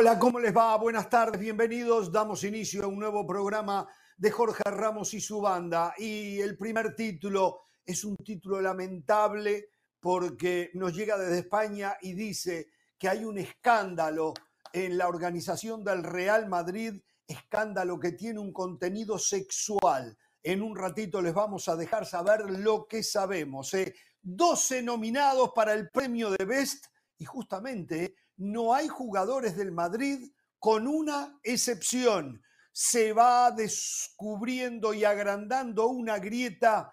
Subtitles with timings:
[0.00, 0.76] Hola, ¿cómo les va?
[0.76, 2.12] Buenas tardes, bienvenidos.
[2.12, 5.92] Damos inicio a un nuevo programa de Jorge Ramos y su banda.
[5.98, 12.68] Y el primer título es un título lamentable porque nos llega desde España y dice
[12.96, 14.34] que hay un escándalo
[14.72, 20.16] en la organización del Real Madrid, escándalo que tiene un contenido sexual.
[20.44, 23.74] En un ratito les vamos a dejar saber lo que sabemos.
[23.74, 23.96] ¿eh?
[24.22, 26.86] 12 nominados para el premio de Best
[27.18, 32.42] y justamente no hay jugadores del Madrid con una excepción.
[32.72, 36.92] Se va descubriendo y agrandando una grieta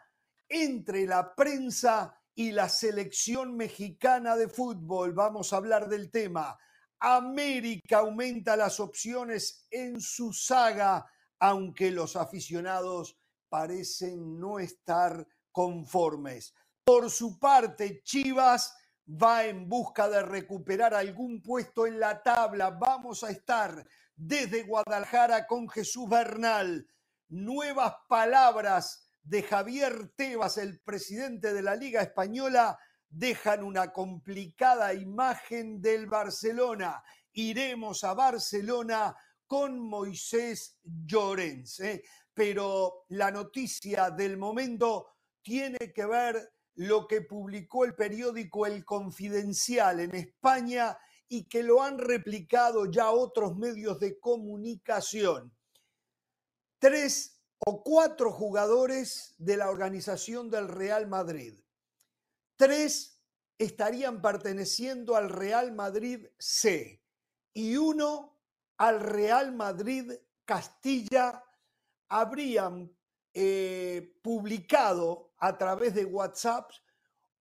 [0.49, 5.13] entre la prensa y la selección mexicana de fútbol.
[5.13, 6.57] Vamos a hablar del tema.
[6.99, 11.05] América aumenta las opciones en su saga,
[11.39, 13.17] aunque los aficionados
[13.49, 16.53] parecen no estar conformes.
[16.83, 18.75] Por su parte, Chivas
[19.07, 22.71] va en busca de recuperar algún puesto en la tabla.
[22.71, 26.87] Vamos a estar desde Guadalajara con Jesús Bernal.
[27.29, 32.77] Nuevas palabras de Javier Tebas, el presidente de la Liga Española,
[33.09, 37.03] dejan una complicada imagen del Barcelona.
[37.33, 39.15] Iremos a Barcelona
[39.47, 41.79] con Moisés Llorens.
[41.79, 42.03] ¿eh?
[42.33, 49.99] Pero la noticia del momento tiene que ver lo que publicó el periódico El Confidencial
[49.99, 55.53] en España y que lo han replicado ya otros medios de comunicación.
[56.79, 61.57] Tres o cuatro jugadores de la organización del Real Madrid.
[62.57, 63.19] Tres
[63.57, 67.01] estarían perteneciendo al Real Madrid C
[67.53, 68.37] y uno
[68.77, 70.11] al Real Madrid
[70.43, 71.43] Castilla
[72.09, 72.93] habrían
[73.33, 76.71] eh, publicado a través de WhatsApp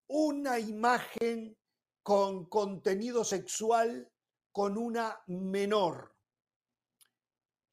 [0.06, 1.56] una imagen
[2.02, 4.10] con contenido sexual
[4.52, 6.14] con una menor.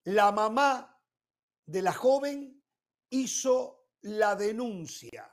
[0.06, 1.00] La mamá
[1.66, 2.64] de la joven
[3.10, 5.32] hizo la denuncia.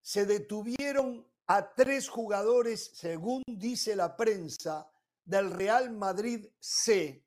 [0.00, 4.88] Se detuvieron a tres jugadores, según dice la prensa,
[5.24, 7.24] del Real Madrid C,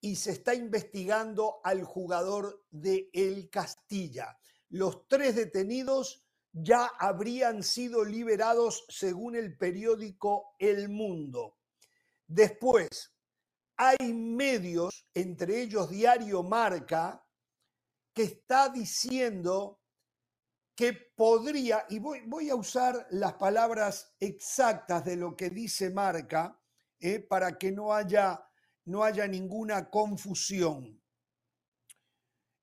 [0.00, 4.38] y se está investigando al jugador de El Castilla.
[4.70, 11.58] Los tres detenidos ya habrían sido liberados según el periódico El Mundo.
[12.26, 13.14] Después,
[13.76, 17.22] hay medios, entre ellos Diario Marca,
[18.14, 19.82] que está diciendo
[20.74, 26.58] que podría, y voy, a usar las palabras exactas de lo que dice Marca,
[26.98, 28.46] eh, para que no haya
[28.86, 31.00] no haya ninguna confusión.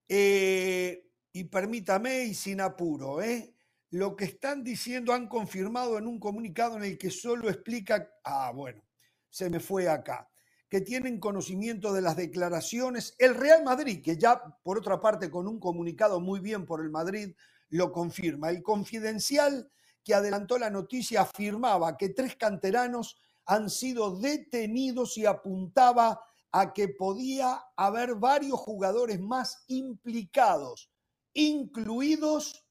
[0.07, 3.53] Eh, y permítame, y sin apuro, ¿eh?
[3.89, 8.51] lo que están diciendo han confirmado en un comunicado en el que solo explica, ah,
[8.53, 8.83] bueno,
[9.29, 10.29] se me fue acá,
[10.69, 13.15] que tienen conocimiento de las declaraciones.
[13.19, 16.89] El Real Madrid, que ya por otra parte con un comunicado muy bien por el
[16.89, 17.35] Madrid,
[17.69, 18.49] lo confirma.
[18.49, 19.71] El confidencial
[20.03, 26.19] que adelantó la noticia afirmaba que tres canteranos han sido detenidos y apuntaba
[26.51, 30.91] a que podía haber varios jugadores más implicados,
[31.33, 32.67] incluidos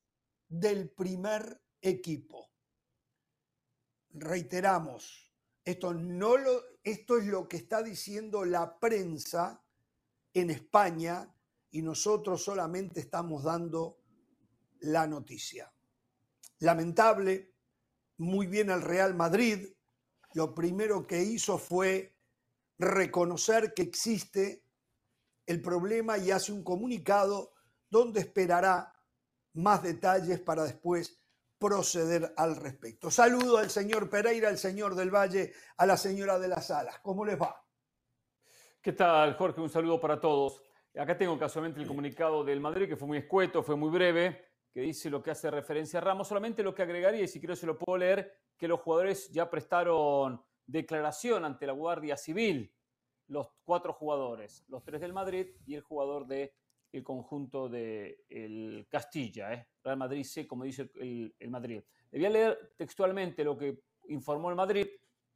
[0.48, 2.50] del primer equipo.
[4.10, 5.32] Reiteramos,
[5.64, 9.64] esto, no lo, esto es lo que está diciendo la prensa
[10.34, 11.34] en España
[11.70, 13.98] y nosotros solamente estamos dando
[14.80, 15.72] la noticia.
[16.58, 17.54] Lamentable,
[18.18, 19.68] muy bien el Real Madrid,
[20.34, 22.16] lo primero que hizo fue
[22.78, 24.64] reconocer que existe
[25.46, 27.51] el problema y hace un comunicado
[27.92, 28.90] donde esperará
[29.52, 31.22] más detalles para después
[31.58, 33.10] proceder al respecto.
[33.10, 37.00] Saludo al señor Pereira, al señor del Valle, a la señora de las Alas.
[37.00, 37.62] ¿Cómo les va?
[38.80, 39.60] ¿Qué tal, Jorge?
[39.60, 40.62] Un saludo para todos.
[40.96, 44.42] Acá tengo casualmente el comunicado del Madrid, que fue muy escueto, fue muy breve,
[44.72, 46.26] que dice lo que hace referencia a Ramos.
[46.26, 49.50] Solamente lo que agregaría, y si quiero se lo puedo leer, que los jugadores ya
[49.50, 52.74] prestaron declaración ante la Guardia Civil,
[53.26, 56.50] los cuatro jugadores, los tres del Madrid y el jugador del
[56.92, 59.68] el conjunto de Castilla, ¿eh?
[59.82, 61.82] Real Madrid C, como dice el, el Madrid.
[62.10, 64.86] Le voy a leer textualmente lo que informó el Madrid,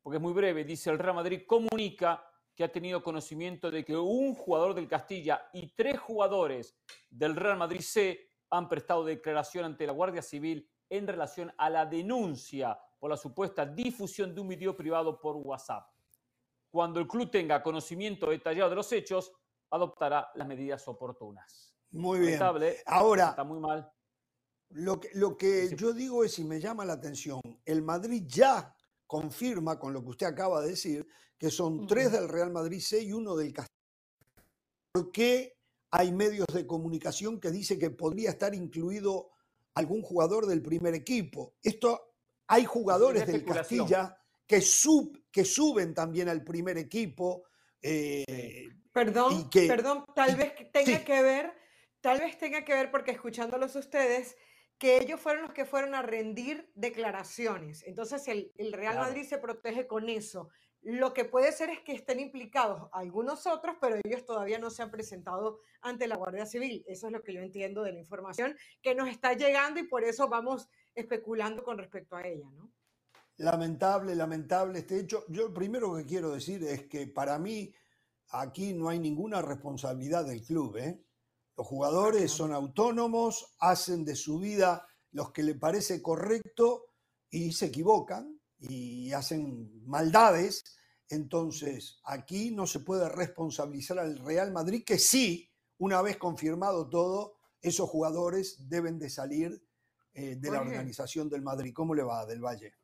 [0.03, 0.65] porque es muy breve.
[0.65, 2.23] Dice, el Real Madrid comunica
[2.55, 6.79] que ha tenido conocimiento de que un jugador del Castilla y tres jugadores
[7.11, 11.85] del Real Madrid C han prestado declaración ante la Guardia Civil en relación a la
[11.85, 15.91] denuncia por la supuesta difusión de un video privado por WhatsApp.
[16.71, 19.33] Cuando el club tenga conocimiento detallado de los hechos,
[19.71, 21.75] adoptará las medidas oportunas.
[21.91, 22.41] Muy bien.
[22.87, 23.91] Ahora, está muy mal.
[24.71, 28.75] Lo que, lo que yo digo es, y me llama la atención, el Madrid ya
[29.07, 31.07] confirma con lo que usted acaba de decir,
[31.39, 33.73] que son tres del Real Madrid C y uno del Castilla.
[34.93, 35.57] ¿Por qué
[35.91, 39.31] hay medios de comunicación que dicen que podría estar incluido
[39.75, 41.55] algún jugador del primer equipo?
[41.63, 42.15] Esto
[42.49, 44.17] hay jugadores del Castilla
[44.47, 47.45] que, sub, que suben también al primer equipo.
[47.83, 51.53] Eh, perdón, perdón, tal vez tenga que ver,
[52.01, 54.37] tal vez tenga que ver porque escuchándolos ustedes,
[54.79, 57.83] que ellos fueron los que fueron a rendir declaraciones.
[57.85, 60.51] Entonces el, Real Madrid se protege con eso.
[60.83, 64.83] Lo que puede ser es que estén implicados algunos otros, pero ellos todavía no se
[64.83, 66.85] han presentado ante la Guardia Civil.
[66.87, 70.05] Eso es lo que yo entiendo de la información que nos está llegando y por
[70.05, 72.71] eso vamos especulando con respecto a ella, ¿no?
[73.39, 75.25] Lamentable, lamentable este hecho.
[75.29, 77.73] Yo lo primero que quiero decir es que para mí
[78.31, 80.77] aquí no hay ninguna responsabilidad del club.
[80.79, 81.05] ¿eh?
[81.57, 86.87] Los jugadores son autónomos, hacen de su vida los que le parece correcto
[87.31, 90.65] y se equivocan y hacen maldades.
[91.09, 97.37] Entonces, aquí no se puede responsabilizar al Real Madrid, que sí, una vez confirmado todo,
[97.61, 99.63] esos jugadores deben de salir
[100.13, 101.73] eh, de la organización del Madrid.
[101.75, 102.75] ¿Cómo le va, Del Valle?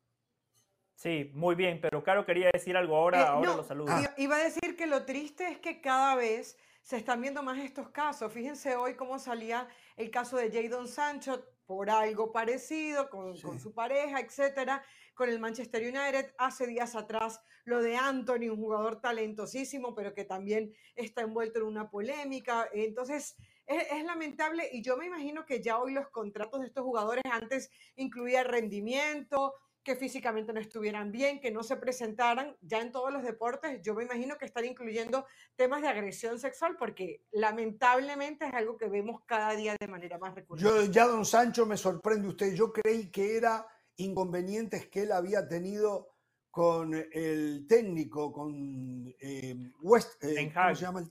[0.95, 3.91] Sí, muy bien, pero Caro quería decir algo ahora, eh, ahora lo saludo.
[4.17, 7.89] Iba a decir que lo triste es que cada vez se están viendo más estos
[7.89, 8.31] casos.
[8.31, 9.67] Fíjense hoy cómo salía
[9.97, 15.39] el caso de Jadon Sancho por algo parecido con, con, su pareja, etcétera, con el
[15.39, 16.33] Manchester United.
[16.37, 21.65] Hace días atrás lo de Anthony, un jugador talentosísimo, pero que también está envuelto en
[21.65, 22.67] una polémica.
[22.73, 27.23] Entonces, es, lamentable y yo me imagino que ya hoy los contratos de estos jugadores
[27.31, 29.53] antes incluía rendimiento,
[29.83, 33.81] que físicamente no estuvieran bien, que no se presentaran ya en todos los deportes.
[33.81, 35.25] Yo me imagino que están incluyendo
[35.55, 40.33] temas de agresión sexual porque lamentablemente es algo que vemos cada día de manera más
[40.33, 40.69] recurrente.
[40.69, 42.53] Yo ya, don Sancho, me sorprende usted.
[42.53, 46.09] Yo creí que era inconvenientes que él había tenido
[46.49, 51.09] con el técnico, con eh, West, eh, ¿cómo se llama el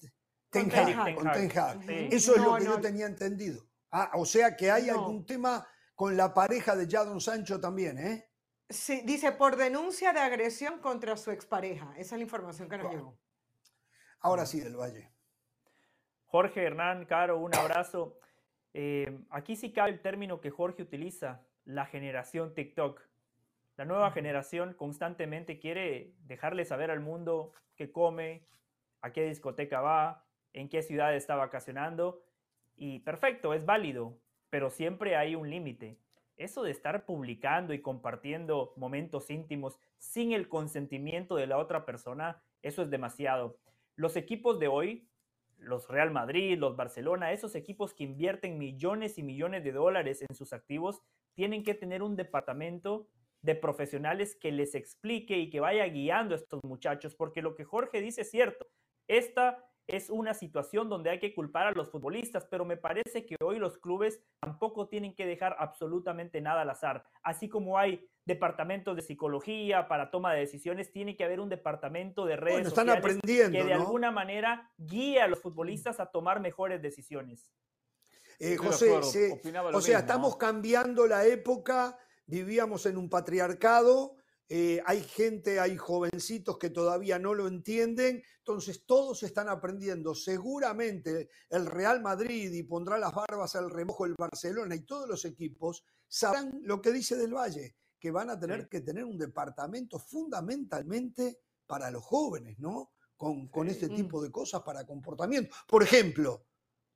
[0.52, 1.90] Ten Hag, con Ten Hag.
[2.12, 3.66] Eso es lo que yo tenía entendido.
[3.90, 8.31] Ah, o sea que hay algún tema con la pareja de Jadon Sancho también, ¿eh?
[8.72, 11.92] Sí, dice por denuncia de agresión contra su expareja.
[11.96, 13.18] Esa es la información que nos llegó.
[14.20, 15.10] Ahora sí, del Valle.
[16.24, 18.18] Jorge Hernán, Caro, un abrazo.
[18.72, 23.02] Eh, aquí sí cabe el término que Jorge utiliza, la generación TikTok.
[23.76, 28.46] La nueva generación constantemente quiere dejarle saber al mundo qué come,
[29.02, 32.24] a qué discoteca va, en qué ciudad está vacacionando.
[32.74, 35.98] Y perfecto, es válido, pero siempre hay un límite.
[36.36, 42.42] Eso de estar publicando y compartiendo momentos íntimos sin el consentimiento de la otra persona,
[42.62, 43.58] eso es demasiado.
[43.96, 45.08] Los equipos de hoy,
[45.58, 50.34] los Real Madrid, los Barcelona, esos equipos que invierten millones y millones de dólares en
[50.34, 51.02] sus activos,
[51.34, 53.08] tienen que tener un departamento
[53.42, 57.64] de profesionales que les explique y que vaya guiando a estos muchachos, porque lo que
[57.64, 58.68] Jorge dice es cierto.
[59.08, 63.36] Esta es una situación donde hay que culpar a los futbolistas, pero me parece que
[63.42, 67.04] hoy los clubes tampoco tienen que dejar absolutamente nada al azar.
[67.22, 72.24] Así como hay departamentos de psicología para toma de decisiones, tiene que haber un departamento
[72.24, 77.52] de redes sociales que de alguna manera guíe a los futbolistas a tomar mejores decisiones.
[78.38, 84.16] Eh, José, o sea, estamos cambiando la época, vivíamos en un patriarcado,
[84.54, 90.14] eh, hay gente, hay jovencitos que todavía no lo entienden, entonces todos están aprendiendo.
[90.14, 95.24] Seguramente el Real Madrid y pondrá las barbas al remojo el Barcelona y todos los
[95.24, 99.98] equipos sabrán lo que dice del Valle, que van a tener que tener un departamento
[99.98, 102.92] fundamentalmente para los jóvenes, ¿no?
[103.16, 103.94] Con, con este mm.
[103.94, 105.56] tipo de cosas para comportamiento.
[105.66, 106.44] Por ejemplo,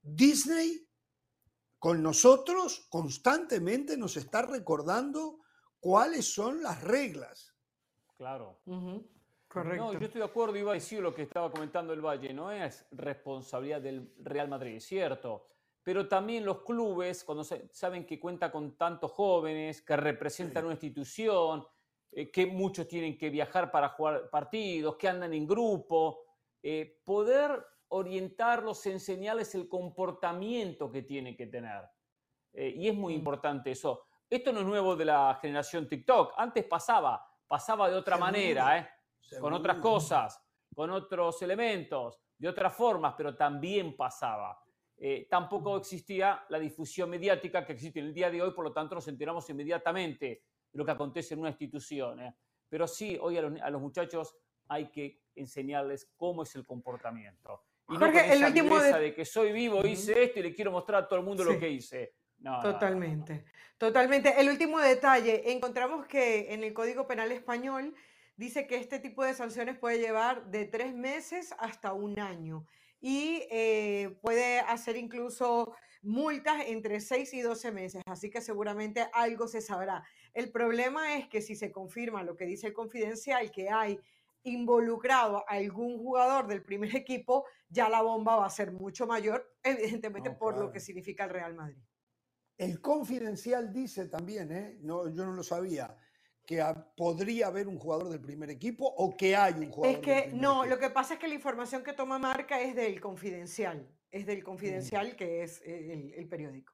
[0.03, 0.87] Disney
[1.79, 5.39] con nosotros constantemente nos está recordando
[5.87, 7.55] cuáles son las reglas.
[8.17, 8.59] Claro.
[9.47, 9.85] Correcto.
[9.85, 12.51] No, yo estoy de acuerdo, iba a decir lo que estaba comentando el Valle, no
[12.51, 15.47] es responsabilidad del Real Madrid, cierto.
[15.85, 21.65] Pero también los clubes, cuando saben que cuenta con tantos jóvenes, que representan una institución,
[22.11, 26.25] eh, que muchos tienen que viajar para jugar partidos, que andan en grupo,
[26.65, 31.85] eh, poder orientarlos, enseñarles el comportamiento que tienen que tener.
[32.53, 33.19] Eh, y es muy mm.
[33.19, 34.06] importante eso.
[34.29, 36.35] Esto no es nuevo de la generación TikTok.
[36.37, 38.89] Antes pasaba, pasaba de otra manera, ¿eh?
[39.41, 40.43] con otras cosas,
[40.75, 44.61] con otros elementos, de otras formas, pero también pasaba.
[44.99, 48.73] Eh, tampoco existía la difusión mediática que existe en el día de hoy, por lo
[48.73, 50.27] tanto nos enteramos inmediatamente
[50.73, 52.21] de lo que acontece en una institución.
[52.21, 52.35] ¿eh?
[52.69, 54.35] Pero sí, hoy a los, muchachos
[54.69, 57.63] hay que enseñarles cómo es el comportamiento.
[57.89, 59.15] Y no con esa el último de...
[59.15, 61.69] que soy vivo, hice esto y le quiero mostrar a todo el mundo lo que
[61.69, 62.15] hice.
[62.43, 63.45] Totalmente,
[63.79, 64.41] totalmente.
[64.41, 67.95] El último detalle, encontramos que en el Código Penal Español
[68.37, 72.67] dice que este tipo de sanciones puede llevar de tres meses hasta un año
[73.01, 79.49] y eh, puede hacer incluso multas entre seis y 12 meses, así que seguramente algo
[79.49, 80.05] se sabrá.
[80.33, 83.99] El problema es que si se confirma lo que dice el confidencial, que hay
[84.45, 89.53] involucrado a algún jugador del primer equipo, ya la bomba va a ser mucho mayor,
[89.63, 91.83] evidentemente por lo que significa el Real Madrid.
[92.59, 94.79] El confidencial dice también, ¿eh?
[94.81, 95.95] no, yo no lo sabía,
[96.47, 96.65] que
[96.97, 99.97] podría haber un jugador del primer equipo o que hay un jugador.
[99.97, 103.01] Es que no, lo que pasa es que la información que toma marca es del
[103.01, 106.73] confidencial, es del confidencial que es el, periódico.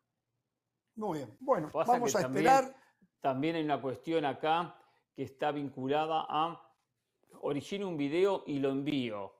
[0.94, 2.76] Muy bien, bueno, vamos a esperar.
[3.20, 4.78] También hay una cuestión acá
[5.14, 6.60] que está vinculada a
[7.40, 9.34] origino un video y lo envío.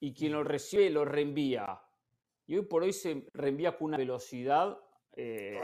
[0.00, 1.80] Y quien lo recibe lo reenvía.
[2.46, 4.78] Y hoy por hoy se reenvía con una velocidad
[5.16, 5.60] eh,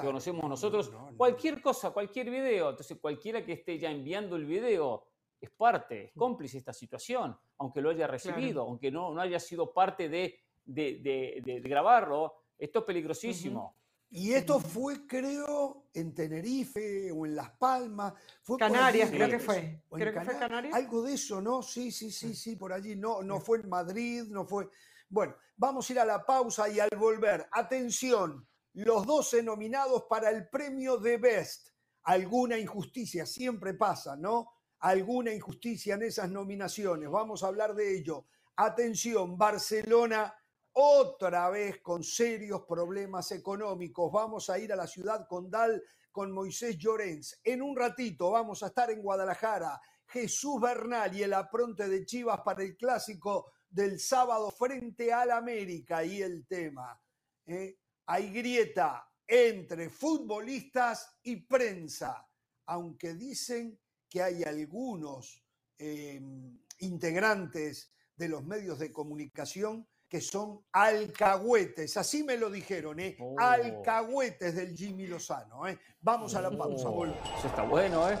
[0.00, 2.70] que conocemos nosotros, cualquier cosa, cualquier video.
[2.70, 5.06] Entonces, cualquiera que esté ya enviando el video
[5.40, 9.40] es parte, es cómplice de esta situación, aunque lo haya recibido, aunque no, no haya
[9.40, 12.34] sido parte de, de, grabarlo.
[12.58, 13.76] Esto es peligrosísimo.
[14.14, 18.12] Y esto fue, creo, en Tenerife o en Las Palmas.
[18.42, 19.82] Fue Canarias, creo que fue.
[19.90, 20.74] Creo que fue Canarias.
[20.74, 21.62] Algo de eso, ¿no?
[21.62, 22.94] Sí, sí, sí, sí, por allí.
[22.94, 24.68] No, no fue en Madrid, no fue.
[25.08, 27.48] Bueno, vamos a ir a la pausa y al volver.
[27.50, 31.68] Atención, los 12 nominados para el premio de Best.
[32.04, 34.52] Alguna injusticia, siempre pasa, ¿no?
[34.80, 37.08] Alguna injusticia en esas nominaciones.
[37.10, 38.26] Vamos a hablar de ello.
[38.56, 40.34] Atención, Barcelona
[40.72, 44.10] otra vez con serios problemas económicos.
[44.10, 47.40] Vamos a ir a la ciudad condal con Moisés Llorens.
[47.44, 49.80] En un ratito vamos a estar en Guadalajara.
[50.06, 56.04] Jesús Bernal y el apronte de Chivas para el clásico del sábado frente al América.
[56.04, 57.00] Y el tema,
[57.46, 57.78] ¿eh?
[58.06, 62.28] Hay grieta entre futbolistas y prensa,
[62.66, 63.78] aunque dicen
[64.08, 65.42] que hay algunos
[65.78, 73.16] em, integrantes de los medios de comunicación que son alcahuetes, así me lo dijeron, ¿eh?
[73.18, 73.34] Oh.
[73.38, 75.66] alcahuetes del Jimmy Lozano.
[75.66, 75.78] ¿eh?
[76.02, 78.18] Vamos a la pausa, oh, Eso está bueno, ¿eh?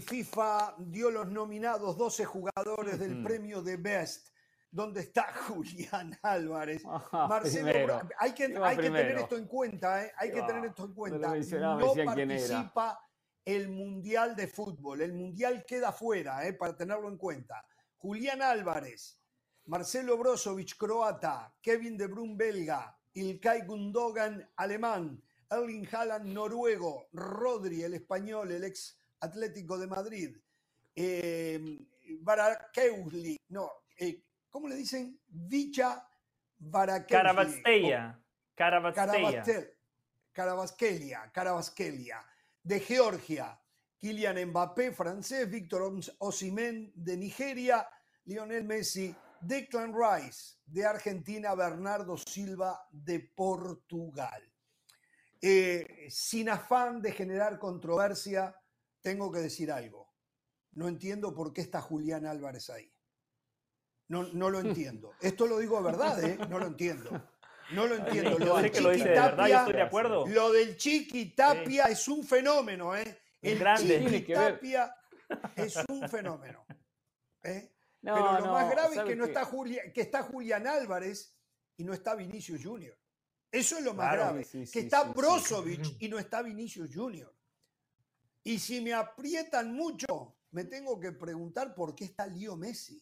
[0.00, 4.30] FIFA dio los nominados 12 jugadores del premio de Best
[4.70, 6.84] ¿Dónde está Julián Álvarez.
[7.12, 10.12] Marcelo, hay que, hay que tener esto en cuenta, ¿eh?
[10.16, 11.34] hay que tener esto en cuenta.
[11.58, 13.00] No, participa
[13.44, 16.52] el Mundial de Fútbol, el Mundial queda fuera, ¿eh?
[16.52, 17.66] para tenerlo en cuenta.
[17.96, 19.18] Julián Álvarez,
[19.66, 27.94] Marcelo Brozovic, croata, Kevin De Bruyne, belga, Ilkay Gundogan, alemán, Erling Haaland, noruego, Rodri, el
[27.94, 30.36] español, el ex Atlético de Madrid,
[30.94, 31.78] eh,
[32.20, 35.20] Barakeusli, no, eh, ¿cómo le dicen?
[35.26, 36.06] Vicha
[36.58, 37.20] Barakeli.
[37.22, 38.20] Carabasquelia.
[40.32, 41.30] Carabasquelia.
[41.32, 42.26] Carabasquelia.
[42.62, 43.58] De Georgia,
[43.98, 47.88] Kylian Mbappé, francés, Víctor Osimén, de Nigeria,
[48.24, 54.42] Lionel Messi, Declan Rice, de Argentina, Bernardo Silva, de Portugal.
[55.40, 58.54] Eh, sin afán de generar controversia,
[59.00, 60.12] tengo que decir algo.
[60.72, 62.92] No entiendo por qué está Julián Álvarez ahí.
[64.08, 65.14] No, no lo entiendo.
[65.20, 66.38] Esto lo digo de verdad, ¿eh?
[66.48, 67.10] No lo entiendo.
[67.72, 68.38] No lo entiendo.
[68.38, 70.26] Lo del Chiqui Tapia, de acuerdo.
[70.26, 73.20] Lo del Chiqui Tapia es un fenómeno, ¿eh?
[73.40, 74.04] El grande.
[74.04, 74.94] Chiqui Tapia
[75.54, 76.66] es un fenómeno.
[77.42, 77.72] ¿eh?
[78.02, 79.48] Pero lo más grave es que no está
[79.94, 81.36] que está Julián Álvarez
[81.76, 82.98] y no está Vinicius Junior.
[83.52, 84.46] Eso es lo más grave.
[84.72, 87.34] que está Brozovic y no está Vinicius Junior.
[88.42, 93.00] Y si me aprietan mucho, me tengo que preguntar por qué está Leo Messi.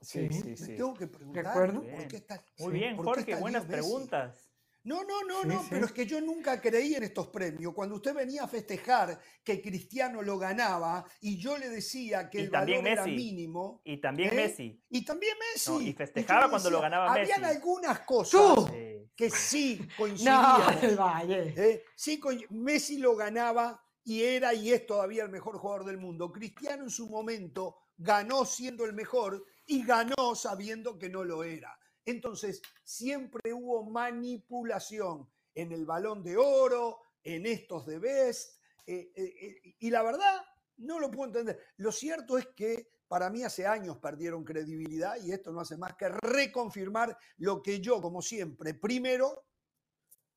[0.00, 0.70] Sí, sí, sí.
[0.72, 2.44] Me tengo que preguntar por qué está.
[2.58, 4.50] Muy bien, Jorge, buenas preguntas.
[4.84, 7.72] No, no, no, no, pero es que yo nunca creí en estos premios.
[7.72, 12.50] Cuando usted venía a festejar que Cristiano lo ganaba y yo le decía que el
[12.50, 13.80] valor era mínimo.
[13.82, 14.36] Y también ¿eh?
[14.36, 14.84] Messi.
[14.90, 15.88] Y también Messi.
[15.88, 17.32] y festejaba cuando lo ganaba Messi.
[17.32, 18.70] Habían algunas cosas
[19.16, 20.96] que sí coincidían.
[20.96, 21.82] No, ¿eh?
[21.96, 22.20] Sí,
[22.50, 26.30] Messi lo ganaba y era y es todavía el mejor jugador del mundo.
[26.30, 31.78] Cristiano en su momento ganó siendo el mejor y ganó sabiendo que no lo era.
[32.04, 39.34] Entonces, siempre hubo manipulación en el balón de oro, en estos de Best, eh, eh,
[39.40, 40.42] eh, y la verdad,
[40.76, 41.58] no lo puedo entender.
[41.78, 45.94] Lo cierto es que para mí hace años perdieron credibilidad y esto no hace más
[45.94, 49.46] que reconfirmar lo que yo, como siempre, primero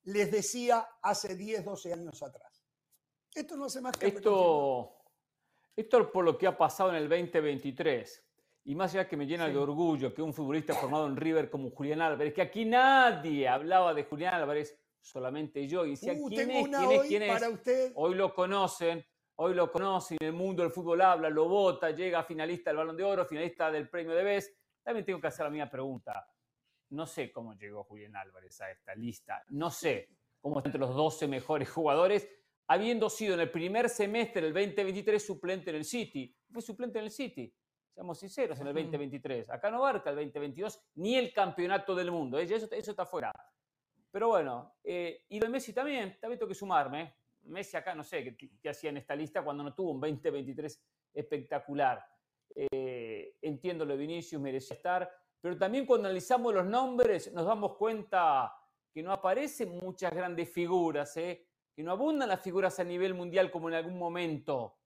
[0.04, 2.47] les decía hace 10, 12 años atrás.
[3.38, 4.96] Esto no hace más que Esto,
[5.76, 8.24] esto por lo que ha pasado en el 2023.
[8.64, 11.70] Y más allá que me llena de orgullo que un futbolista formado en River como
[11.70, 16.50] Julián Álvarez, que aquí nadie hablaba de Julián Álvarez, solamente yo, y decía, Uh, ¿quién
[16.50, 16.68] es?
[16.68, 16.98] ¿Quién es?
[17.00, 17.32] hoy ¿Quién es?
[17.32, 17.92] para usted.
[17.94, 22.70] Hoy lo conocen, hoy lo conocen, el mundo del fútbol habla, lo vota, llega finalista
[22.70, 24.52] del Balón de Oro, finalista del Premio de BES.
[24.82, 26.28] También tengo que hacer la misma pregunta.
[26.90, 29.44] No sé cómo llegó Julián Álvarez a esta lista.
[29.50, 30.08] No sé
[30.40, 32.28] cómo está entre los 12 mejores jugadores,
[32.68, 36.34] habiendo sido en el primer semestre del 2023 suplente en el City.
[36.52, 37.52] Fue suplente en el City,
[37.94, 38.82] seamos sinceros, en el Ujú.
[38.82, 39.50] 2023.
[39.50, 42.38] Acá no abarca el 2022 ni el campeonato del mundo.
[42.38, 42.44] ¿eh?
[42.44, 43.32] Eso, eso está fuera.
[44.10, 47.02] Pero bueno, eh, y lo de Messi también, también tengo que sumarme.
[47.02, 47.14] ¿eh?
[47.44, 50.82] Messi acá no sé qué, qué hacía en esta lista cuando no tuvo un 2023
[51.14, 52.04] espectacular.
[52.54, 55.10] Eh, entiendo lo de Vinicius, merecía estar,
[55.40, 58.52] pero también cuando analizamos los nombres nos damos cuenta
[58.92, 61.47] que no aparecen muchas grandes figuras, ¿eh?
[61.78, 64.80] Que no abundan las figuras a nivel mundial como en algún momento.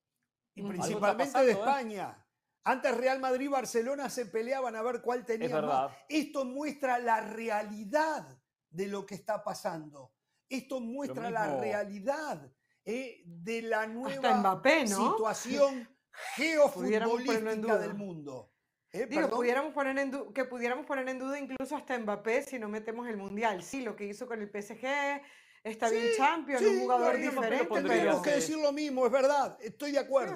[0.54, 1.54] Y principalmente pasando, de ¿eh?
[1.54, 2.26] España.
[2.64, 5.90] Antes Real Madrid y Barcelona se peleaban a ver cuál tenía más.
[6.06, 10.12] Esto muestra la realidad de lo que está pasando.
[10.50, 12.52] Esto muestra la realidad
[12.84, 15.12] eh, de la nueva Hasta Mbappé, ¿no?
[15.12, 15.88] situación
[16.36, 18.52] geofutbolística del mundo.
[18.90, 22.68] Eh, Digo, pudiéramos poner en que pudiéramos poner en duda incluso hasta Mbappé si no
[22.68, 23.62] metemos el Mundial.
[23.62, 25.22] Sí, lo que hizo con el PSG,
[25.64, 28.22] está bien Sí, Champion, sí, un jugador diferente, Tendríamos pero...
[28.22, 29.56] que decir lo mismo, es verdad.
[29.60, 30.34] Estoy de acuerdo.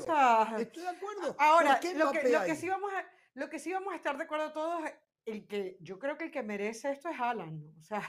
[0.59, 1.37] Estoy de acuerdo.
[1.39, 3.05] Ahora, ¿Por qué lo que, lo, sí vamos a,
[3.35, 4.83] lo que sí vamos a estar de acuerdo todos,
[5.27, 7.63] el que yo creo que el que merece esto es Haaland.
[7.65, 7.81] ¿no?
[7.81, 8.03] O sea,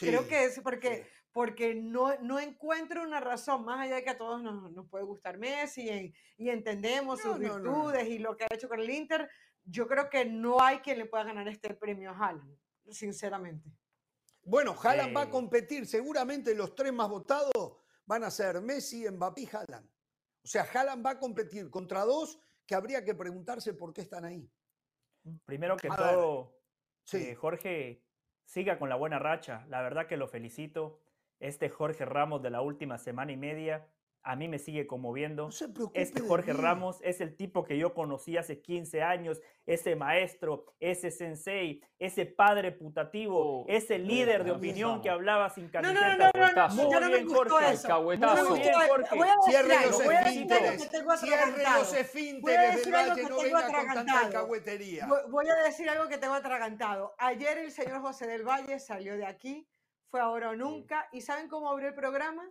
[0.00, 1.10] creo que es porque, sí.
[1.32, 5.04] porque no, no encuentro una razón, más allá de que a todos nos, nos puede
[5.04, 7.62] gustar Messi y, y entendemos No, sus no, no, no.
[7.62, 9.28] virtudes y lo que ha hecho con el Inter,
[9.64, 12.56] yo creo que no hay quien le pueda ganar este premio a Haaland,
[12.90, 13.70] sinceramente.
[14.44, 15.86] Bueno, Haaland va a competir.
[15.86, 19.88] Seguramente los tres más votados van a ser Messi, Mbappé y Haaland.
[20.44, 24.24] O sea, Haaland va a competir contra dos que habría que preguntarse por qué están
[24.24, 24.50] ahí.
[25.44, 26.58] Primero que A todo,
[27.04, 27.18] Sí.
[27.18, 28.02] eh, Jorge
[28.44, 29.64] siga con la buena racha.
[29.68, 31.00] La verdad que lo felicito.
[31.38, 33.86] Este Jorge Ramos de la última semana y media
[34.24, 35.46] a mí me sigue conmoviendo.
[35.46, 36.52] No se preocupe Este de Jorge.
[36.52, 42.26] Ramos es el tipo que yo conocí hace 15 años, ese maestro, ese sensei, ese
[42.26, 46.30] padre putativo, Oh, ese líder de ya opinión que hablaba sin No, no, no, camiseta.
[46.32, 47.72] no, no, no, no me Muy bien, gustó Jorge.
[47.72, 47.86] eso.
[47.88, 48.34] Alcahuetazo.
[48.36, 48.88] No me gustó bien, eso.
[48.88, 49.16] Jorge.
[49.16, 50.90] Voy a decir Cierre algo, los voy a decir algo que esfínteres.
[50.90, 51.84] Cierre los atragantado.
[51.84, 53.22] Voy a esfínteres del decir algo Valle.
[53.22, 54.26] que No tengo venga con tanta atragantado.
[54.26, 55.06] alcahuetería.
[55.06, 57.14] Voy- Voy a decir algo que tengo atragantado.
[57.18, 59.66] Ayer el señor José del Valle salió de aquí,
[60.10, 62.48] fue ahora o nunca, y ¿saben cómo abrió el programa?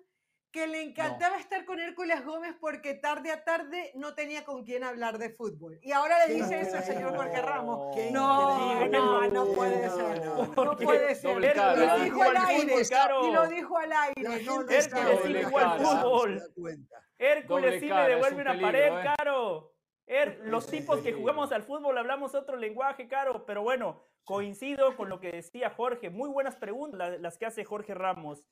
[0.51, 4.83] Que le encantaba estar con Hércules Gómez porque tarde a tarde no tenía con quién
[4.83, 5.79] hablar de fútbol.
[5.81, 7.95] Y ahora le dice eso al señor Jorge Ramos.
[7.95, 8.97] Qué No, increíble.
[8.99, 10.25] no, no puede ser.
[10.25, 10.75] no, No, no.
[10.77, 11.35] puede ser.
[11.55, 12.75] Lo dijo al aire.
[13.23, 14.43] Y lo dijo al aire.
[14.43, 14.89] Hércules
[15.47, 15.87] igual no.
[16.01, 16.41] fútbol.
[17.17, 19.13] Hércules sí me devuelve un una peligro, pared, ¿eh?
[19.17, 19.73] caro.
[20.07, 23.45] Her- los tipos que jugamos al fútbol hablamos otro lenguaje, caro.
[23.45, 26.09] Pero bueno, coincido con lo que decía Jorge.
[26.09, 28.43] Muy buenas preguntas la- las que hace Jorge Ramos.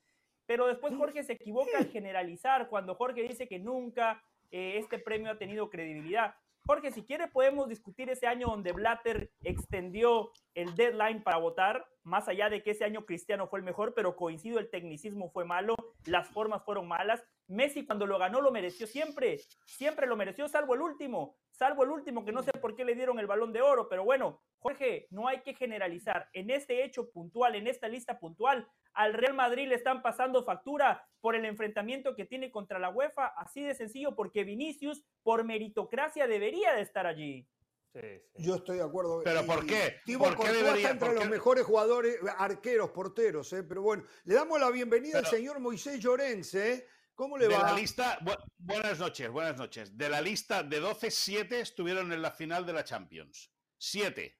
[0.50, 5.30] Pero después Jorge se equivoca al generalizar cuando Jorge dice que nunca eh, este premio
[5.30, 6.34] ha tenido credibilidad.
[6.66, 12.26] Jorge, si quiere podemos discutir ese año donde Blatter extendió el deadline para votar, más
[12.26, 15.76] allá de que ese año Cristiano fue el mejor, pero coincido, el tecnicismo fue malo,
[16.06, 17.22] las formas fueron malas.
[17.50, 21.90] Messi cuando lo ganó lo mereció siempre, siempre lo mereció, salvo el último, salvo el
[21.90, 25.08] último, que no sé por qué le dieron el balón de oro, pero bueno, Jorge,
[25.10, 26.28] no hay que generalizar.
[26.32, 31.04] En este hecho puntual, en esta lista puntual, al Real Madrid le están pasando factura
[31.20, 36.26] por el enfrentamiento que tiene contra la UEFA, así de sencillo, porque Vinicius, por meritocracia,
[36.28, 37.48] debería de estar allí.
[37.92, 38.00] Sí,
[38.36, 38.44] sí.
[38.44, 39.22] Yo estoy de acuerdo.
[39.24, 39.96] ¿Pero Y- por qué?
[40.04, 43.64] Thibaut ¿Por qué Courtois debería- está entre por los mejores jugadores, arqueros, porteros, ¿eh?
[43.64, 46.54] pero bueno, le damos la bienvenida al señor Moisés Llorens.
[46.54, 46.86] ¿eh?
[47.20, 47.64] ¿Cómo le De va?
[47.64, 49.94] la lista, bu- buenas noches, buenas noches.
[49.94, 53.52] De la lista de 12, 7 estuvieron en la final de la Champions.
[53.76, 54.38] 7.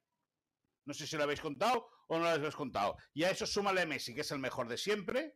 [0.86, 2.96] No sé si lo habéis contado o no lo habéis contado.
[3.12, 5.34] Y a eso súmale a Messi, que es el mejor de siempre.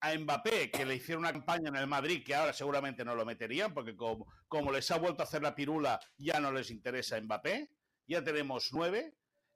[0.00, 3.24] A Mbappé, que le hicieron una campaña en el Madrid, que ahora seguramente no lo
[3.24, 7.20] meterían, porque como, como les ha vuelto a hacer la pirula, ya no les interesa
[7.20, 7.70] Mbappé.
[8.08, 9.14] Ya tenemos nueve.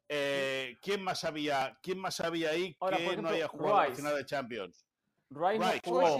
[0.08, 3.96] Eh, ¿quién, más había, ¿Quién más había ahí Ahora, que no haya jugado la Rice.
[3.96, 4.86] final de Champions?
[5.30, 5.80] Rice no Rice.
[5.84, 6.16] jugó.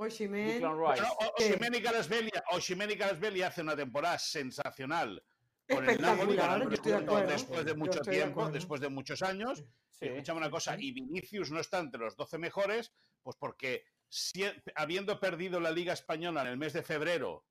[0.00, 0.46] Osimhen, Osimhen.
[0.54, 1.02] Declan Rice.
[1.02, 1.44] Bueno, o- ¿Qué?
[1.50, 5.22] Osimhen y Garasbelia, Osimhen y Garasbelia hace una temporada sensacional
[5.68, 7.26] con el Napoli, ganando de acuerdo.
[7.30, 9.62] después de mucho de tiempo, después de muchos años.
[9.90, 10.06] Sí.
[10.06, 15.20] Escuchame una cosa, y Vinicius no está entre los 12 mejores, pues porque si- habiendo
[15.20, 17.44] perdido la Liga Española en el mes de febrero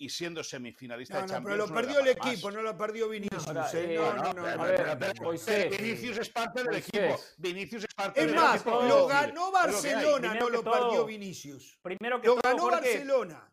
[0.00, 1.44] y siendo semifinalista No, de no, Champions.
[1.54, 2.54] pero lo no perdió el equipo, más.
[2.54, 3.46] no lo perdió Vinicius.
[3.48, 3.94] Ahora, ¿eh?
[3.94, 4.62] eh, No, No, no, no, no.
[4.62, 5.76] ver, pero- pero- Moisés.
[5.78, 6.88] Vinicius es parte del Moisés.
[6.94, 7.20] equipo.
[7.38, 8.82] Vinicius es parte Es del más, equipo.
[8.82, 9.52] lo Es ganó lo hay.
[9.52, 11.78] Barcelona, no lo todo, perdió Vinicius.
[11.82, 13.50] Primero que Lo todo, ganó Jorge, Barcelona.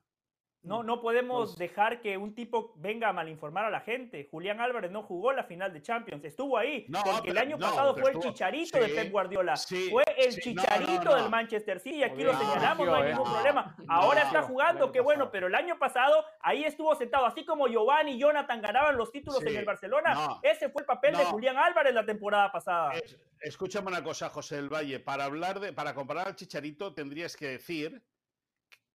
[0.66, 4.28] No, no podemos Pues- dejar que un tipo venga a malinformar a la gente.
[4.32, 7.68] Julián Álvarez no jugó la final de Champions, estuvo ahí, No, porque el año no,
[7.68, 9.56] pasado fue el chicharito de Pep Guardiola.
[9.56, 13.32] sí, fue el sí, chicharito no, del Manchester City, aquí lo señalamos, no hay ningún
[13.32, 13.76] problema.
[13.88, 18.14] Ahora está jugando, qué bueno, pero el año pasado ahí estuvo sentado, así como Giovanni
[18.14, 20.40] y Jonathan ganaban los títulos en el Barcelona.
[20.42, 21.26] Ese fue el papel de.
[21.26, 22.94] Julián Álvarez la temporada pasada.
[22.94, 25.00] Es- escúchame una cosa, José del Valle.
[25.00, 28.02] Para hablar de, para comparar al Chicharito, tendrías que decir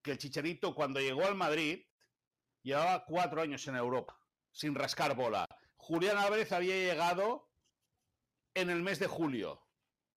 [0.01, 1.85] que el Chicharito, cuando llegó al Madrid,
[2.63, 4.19] llevaba cuatro años en Europa,
[4.51, 5.47] sin rascar bola.
[5.77, 7.51] Julián Álvarez había llegado
[8.53, 9.61] en el mes de julio.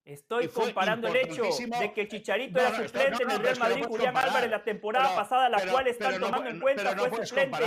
[0.05, 1.45] Estoy comparando el hecho
[1.81, 3.85] de que Chicharito No, era suplente no, en el Real Madrid.
[3.87, 4.15] Julián.
[4.17, 7.59] Álvarez la temporada Pero- pasada, la pero- cual están tomando en cuenta, fue suplente.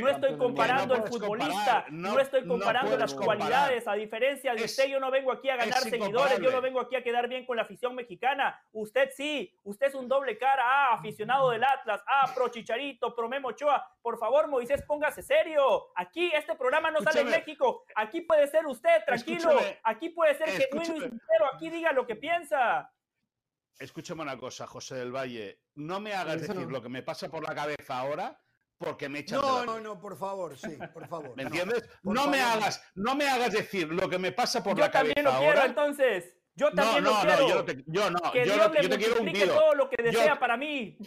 [0.00, 3.86] no estoy comparando al futbolista, no, estoy comparando las cualidades.
[3.86, 6.62] A diferencia de Es- usted, yo no vengo aquí a ganar es seguidores, yo no
[6.62, 8.58] vengo aquí a quedar bien con la afición mexicana.
[8.72, 13.28] Usted sí, usted es un doble cara, ah, aficionado del Atlas, ah, pro Chicharito, pro
[13.28, 13.86] Memo Ochoa.
[14.00, 15.88] Por favor, Moisés, póngase serio.
[15.94, 17.28] Aquí este programa no sale en.
[17.30, 17.84] México.
[17.94, 19.50] Aquí puede ser usted, tranquilo.
[19.84, 21.46] Aquí puede ser genuino y sincero.
[21.54, 22.90] Aquí diga lo que piensa.
[23.78, 25.62] Escúchame una cosa, José del Valle.
[25.74, 26.70] No me hagas Eso decir no.
[26.72, 28.38] lo que me pasa por la cabeza ahora
[28.78, 31.34] porque me echan de No, la no, no, por favor, sí, por favor.
[31.36, 31.48] ¿Me no.
[31.48, 31.82] entiendes?
[32.02, 34.90] por No me hagas, no me hagas decir lo que me pasa por Yo la
[34.90, 35.66] también cabeza lo quiero, ahora.
[35.68, 36.36] entonces.
[36.54, 37.36] Yo No, también lo no, quiero.
[37.40, 39.44] no, yo no te, yo no, que yo Dios no- le yo te quiero multiplique
[39.44, 39.54] hundido.
[39.58, 40.98] todo lo que Yo- desea para mí.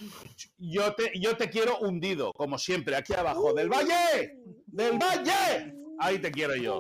[0.57, 3.53] Yo te, yo te quiero hundido, como siempre, aquí abajo.
[3.53, 4.39] ¡Del Valle!
[4.65, 5.75] ¡Del Valle!
[5.99, 6.79] Ahí te quiero yo.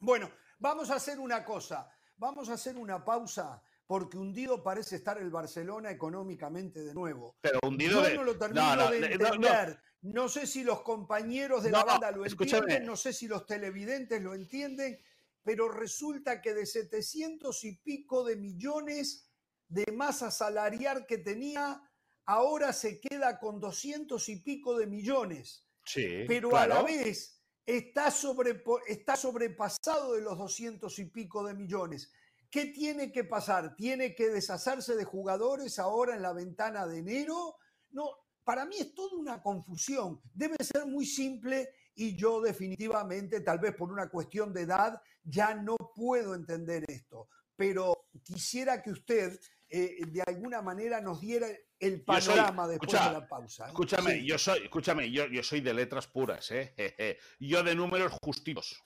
[0.00, 1.88] Bueno, vamos a hacer una cosa.
[2.18, 7.36] Vamos a hacer una pausa porque hundido parece estar el Barcelona económicamente de nuevo.
[7.40, 8.14] Pero hundido Yo de.
[8.16, 9.34] no lo termino no, no, de de- no, no.
[9.34, 9.78] entender.
[10.02, 12.60] No, sé si los compañeros de la banda lo escúchame.
[12.62, 15.00] entienden, no sé si los televidentes lo entienden,
[15.42, 19.30] pero resulta que de 700 y pico de millones
[19.68, 21.80] de masa salarial que tenía,
[22.26, 26.84] ahora se queda con 200 y pico de millones Sí, pero a la claro.
[26.86, 27.37] vez
[27.68, 32.10] está, sobrepo- está sobrepasado de los 200 y pico de millones.
[32.50, 33.76] ¿Qué tiene que pasar?
[33.76, 37.56] ¿Tiene que deshacerse de jugadores ahora en la ventana de enero?
[37.90, 38.08] No,
[38.42, 40.18] para mí es toda una confusión.
[40.32, 45.54] Debe ser muy simple y yo definitivamente, tal vez por una cuestión de edad, ya
[45.54, 47.28] no puedo entender esto.
[47.54, 51.48] Pero quisiera que usted eh, de alguna manera nos diera
[51.80, 53.64] el soy- panorama después escucha, de la pausa.
[53.64, 53.68] ¿eh?
[53.68, 54.26] Escúchame, Sí.
[54.26, 56.74] yo soy, escúchame, yo, yo soy de letras puras, ¿eh?
[56.76, 57.18] Jeje.
[57.40, 58.82] Yo de números justitos.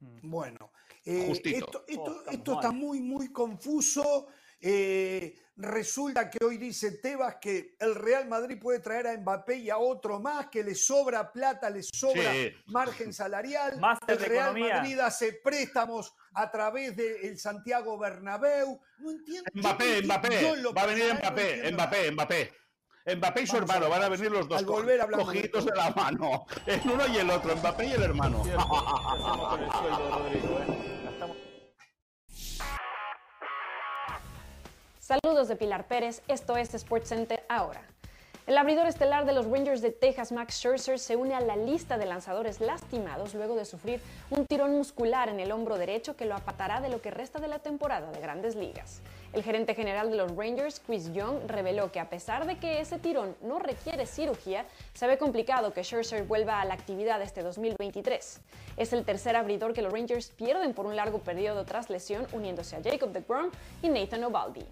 [0.00, 0.72] Bueno,
[1.04, 1.56] eh, Justito.
[1.66, 4.26] esto, esto- Oh, esto está muy, muy confuso.
[4.64, 9.70] Eh, resulta que hoy dice Tebas que el Real Madrid puede traer a Mbappé y
[9.70, 12.50] a otro más, que le sobra plata, le sobra Sí.
[12.66, 13.78] margen salarial.
[13.80, 14.76] Máster el Real economía.
[14.76, 18.80] Madrid hace préstamos a través del Santiago Bernabéu.
[18.98, 19.50] No entiendo.
[19.54, 22.52] Mbappé, entiendo- Mbappé, va a venir no Mbappé, Mbappé, Mbappé.
[23.16, 25.06] Mbappé y su hermano, van a venir los dos Al volver de
[25.64, 26.46] de la mano.
[26.66, 28.44] El uno y el otro, Mbappé y el hermano.
[28.44, 30.58] Cierto, ¿qué hacemos con el sueldo de Rodrigo?
[30.58, 31.08] eh?
[31.12, 31.36] Estamos-
[35.00, 37.82] Saludos de Pilar Pérez, esto es SportsCenter ahora.
[38.44, 41.96] El abridor estelar de los Rangers de Texas, Max Scherzer, se une a la lista
[41.96, 44.00] de lanzadores lastimados luego de sufrir
[44.30, 47.46] un tirón muscular en el hombro derecho que lo apatará de lo que resta de
[47.46, 49.00] la temporada de grandes ligas.
[49.32, 52.98] El gerente general de los Rangers, Chris Young, reveló que a pesar de que ese
[52.98, 58.40] tirón no requiere cirugía, se ve complicado que Scherzer vuelva a la actividad este 2023.
[58.76, 62.74] Es el tercer abridor que los Rangers pierden por un largo periodo tras lesión, uniéndose
[62.74, 63.52] a Jacob DeGrom
[63.82, 64.66] y Nathan Ovaldi.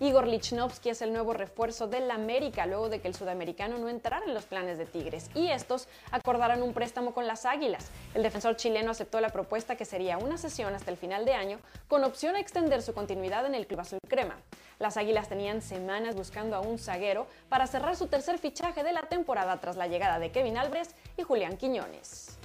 [0.00, 4.26] Igor Lichnowsky es el nuevo refuerzo del América luego de que el sudamericano no entrara
[4.26, 7.90] en los planes de Tigres y estos acordaron un préstamo con las Águilas.
[8.12, 11.60] El defensor chileno aceptó la propuesta que sería una sesión hasta el final de año
[11.86, 14.36] con opción a extender su continuidad en el Club Azul Crema.
[14.80, 19.02] Las Águilas tenían semanas buscando a un zaguero para cerrar su tercer fichaje de la
[19.02, 22.36] temporada tras la llegada de Kevin Álvarez y Julián Quiñones.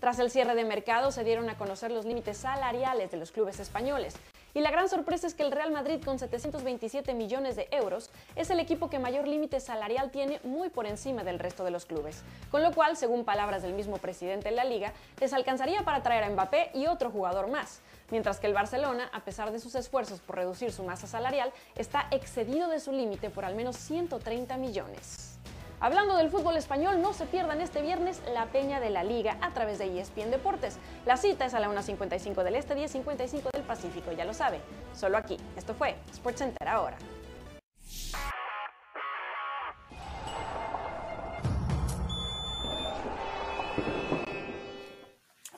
[0.00, 3.58] Tras el cierre de mercado se dieron a conocer los límites salariales de los clubes
[3.60, 4.14] españoles.
[4.58, 8.50] Y la gran sorpresa es que el Real Madrid con 727 millones de euros es
[8.50, 12.24] el equipo que mayor límite salarial tiene muy por encima del resto de los clubes.
[12.50, 16.24] Con lo cual, según palabras del mismo presidente de la liga, les alcanzaría para traer
[16.24, 17.82] a Mbappé y otro jugador más.
[18.10, 22.08] Mientras que el Barcelona, a pesar de sus esfuerzos por reducir su masa salarial, está
[22.10, 25.27] excedido de su límite por al menos 130 millones.
[25.80, 29.54] Hablando del fútbol español, no se pierdan este viernes la Peña de la Liga a
[29.54, 30.76] través de ESPN Deportes.
[31.06, 34.60] La cita es a la 1.55 del Este, 10.55 del Pacífico, ya lo sabe.
[34.92, 35.36] Solo aquí.
[35.56, 36.98] Esto fue SportsCenter ahora.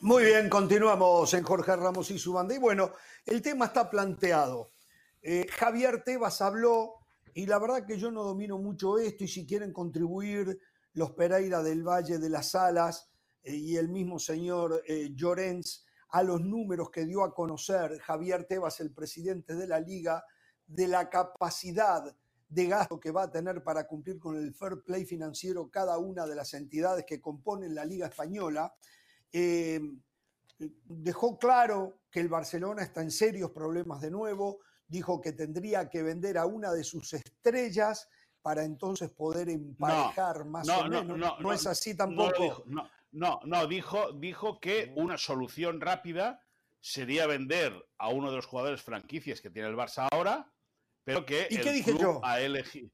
[0.03, 2.55] Muy bien, continuamos en Jorge Ramos y su banda.
[2.55, 2.93] Y bueno,
[3.25, 4.71] el tema está planteado.
[5.23, 7.00] Eh, Javier Tebas habló
[7.35, 10.59] y la verdad que yo no domino mucho esto, y si quieren contribuir
[10.95, 13.11] los Pereira del Valle de las Alas
[13.43, 18.45] eh, y el mismo señor eh, Llorens a los números que dio a conocer Javier
[18.45, 20.25] Tebas, el presidente de la liga,
[20.67, 22.15] de la capacidad
[22.49, 26.27] de gasto que va a tener para cumplir con el fair play financiero cada una
[26.27, 28.75] de las entidades que componen la liga española,
[29.33, 29.81] eh,
[30.59, 34.59] dejó claro que el Barcelona está en serios problemas de nuevo,
[34.91, 38.09] dijo que tendría que vender a una de sus estrellas
[38.43, 41.19] para entonces poder emparejar más o menos.
[41.41, 42.65] No, es así tampoco.
[43.13, 46.43] No, no, dijo, dijo que una solución rápida
[46.81, 50.51] sería vender a uno de los jugadores franquicias que tiene el Barça ahora,
[51.05, 52.21] pero que ¿Y el qué dije club yo?
[52.25, 52.91] ha elegido.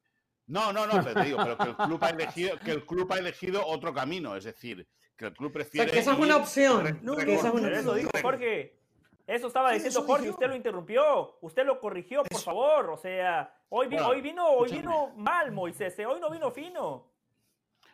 [0.46, 3.18] No, no, no, te digo, pero que el club ha elegido, que el club ha
[3.18, 5.90] elegido otro camino, es decir, que el club O sea, prefiere.
[5.90, 6.98] que esa es una opción.
[7.02, 8.78] No, que esa es una recor- Jorge.
[9.26, 12.44] Eso estaba Sí, diciendo eso Jorge, usted lo interrumpió, usted lo corrigió, por Eso.
[12.44, 12.90] favor.
[12.90, 16.50] O sea, hoy, vi- Bueno, hoy vino, hoy vino mal Moisés, eh, hoy no vino
[16.52, 17.10] fino.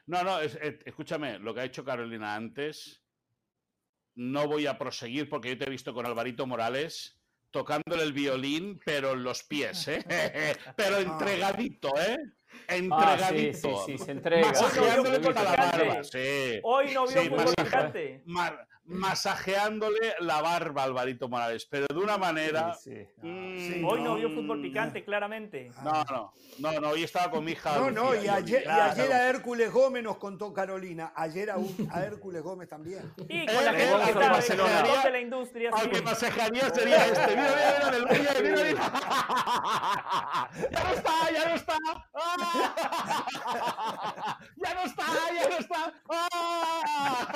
[0.07, 3.03] No, no, es- es- escúchame, lo que ha hecho Carolina antes,
[4.15, 7.19] no voy a proseguir porque yo te he visto con Alvarito Morales
[7.51, 10.05] tocándole el violín, pero en los pies, ¿eh?
[10.77, 12.19] pero entregadito, ¿eh?
[12.21, 13.87] Ah, sí, Entregadito.
[13.87, 14.49] sí, sí, se entrega.
[14.49, 16.05] Masajeándole Hoy no vio con la fútbol barba, picante.
[16.55, 16.61] sí.
[16.63, 18.23] Hoy no vio Sí, fútbol masaje-
[18.85, 22.75] masajeándole la barba a Alvarito Morales, pero de una manera...
[22.75, 22.91] Sí,
[23.21, 23.27] sí.
[23.27, 24.63] mm, Sí, Hoy no no, vio fútbol no.
[24.63, 25.71] picante, claramente.
[25.83, 27.77] No, no, no, no, hoy estaba con mi hija.
[27.79, 31.13] No, no, y ayer, y ayer a Hércules Gómez nos contó Carolina.
[31.15, 33.13] Ayer a, un- a Hércules Gómez también.
[33.29, 35.71] Y con la gente que al que está en masajearía- el sector de la industria,
[35.73, 35.89] Al sí.
[35.91, 37.37] que masajearía sería este.
[37.37, 38.73] Mira, mira, mira.
[40.73, 41.77] Ya no está, ya no está.
[42.15, 43.27] ¡Ah!
[44.57, 45.93] Ya no está, ya no está.
[46.11, 47.27] ¡Ah!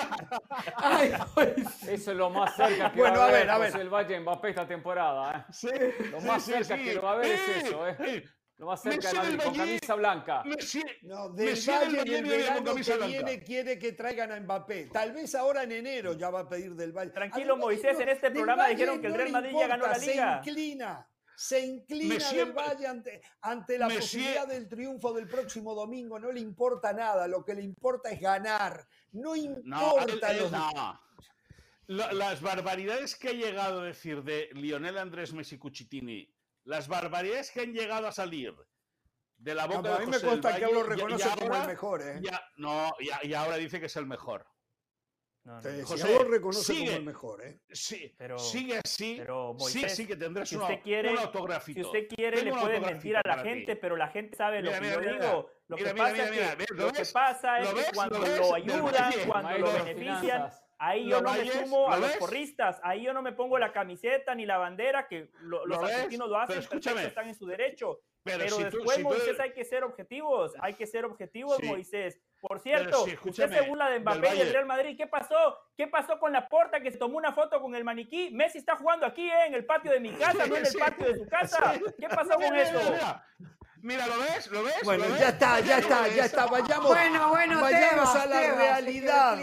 [0.76, 1.12] Ay.
[1.36, 3.76] Eso es lo más cerca que Bueno, va a a ver, a ver.
[3.76, 5.46] El Valle Mbappé esta temporada.
[5.48, 5.52] ¿eh?
[5.52, 5.68] Sí,
[6.10, 6.84] Lo más sí, cerca sí.
[6.84, 7.96] que lo va a ver es Eh, eso, ¿eh?
[8.00, 8.24] eh,
[8.58, 10.42] Lo más cerca de del Madrid, con camisa blanca.
[10.44, 13.12] Messi, No, del Messi del Valle Valle en el viene con verano camisa que blanca.
[13.24, 14.86] viene quiere que traigan a Mbappé.
[14.86, 17.10] Tal vez ahora en enero ya va a pedir del Valle.
[17.10, 19.98] Tranquilo, Moisés, en este del programa dijeron que el no Real Madrid ya ganó la
[19.98, 20.42] liga.
[20.42, 21.08] Se inclina.
[21.36, 26.18] Se inclina Me del siempre- Valle ante, ante la posibilidad del triunfo del próximo domingo.
[26.18, 27.28] No le importa nada.
[27.28, 28.86] Lo que le importa es ganar.
[29.12, 31.00] No importa los no.
[31.88, 36.28] La- las barbaridades que ha llegado a decir de Lionel Andrés Messi Cucitini,
[36.64, 38.54] las barbaridades que han llegado a salir
[39.36, 41.54] de la No, boca pero a de mí me José consta que lo reconoce como
[41.54, 42.02] el mejor.
[42.02, 42.18] ¿eh?
[42.22, 44.46] ya- no, y ahora dice que es el mejor.
[45.46, 46.96] No, no, Sí, sí, José, lo reconoce como sigue.
[46.96, 47.40] el mejor.
[47.44, 47.60] ¿eh?
[47.70, 49.14] Sí, Pero- sigue así.
[49.16, 51.80] pero, sí, Moisés, sí que tendrás Si una- usted quiere, un autografito.
[51.80, 53.48] si usted quiere, Tengo le puede mentir a la para ti.
[53.50, 55.50] gente, pero la gente sabe lo Mira, que mira, yo mira, digo.
[55.68, 56.74] Lo que mira, pasa mira, es que.
[56.74, 57.12] ¿Lo lo que ves?
[57.12, 60.64] pasa es ¿Lo que cuando ¿Lo lo ayudan, cuando lo benefician, finanzas.
[60.78, 63.56] ahí ¿Lo yo no me sumo a ¿Lo los porristas, ahí yo no me pongo
[63.56, 67.46] la camiseta ni la bandera, que lo- los ¿Lo argentinos lo hacen, están en su
[67.46, 68.00] derecho.
[68.26, 70.52] Pero, Pero si tú- después, si tú- Moisés, hay que ser objetivos.
[70.60, 71.66] Hay que ser objetivos, Sí.
[71.66, 72.18] Moisés.
[72.40, 74.52] Por cierto, sí, usted escúchame, se burla de del Mbappé y del.
[74.52, 74.96] Real Madrid.
[74.96, 75.56] ¿Qué pasó?
[75.76, 78.30] ¿Qué pasó con la porta que se tomó una foto con el maniquí?
[78.32, 79.46] Messi está jugando aquí, ¿eh?
[79.46, 80.76] en el patio de mi casa, no en el Sí.
[80.78, 81.74] patio de su casa.
[81.74, 81.80] Sí.
[82.00, 82.80] ¿Qué pasó con eso?
[83.82, 84.50] mira, ¿lo ves?
[84.50, 84.74] ¿Lo ves?
[84.82, 85.20] Bueno, ¿Lo ves?
[85.20, 86.46] ya está, ya está, ¿Lo ya está.
[86.46, 89.38] Vayamos, Bueno, bueno, vayamos Tebas, a la Tebas, realidad,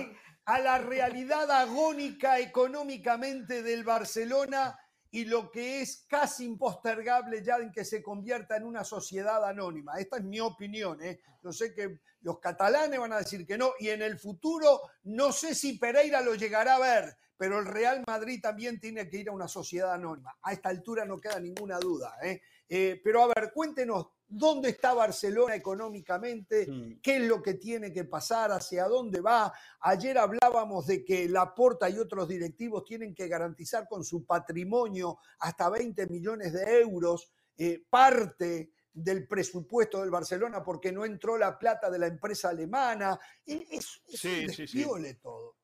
[0.46, 4.78] a la realidad agónica económicamente del Barcelona
[5.14, 10.00] y lo que es casi impostergable ya en que se convierta en una sociedad anónima.
[10.00, 11.00] Esta es mi opinión.
[11.04, 11.20] ¿eh?
[11.44, 15.32] Yo sé que los catalanes van a decir que no y en el futuro no
[15.32, 19.30] sé si Pereira lo llegará a ver, pero el Real Madrid también tiene que ir
[19.30, 20.36] a una sociedad anónima.
[20.42, 22.18] A esta altura no queda ninguna duda.
[22.24, 22.42] ¿eh?
[22.70, 26.66] Eh, pero a ver, cuéntenos, ¿dónde está Barcelona económicamente?
[26.68, 27.00] Mm.
[27.02, 28.52] ¿Qué es lo que tiene que pasar?
[28.52, 29.54] ¿Hacia dónde va?
[29.82, 35.70] Ayer hablábamos de que Laporta y otros directivos tienen que garantizar con su patrimonio hasta
[35.70, 41.90] 20 millones de euros eh, parte del presupuesto del Barcelona porque no entró la plata
[41.92, 43.20] de la empresa alemana.
[43.46, 44.78] Es, es Sí, un sí, sí.
[44.78, 45.58] despiole todo.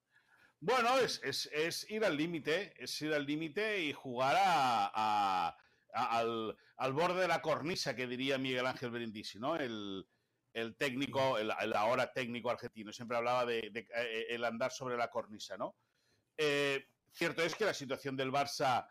[0.59, 5.55] Bueno, es, es- es ir al límite, es ir al límite y jugar a-
[5.93, 9.55] al, al borde de la cornisa, que diría Miguel Ángel Brindisi, ¿no?
[9.55, 10.07] El,
[10.53, 14.97] el técnico, el, el ahora técnico argentino, siempre hablaba de, de, eh, el andar sobre
[14.97, 15.75] la cornisa, ¿no?
[16.37, 18.87] Eh, cierto es que la situación del Barça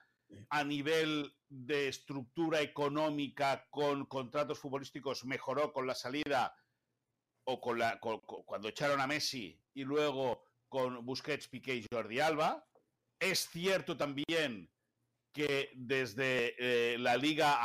[0.51, 6.55] a nivel de estructura económica con contratos futbolísticos mejoró con la salida
[7.45, 11.87] o con la con- con- cuando echaron a Messi y luego con Busquets, Piqué y
[11.91, 12.67] Jordi Alba.
[13.19, 14.71] Es cierto también
[15.39, 17.61] que desde eh, la liga,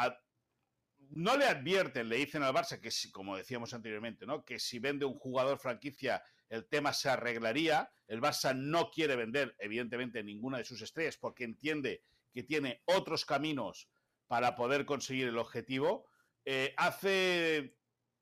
[1.10, 4.46] no le advierten, le dicen al Barça que, como decíamos anteriormente, ¿no?
[4.46, 7.92] que si vende un jugador franquicia el tema se arreglaría.
[8.08, 13.26] El Barça no quiere vender, evidentemente, ninguna de sus estrellas porque entiende que tiene otros
[13.26, 13.90] caminos
[14.28, 16.06] para poder conseguir el objetivo.
[16.46, 17.76] Eh, hace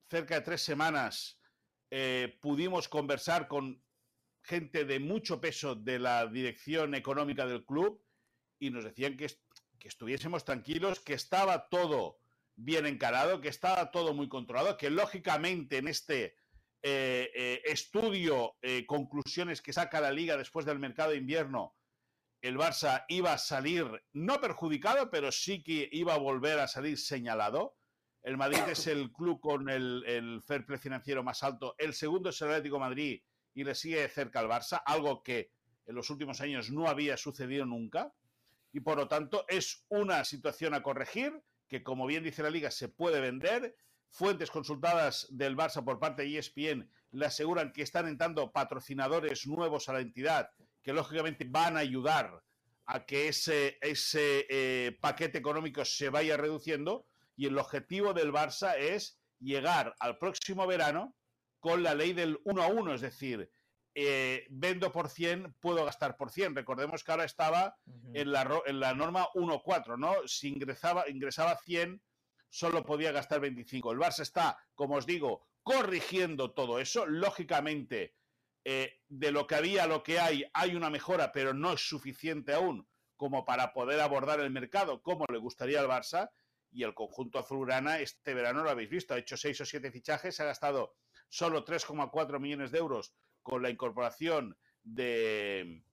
[0.09, 1.41] cerca de tres semanas
[1.89, 3.83] eh, pudimos conversar con
[4.43, 8.01] gente de mucho peso de la dirección económica del club
[8.61, 9.27] y nos decían que,
[9.83, 12.19] estuviésemos tranquilos, que estaba todo
[12.55, 16.35] bien encarado, que estaba todo muy controlado, que lógicamente en este
[16.83, 21.75] eh, eh, estudio, eh, conclusiones que saca la liga después del mercado de invierno,
[22.41, 26.99] el Barça iba a salir no perjudicado, pero sí que iba a volver a salir
[26.99, 27.75] señalado.
[28.21, 31.73] El Madrid es el club con el, el fair play financiero más alto.
[31.79, 33.23] El segundo es el Atlético Madrid
[33.55, 35.51] y le sigue cerca al Barça, algo que
[35.87, 38.13] en los últimos años no había sucedido nunca.
[38.73, 42.71] Y por lo tanto es una situación a corregir que, como bien dice la liga,
[42.71, 43.75] se puede vender.
[44.09, 49.87] Fuentes consultadas del Barça por parte de ESPN le aseguran que están entrando patrocinadores nuevos
[49.87, 50.49] a la entidad
[50.81, 52.43] que lógicamente van a ayudar
[52.85, 57.05] a que ese, ese eh, paquete económico se vaya reduciendo
[57.35, 61.15] y el objetivo del Barça es llegar al próximo verano
[61.59, 63.49] con la ley del 1 a 1, es decir,
[63.93, 66.55] eh, vendo por 100, puedo gastar por 100.
[66.55, 68.11] Recordemos que ahora estaba uh -huh.
[68.13, 70.15] en, la, en, la, norma 1.4, ¿no?
[70.27, 72.01] Si ingresaba, ingresaba 100,
[72.49, 73.91] solo podía gastar 25.
[73.91, 77.05] El Barça está, como os digo, corrigiendo todo eso.
[77.05, 78.15] Lógicamente,
[78.63, 81.81] eh, de lo que había a lo que hay, hay una mejora, pero no es
[81.81, 86.31] suficiente aún como para poder abordar el mercado como le gustaría al Barça.
[86.73, 90.39] Y el conjunto azulgrana este verano lo habéis visto, ha hecho 6 o 7 fichajes,
[90.39, 90.95] ha gastado
[91.27, 95.83] solo 3,4 millones de euros con la incorporación de,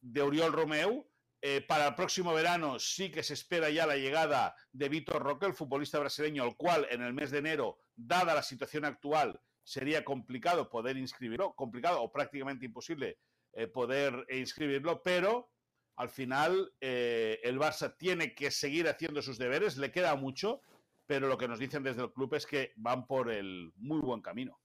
[0.00, 1.08] de Oriol Romeu.
[1.42, 5.46] Eh, para el próximo verano sí que se espera ya la llegada de Vitor Roque,
[5.46, 10.04] el futbolista brasileño, al cual en el mes de enero, dada la situación actual, sería
[10.04, 13.18] complicado poder inscribirlo, complicado o prácticamente imposible
[13.52, 15.50] eh, poder inscribirlo, pero
[15.96, 20.60] al final eh, el Barça tiene que seguir haciendo sus deberes, le queda mucho,
[21.06, 24.20] pero lo que nos dicen desde el club es que van por el muy buen
[24.20, 24.60] camino.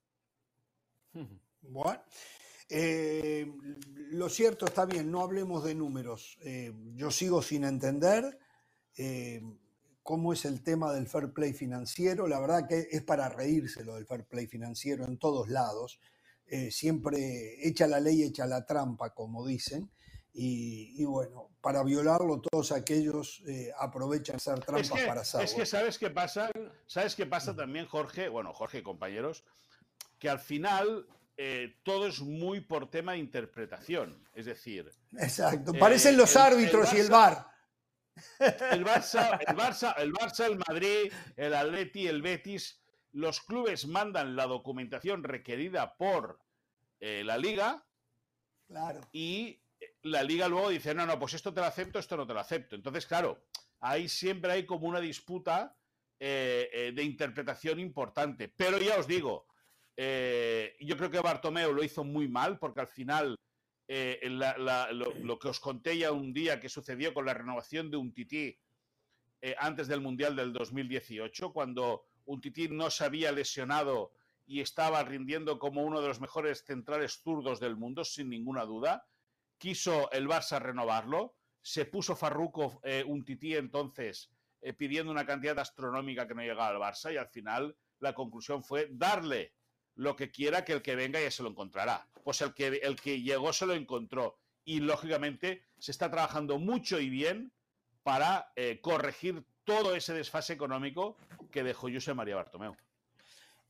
[1.62, 2.02] Bueno,
[2.70, 3.52] eh,
[4.12, 6.38] lo cierto está bien, no hablemos de números.
[6.42, 8.40] Eh, yo sigo sin entender
[8.98, 9.42] eh,
[10.04, 12.28] cómo es el tema del fair play financiero.
[12.28, 16.00] La verdad que es para reírse lo del fair play financiero en todos lados.
[16.70, 19.90] Siempre echa la ley, echa la trampa, como dicen.
[20.34, 25.46] Y, y, bueno, para violarlo todos aquellos eh, aprovechan ser trampas es que, para hacerlo.
[25.46, 26.50] Es que sabes qué pasa,
[26.88, 29.44] sabes qué pasa también, Jorge, bueno, Jorge y compañeros,
[30.20, 31.06] que al final
[31.38, 34.28] eh, todo es muy por tema de interpretación.
[34.34, 34.92] Es decir.
[35.18, 35.74] Exacto.
[35.74, 37.48] Parecen eh, los el, árbitros el Barça, y el VAR.
[38.72, 42.82] El Barça, el Barça, el Barça, el Madrid, el Atleti, el Betis,
[43.14, 46.40] los clubes mandan la documentación requerida por
[47.00, 47.86] eh, la liga.
[48.68, 49.02] Claro.
[49.12, 49.62] Y
[50.04, 52.40] la liga luego dice, no, no, pues esto te lo acepto, esto no te lo
[52.40, 52.76] acepto.
[52.76, 53.44] Entonces, claro,
[53.80, 55.76] ahí siempre hay como una disputa
[56.20, 58.48] eh, de interpretación importante.
[58.48, 59.48] Pero ya os digo,
[60.04, 63.38] eh, yo creo que Bartomeu lo hizo muy mal porque al final
[63.88, 67.36] eh, la, la, lo, lo, que os conté ya un día que sucedió con la
[67.36, 68.58] renovación de un tití
[69.44, 74.12] eh, antes del Mundial del 2018, cuando un tití no se había lesionado
[74.48, 79.06] y estaba rindiendo como uno de los mejores centrales zurdos del mundo, sin ninguna duda.
[79.60, 84.32] Quiso el Barça renovarlo, se puso Farruco eh, un tití entonces
[84.78, 88.88] pidiendo una cantidad astronómica que no llegaba al Barça y al final la conclusión fue
[88.92, 89.54] darle
[89.96, 92.08] lo que quiera que el que venga ya se lo encontrará.
[92.24, 94.38] Pues el que, el que llegó se lo encontró.
[94.64, 97.52] Y lógicamente se está trabajando mucho y bien
[98.04, 101.18] para eh, corregir todo ese desfase económico
[101.52, 102.76] que dejó José María Bartomeu.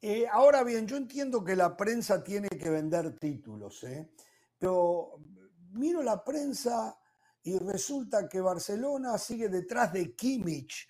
[0.02, 4.10] Eh, ahora bien, yo entiendo que la prensa tiene que vender títulos, ¿eh?
[4.58, 5.20] pero
[5.74, 6.98] miro la prensa
[7.44, 10.88] y resulta que Barcelona sigue detrás de Kimmich,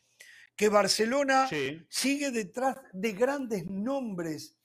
[0.56, 1.86] que Barcelona sí.
[1.89, 4.56] sigue detrás de grandes nombres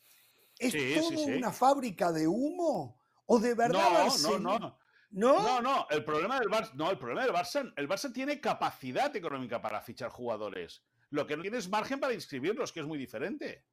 [0.58, 3.00] ¿Es sí, todo sí, una fábrica de humo?
[3.26, 4.38] ¿O de verdad no, Barcelona?
[4.38, 4.78] No, no, no.
[5.10, 9.14] No, no, el problema del Barça, no, el problema del Barça, el Barça tiene capacidad
[9.14, 10.82] económica para fichar jugadores.
[11.10, 13.64] Lo que no tiene es margen para inscribirlos, que es muy diferente.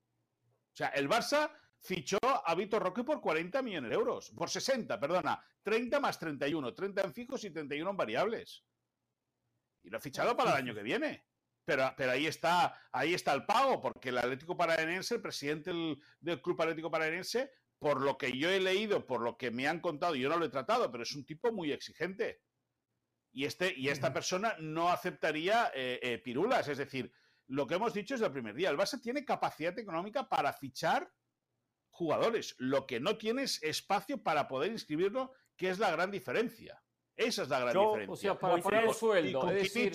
[0.72, 5.00] O sea, el Barça fichó a Vitor Roque por 40 millones de euros, por 60,
[5.00, 8.64] perdona, 30 más 31, 30 en fijos y 31 en variables.
[9.84, 11.26] Y lo ha fichado para el año que viene.
[11.66, 15.98] Pero, pero, ahí está ahí está el pago, porque el Atlético Paranaense, el presidente del,
[16.20, 19.80] del, Club Atlético Paranaense, por lo que yo he leído, por lo que me han
[19.80, 22.42] contado, yo no lo he tratado, pero es un tipo muy exigente.
[23.32, 27.12] Y, este, y esta persona no aceptaría eh, eh, pirulas, es decir,
[27.48, 28.70] lo que hemos dicho es el primer día.
[28.70, 31.12] El Barça tiene capacidad económica para fichar
[31.90, 32.56] jugadores.
[32.58, 36.82] Lo que no tiene es espacio para poder inscribirlo, que es la gran diferencia.
[37.16, 38.14] Esa es la gran Yo, diferencia.
[38.14, 39.44] O sea, para Moisés, pagar los y sueldos.
[39.44, 39.94] con Es decir,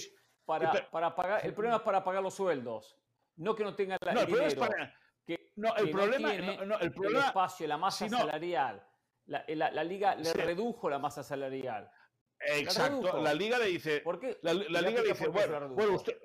[0.49, 2.96] para, pero- para pagar, el problema es para pagar los sueldos.
[3.36, 4.72] No que no tenga la, No, el el problema es dinero.
[4.72, 4.94] para-
[5.26, 8.82] que, No, el que problema, tiene no, el el problema, espacio, la masa salarial.
[9.26, 10.38] La, la- la liga le Sí.
[10.38, 11.90] redujo la masa salarial.
[12.40, 14.38] exacto, la liga le dice, ¿Por qué?
[14.42, 16.16] la, liga le dice, bueno, bueno, usted,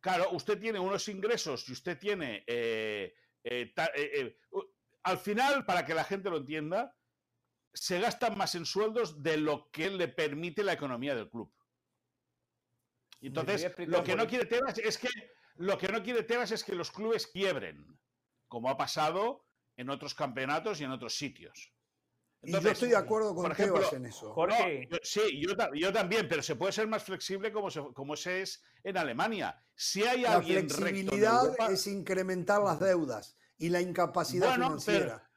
[0.00, 4.36] claro, usted tiene unos ingresos y usted tiene, eh, eh, ta- eh,
[5.04, 6.94] al final, para que la gente lo entienda,
[7.72, 11.50] se gastan más en sueldos de lo que le permite la economía del club.
[13.20, 15.08] Entonces, lo que no quiere Tebas es que
[15.56, 17.98] lo que no quiere Tebas es que los clubes quiebren,
[18.46, 19.44] como ha pasado
[19.76, 21.72] en otros campeonatos y en otros sitios.
[22.42, 24.32] Y yo estoy de acuerdo con ejemplo, Tebas en eso.
[24.32, 27.68] Jorge, no, yo- sí, yo, ta- yo también, pero se puede ser más flexible como
[27.72, 29.60] se, como se es en Alemania.
[29.74, 34.50] Si hay La alguien recto en flexibilidad Europa- es incrementar las deudas y la incapacidad
[34.50, 35.28] Bueno, financiera.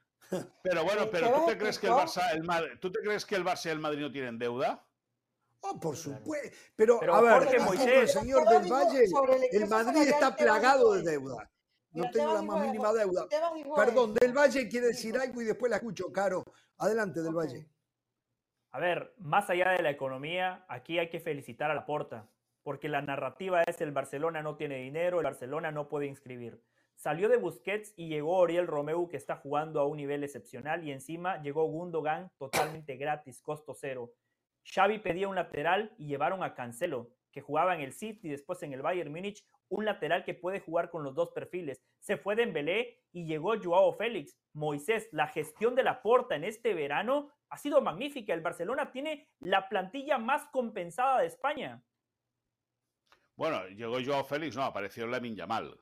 [0.64, 3.36] pero bueno, pero ¿tú te crees que el Barça, el Madrid, ¿tú te crees que
[3.36, 4.86] el Barça y el Madrid no tienen deuda?
[5.62, 6.58] Oh, por supuesto.
[6.76, 9.06] Pero, Pero, a ver, Jorge, el señor del Valle,
[9.52, 11.50] el Madrid está plagado de deuda.
[11.92, 13.28] No tengo la más mínima deuda.
[13.76, 16.44] Perdón, del Valle quiere decir algo y después la escucho, Caro.
[16.78, 17.34] Adelante, del.
[17.34, 17.68] Valle.
[18.72, 22.30] A ver, más allá de la economía, aquí hay que felicitar a la Porta,
[22.64, 26.64] porque la narrativa es el Barcelona no tiene dinero, el Barcelona no puede inscribir.
[26.96, 30.92] Salió de Busquets y llegó Oriel Romeu, que está jugando a un nivel excepcional, y
[30.92, 34.14] encima llegó Gundogan totalmente gratis, costo cero.
[34.64, 38.62] Xavi pedía un lateral y llevaron a Cancelo, que jugaba en el City y después
[38.64, 41.82] en el Bayern Múnich, un lateral que puede jugar con los dos perfiles.
[42.00, 44.38] Se fue Dembélé y llegó Joao Félix.
[44.54, 48.34] Moisés, la gestión de la Porta en este verano ha sido magnífica.
[48.34, 51.84] El Barcelona tiene la plantilla más compensada de España.
[53.38, 55.80] Bueno, llegó Joao Félix, no, apareció Lamin Yamal.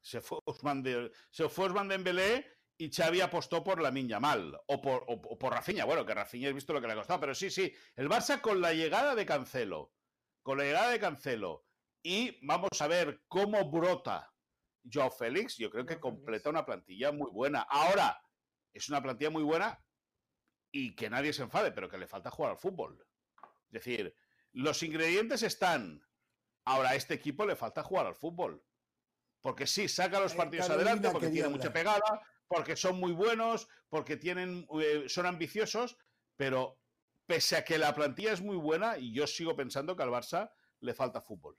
[0.00, 2.46] Se fue Ousmane, de, se fue Dembélé
[2.78, 5.84] y Xavi apostó por Lamin Yamal o por, o, o por Rafinha.
[5.84, 7.72] Bueno, que Rafinha he visto lo que le ha costado, pero sí, sí.
[7.94, 9.94] El Barça con la llegada de Cancelo,
[10.42, 11.66] con la llegada de Cancelo
[12.02, 14.32] y vamos a ver cómo brota
[14.92, 17.62] Joao Félix, yo creo que completa una plantilla muy buena.
[17.62, 18.22] Ahora,
[18.72, 19.84] es una plantilla muy buena
[20.70, 23.04] y que nadie se enfade, pero que le falta jugar al fútbol.
[23.66, 24.14] Es decir,
[24.52, 26.06] los ingredientes están.
[26.64, 28.64] Ahora a este equipo le falta jugar al fútbol.
[29.40, 32.02] Porque sí, saca los Eh, partidos Carolina adelante, porque tiene mucha pegada,
[32.48, 35.96] porque son muy buenos, porque tienen, eh, son ambiciosos,
[36.36, 36.80] pero
[37.26, 40.50] pese a que la plantilla es muy buena, y yo sigo pensando que al Barça
[40.80, 41.58] le falta fútbol.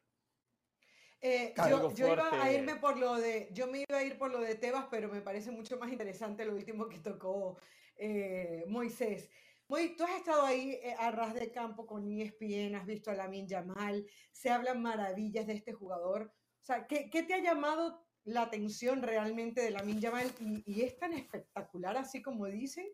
[1.19, 4.31] Eh, yo, yo iba a irme por lo de, yo me iba a ir por
[4.31, 7.57] lo de Tebas, pero me parece mucho más interesante lo último que tocó
[7.95, 9.29] eh, Moisés.
[9.67, 13.15] Moy, tú has estado ahí eh, a ras de campo con ESPN, has visto a
[13.15, 16.31] Lamin Yamal, se hablan maravillas de este jugador.
[16.61, 20.81] O sea, ¿qué, qué te ha llamado la atención realmente de Lamin Yamal y, y
[20.81, 22.85] es tan espectacular así como dicen?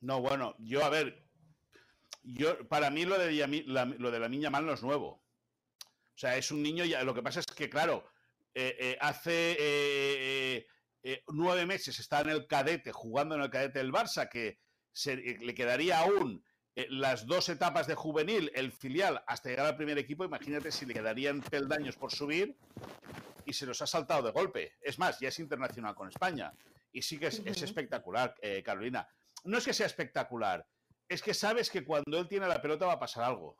[0.00, 1.24] No, bueno, yo a ver,
[2.24, 3.32] yo para mí lo de,
[3.66, 5.06] la, lo de la no es nuevo.
[5.06, 8.04] O sea, es un niño, ya, lo que pasa es que, claro,
[8.52, 10.66] eh, eh, hace eh,
[11.28, 14.58] nueve meses está en el cadete, jugando en el cadete del Barça, que
[14.92, 16.44] se, le quedaría aún
[16.88, 20.24] las dos etapas de juvenil, el filial, hasta llegar al primer equipo.
[20.24, 22.56] Imagínate si le quedarían peldaños por subir
[23.46, 24.74] y se los ha saltado de golpe.
[24.80, 26.52] Es más, ya es internacional con España.
[26.92, 29.08] Y sí que es, espectacular, eh, Carolina.
[29.44, 30.66] No es que sea espectacular,
[31.08, 33.56] es que sabes que cuando él tiene la pelota va a pasar algo.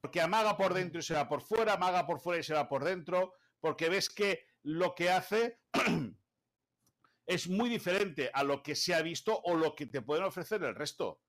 [0.00, 2.68] Porque amaga por dentro y se va por fuera, amaga por fuera y se va
[2.68, 5.58] por dentro, porque ves que lo que hace
[7.26, 10.62] es muy diferente a lo que se ha visto o lo que te pueden ofrecer
[10.62, 11.20] el resto.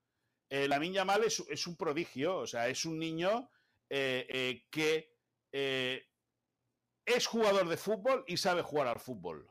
[0.50, 3.50] Eh, la niña mal es, es un prodigio, o sea, es un niño
[3.90, 5.16] eh, eh, que
[7.08, 9.50] es jugador de fútbol y sabe jugar al fútbol.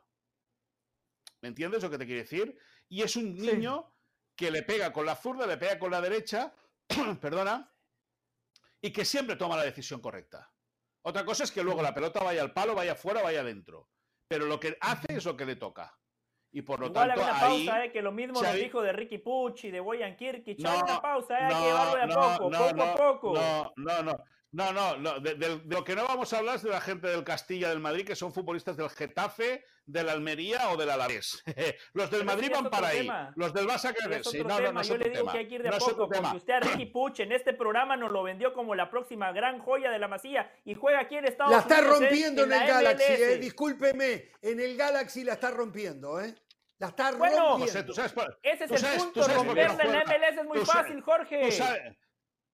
[1.41, 2.57] ¿Me entiendes lo que te quiero decir?
[2.89, 3.47] Y es un Sí.
[3.53, 3.93] niño
[4.37, 6.55] que le pega con la zurda, le pega con la derecha,
[7.21, 7.73] perdona,
[8.81, 10.53] y que siempre toma la decisión correcta.
[11.03, 13.89] Otra cosa es que luego la pelota vaya al palo, vaya afuera, vaya adentro.
[14.29, 15.99] Pero lo que hace es lo que le toca.
[16.53, 17.67] Y por lo Igual tanto, una ahí.
[17.67, 20.59] pausa, eh, que lo mismo nos dijo de Ricky Pucci, de Boyan Kirkic.
[20.59, 23.35] No, una pausa, eh, hay que llevarlo de a no, poco, poco a poco.
[23.35, 24.25] No, no, no.
[24.57, 26.81] No, no, no, de, de- de lo que no vamos a hablar es de la
[26.81, 31.43] gente del Castilla del Madrid, que son futbolistas del Getafe, del Almería o del Alavés.
[31.93, 33.01] Los del Pero Madrid van para ahí.
[33.01, 33.35] tema.
[33.37, 34.73] Los del Barça que sí, no, no, tema.
[34.73, 35.33] no Yo le digo tema.
[35.33, 37.53] que hay que ir de No a poco, porque usted a Ricky Puch en este
[37.53, 41.17] programa nos lo vendió como la próxima gran joya de la masía y juega aquí
[41.17, 41.97] en Estados La está Unidos.
[41.97, 42.01] ¿eh?
[42.07, 43.37] rompiendo en, el Galaxy, eh.
[43.37, 46.35] Discúlpeme, en el Galaxy la está rompiendo, ¿eh?
[46.79, 47.67] La está Bueno, rompiendo.
[47.67, 50.05] José, tú sabes por- Ese es el sabes- punto, romperla en la.
[50.05, 51.41] MLS es muy Tú sabes- fácil, Jorge.
[51.45, 51.97] tú sabes-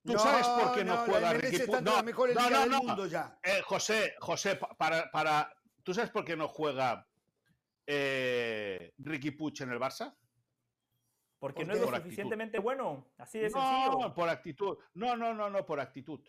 [0.05, 1.83] ¿Tú sabes por qué no, la juega Ricky Puig?
[1.83, 3.39] las mejores ligas del mundo ya.
[3.43, 7.07] Eh, José, José, pa- para, para, ¿tú sabes por qué no juega
[7.87, 10.15] eh, Ricky Puig en el Barça?
[11.39, 12.03] Porque ¿Por no es lo actitud.
[12.05, 13.13] suficientemente bueno.
[13.19, 14.15] Así de No, sencillo.
[14.15, 14.79] por actitud.
[14.95, 16.21] No, no, no, no, por actitud.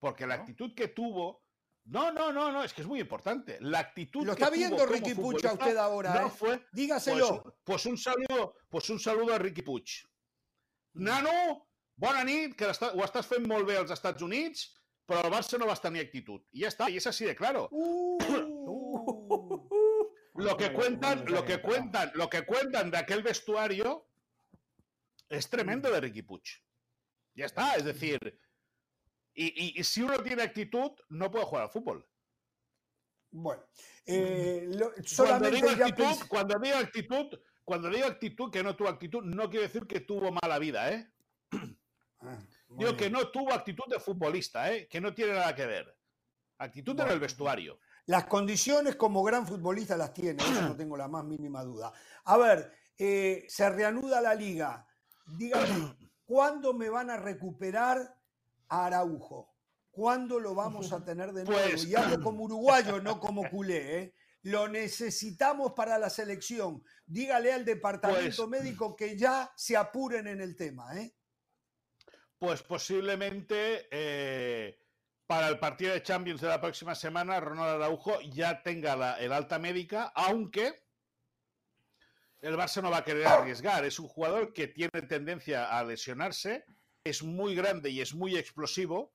[0.00, 0.42] Porque la ¿No?
[0.42, 1.44] actitud que tuvo.
[1.84, 3.58] No, no, no, no, es que es muy importante.
[3.60, 6.30] La actitud Lo que está tuvo viendo Ricky Puig a usted ahora, No ¿eh?
[6.30, 6.58] fue.
[6.58, 7.56] Pues, Dígaselo.
[7.64, 9.86] pues un saludo, pues un saludo a Ricky Puig.
[10.94, 11.68] Nano,
[12.00, 14.66] bona nit, que està, ho estàs fent molt bé als Estats Units,
[15.06, 16.40] però el Barça no vas tenir actitud.
[16.52, 17.68] Y ya está, y es así de claro.
[17.70, 18.18] Uh.
[20.34, 24.06] Lo que cuentan, lo que cuentan, lo que cuentan de aquel vestuario
[25.28, 26.42] es tremendo de Ricky Puig.
[27.34, 28.18] Ya está, es decir,
[29.34, 32.06] y, y- y si uno tiene actitud, no puede jugar al fútbol.
[33.32, 33.62] Bueno,
[34.06, 38.88] eh, lo- Cuando solamente digo actitud, cuando digo actitud, cuando digo actitud que no tuvo
[38.88, 41.08] actitud, no quiere decir que tuvo mala vida, ¿eh?
[42.22, 44.86] Ah, Digo que no tuvo actitud de futbolista, ¿eh?
[44.88, 45.96] Que no tiene nada que ver.
[46.58, 47.78] Actitud en el vestuario.
[48.06, 51.92] Las condiciones como gran futbolista las tiene, eso no tengo la más mínima duda.
[52.24, 54.86] A ver, eh, se reanuda la liga.
[55.38, 58.14] Dígame, ¿cuándo me van a recuperar
[58.68, 59.54] a Araujo?
[59.90, 61.60] ¿Cuándo lo vamos a tener de nuevo?
[61.70, 63.98] Pues- Y hablo como uruguayo, no como culé.
[64.02, 64.14] ¿eh?
[64.42, 66.82] Lo necesitamos para la selección.
[67.06, 70.98] Dígale al departamento Pues- médico que ya se apuren en el tema.
[71.00, 71.14] ¿eh?
[72.40, 74.78] Pues posiblemente eh,
[75.26, 79.58] para el partido de Champions de la próxima semana, Ronald Araujo ya tenga el alta
[79.58, 80.82] médica, aunque
[82.40, 83.84] el Barça no va a querer arriesgar.
[83.84, 86.64] Es un jugador que tiene tendencia a lesionarse,
[87.04, 89.12] es muy grande y es muy explosivo,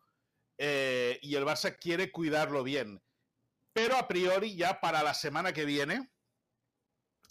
[0.60, 3.02] eh, y el Barça quiere cuidarlo bien.
[3.74, 6.12] Pero a priori, ya para la semana que viene,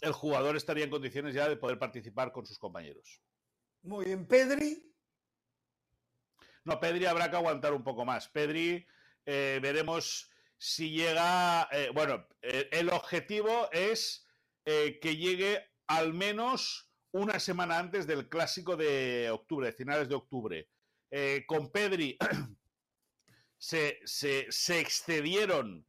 [0.01, 3.21] el jugador estaría en condiciones ya de poder participar con sus compañeros.
[3.81, 4.94] Muy bien, Pedri.
[6.65, 8.27] No, Pedri habrá que aguantar un poco más.
[8.27, 8.85] Pedri,
[9.25, 11.67] eh, veremos si llega.
[11.71, 14.23] eh, bueno, eh, el objetivo es
[14.65, 20.69] que llegue al menos una semana antes del clásico de octubre, de finales de octubre.
[21.45, 22.17] Con Pedri
[23.59, 25.85] se, se- se excedieron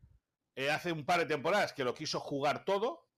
[0.70, 3.08] hace un par de temporadas que lo quiso jugar todo.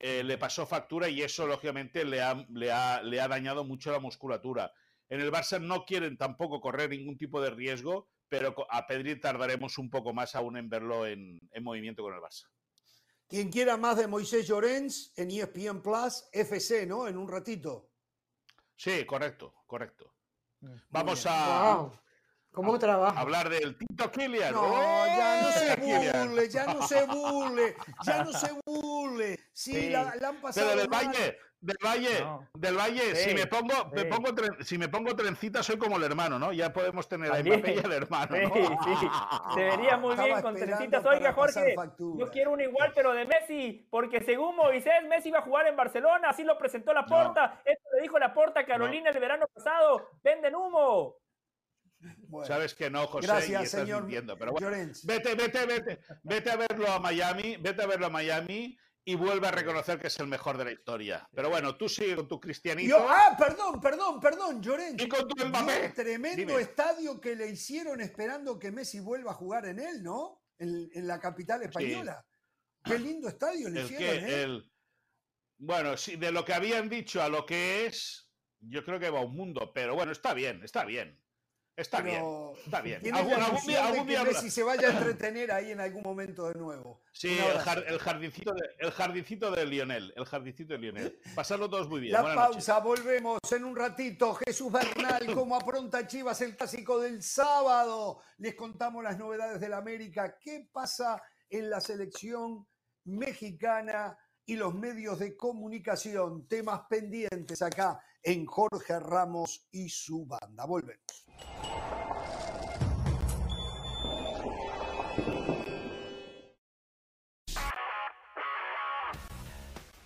[0.00, 3.98] le pasó factura y eso, lógicamente, le ha, le ha- le ha dañado mucho la
[4.00, 4.72] musculatura.
[5.08, 9.78] En el Barça no quieren tampoco correr ningún tipo de riesgo, pero a Pedri tardaremos
[9.78, 12.46] un poco más aún en verlo en, en movimiento con el Barça.
[13.26, 17.06] Quien quiera más de Moisés Llorens en ESPN Plus, FC, ¿no?
[17.08, 17.90] En un ratito.
[18.76, 20.14] Sí, correcto, correcto.
[20.60, 20.74] Mm.
[20.90, 21.92] Vamos a, Wow.
[22.50, 23.20] ¿Cómo trabaja?
[23.20, 24.52] hablar del Tito Kilian.
[24.52, 29.38] No, ¡Oh, ya no se burle, ya no se burle, ya no se burle.
[29.52, 29.90] Sí, Sí.
[29.90, 30.88] la, la han pasado Pero del.
[30.88, 32.48] Valle, del Valle, No.
[32.54, 35.96] del Valle, Sí, si me pongo, me pongo tren- si me pongo trencita soy como
[35.96, 36.52] el hermano, ¿no?
[36.52, 37.42] Ya podemos tener a.
[37.42, 38.36] Mbappé y al hermano.
[38.36, 38.54] ¿no?
[38.84, 39.06] Sí, sí.
[39.54, 41.04] Se vería muy Estaba bien con trencitas.
[41.04, 45.42] Oiga, Jorge, yo quiero uno igual, pero de Messi, porque según Moisés, Messi iba a
[45.42, 47.60] jugar en Barcelona, así lo presentó la Porta.
[47.64, 50.10] Esto le dijo la Porta a Carolina el verano pasado.
[50.22, 51.16] Venden humo.
[52.28, 54.70] Bueno, Sabes que no, José, y gracias, estás señor mintiendo, pero bueno.
[55.02, 58.78] Vete, vete, vete, vete a verlo a Miami, vete a verlo a Miami
[59.10, 61.26] y vuelve a reconocer que es el mejor de la historia.
[61.34, 65.02] Pero bueno, tú sigue con tu cristianito Yo- ah, perdón, perdón, perdón, Llorens.
[65.02, 65.86] y con tu Mbappé.
[65.86, 66.60] el tremendo Dime.
[66.60, 70.42] estadio que le hicieron esperando que Messi vuelva a jugar en él, ¿no?
[70.58, 72.22] En, en la capital española.
[72.84, 74.42] Qué lindo estadio le El hicieron, que, ¿eh?
[74.42, 74.72] el...
[75.56, 78.30] Bueno, sí, de lo que habían dicho a lo que es,
[78.60, 81.18] yo creo que va un mundo, pero bueno, está bien, está bien.
[81.78, 82.24] Está bien,
[82.64, 83.14] está bien.
[83.14, 86.58] Algún, algún día, algún día Messi se vaya a entretener ahí en algún momento de
[86.58, 87.02] nuevo.
[87.12, 87.64] Sí, el, abrazo.
[87.64, 91.20] jar- el jardincito de, el jardincito de Lionel, el jardincito de Lionel.
[91.36, 92.14] Pasarlo todos muy bien.
[92.14, 92.84] La Buenas pausa, noches.
[92.84, 94.34] volvemos en un ratito.
[94.34, 98.20] Jesús Bernal, como apronta Chivas el clásico del sábado.
[98.38, 100.36] Les contamos las novedades del América.
[100.40, 102.66] ¿Qué pasa en la selección
[103.04, 104.18] mexicana
[104.48, 106.48] y los medios de comunicación?
[106.48, 110.64] Temas pendientes acá en Jorge Ramos y su banda.
[110.64, 111.26] Volvemos.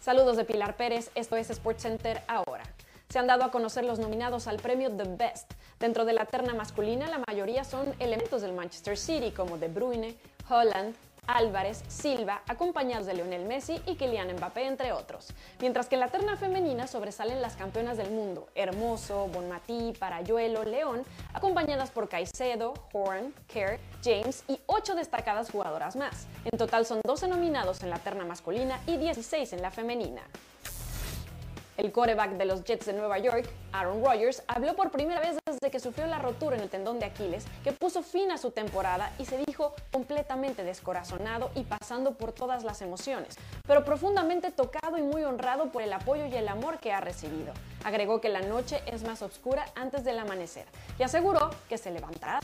[0.01, 2.65] Saludos de Pilar Pérez, esto es SportsCenter ahora.
[3.09, 5.53] Se han dado a conocer los nominados al premio The Best.
[5.79, 10.17] Dentro de la terna masculina, la mayoría son elementos del Manchester City, como De Bruyne,
[10.51, 10.97] Holland,
[11.33, 15.29] Álvarez, Silva, acompañados de Lionel Messi y Kylian Mbappé, entre otros.
[15.61, 21.05] Mientras que en la terna femenina sobresalen las campeonas del mundo, Hermoso, Bonmatí, Parayuelo, León,
[21.33, 26.27] acompañadas por Caicedo, Horn, Kerr, James y ocho destacadas jugadoras más.
[26.45, 30.23] En total son 12 nominados en la terna masculina y 16 en la femenina.
[31.79, 35.71] El quarterback de los Jets de Nueva York, Aaron Rodgers, habló por primera vez desde
[35.71, 39.11] que sufrió la rotura en el tendón de Aquiles, que puso fin a su temporada
[39.19, 45.03] y se dijo completamente descorazonado y pasando por todas las emociones, pero profundamente tocado y
[45.03, 47.55] muy honrado por el apoyo y el amor que ha recibido.
[47.85, 50.67] Agregó que la noche es más oscura antes del amanecer
[50.99, 52.41] y aseguró que se levantará.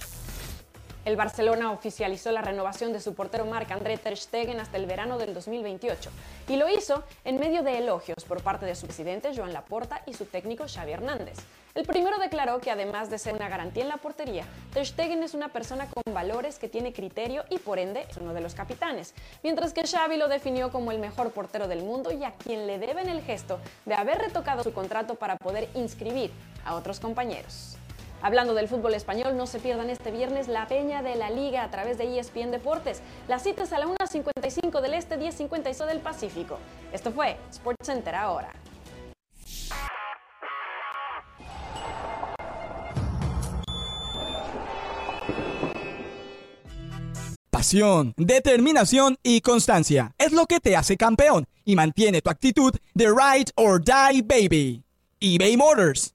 [1.08, 5.32] El Barcelona oficializó la renovación de su portero Marc-André Ter Stegen hasta el verano del
[5.32, 6.10] 2028
[6.48, 10.12] y lo hizo en medio de elogios por parte de su presidente Joan Laporta y
[10.12, 11.38] su técnico Xavi Hernández.
[11.74, 14.44] El primero declaró que además de ser una garantía en la portería,
[14.74, 18.34] Ter Stegen es una persona con valores que tiene criterio y por ende es uno
[18.34, 22.22] de los capitanes, mientras que Xavi lo definió como el mejor portero del mundo y
[22.24, 26.32] a quien le deben el gesto de haber retocado su contrato para poder inscribir
[26.66, 27.77] a otros compañeros.
[28.20, 31.70] Hablando del fútbol español, no se pierdan este viernes la peña de la liga a
[31.70, 33.00] través de ESPN Deportes.
[33.28, 36.58] La cita es a la 1.55 del Este, 10.55 del Pacífico.
[36.92, 38.52] Esto fue SportsCenter ahora.
[47.50, 53.06] Pasión, determinación y constancia es lo que te hace campeón y mantiene tu actitud de
[53.06, 54.84] ride or die baby.
[55.20, 56.14] eBay Motors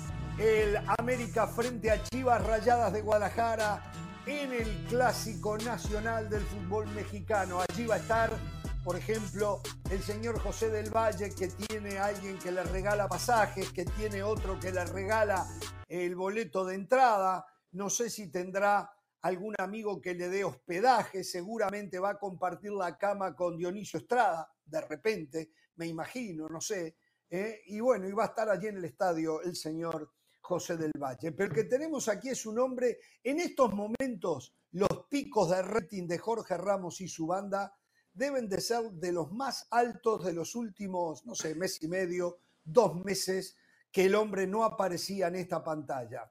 [0.37, 3.91] el América frente a Chivas Rayadas de Guadalajara
[4.25, 7.59] en el Clásico Nacional del Fútbol Mexicano.
[7.61, 8.31] Allí va a estar,
[8.83, 13.85] por ejemplo, el señor José del Valle, que tiene alguien que le regala pasajes, que
[13.85, 15.45] tiene otro que le regala
[15.87, 17.45] el boleto de entrada.
[17.71, 22.97] No sé si tendrá algún amigo que le dé hospedaje, seguramente va a compartir la
[22.97, 26.97] cama con Dionisio Estrada, de repente, me imagino, no sé.
[27.29, 27.61] ¿eh?
[27.67, 30.11] Y bueno, y va a estar allí en el estadio el señor
[30.51, 31.31] José del Valle.
[31.31, 36.07] Pero el que tenemos aquí es un hombre, en estos momentos, los picos de rating
[36.07, 37.73] de Jorge Ramos y su banda
[38.13, 42.39] deben de ser de los más altos de los últimos, no sé, mes y medio,
[42.65, 43.55] dos meses,
[43.93, 46.29] que el hombre no aparecía en esta pantalla.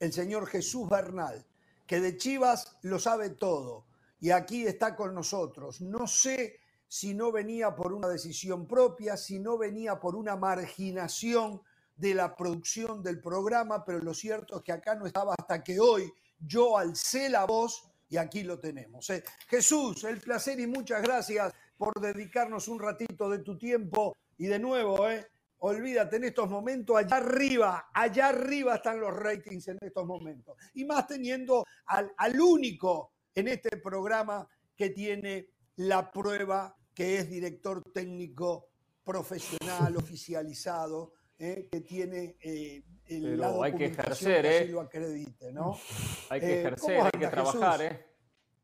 [0.00, 1.46] El señor Jesús Bernal,
[1.86, 3.86] que de Chivas lo sabe todo
[4.18, 5.80] y aquí está con nosotros.
[5.80, 6.58] No sé
[6.88, 11.62] si no venía por una decisión propia, si no venía por una marginación
[12.00, 15.78] de la producción del programa, pero lo cierto es que acá no estaba hasta que
[15.78, 19.10] hoy yo alcé la voz y aquí lo tenemos.
[19.10, 19.22] ¿eh?
[19.48, 24.58] Jesús, el placer y muchas gracias por dedicarnos un ratito de tu tiempo y de
[24.58, 25.26] nuevo, ¿eh?
[25.58, 30.56] olvídate en estos momentos, allá arriba, allá arriba están los ratings en estos momentos.
[30.72, 37.28] Y más teniendo al, al único en este programa que tiene la prueba que es
[37.28, 38.70] director técnico
[39.04, 44.68] profesional, oficializado, eh, que tiene eh, el Pero la hay que ejercer, que así ¿eh?
[44.68, 45.76] lo acredite, ¿no?
[46.30, 47.96] Hay que Eh, ejercer, ¿cómo hay que trabajar, Jesús?
[47.96, 48.06] ¿eh?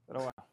[0.06, 0.48] Pero bueno.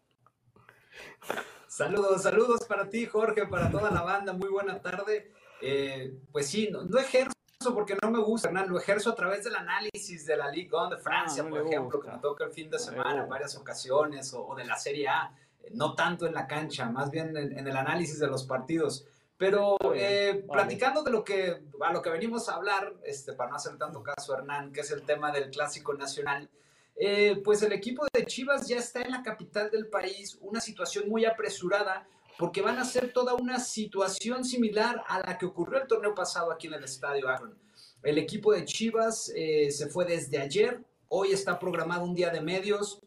[1.68, 4.34] Saludos, saludos para ti, Jorge, para toda la banda.
[4.34, 5.32] Muy buena tarde.
[5.62, 7.34] Eh, pues sí, no, no ejerzo
[7.74, 10.90] porque no me gusta, Hernán, lo ejerzo a través del análisis de la Ligue 1
[10.90, 12.12] de Francia, Ah, no por ejemplo, gusta.
[12.12, 15.08] que me toca el fin de semana en varias ocasiones, o, o de la Serie
[15.08, 18.44] A, eh, no tanto en la cancha, más bien en, en el análisis de los
[18.46, 19.06] partidos.
[19.44, 23.58] Pero eh, platicando de lo que, a lo que venimos a hablar, este, para no
[23.58, 26.50] hacer tanto caso, Hernán, que es el tema del Clásico Nacional,
[26.96, 31.10] eh, pues el equipo de Chivas ya está en la capital del país, una situación
[31.10, 32.08] muy apresurada,
[32.40, 36.50] porque van a ser toda una situación similar a la que ocurrió el torneo pasado
[36.50, 37.54] aquí en el Estadio Akron.
[38.02, 40.80] El equipo de Chivas eh, se fue desde ayer,
[41.10, 43.02] hoy está programado un día de medios,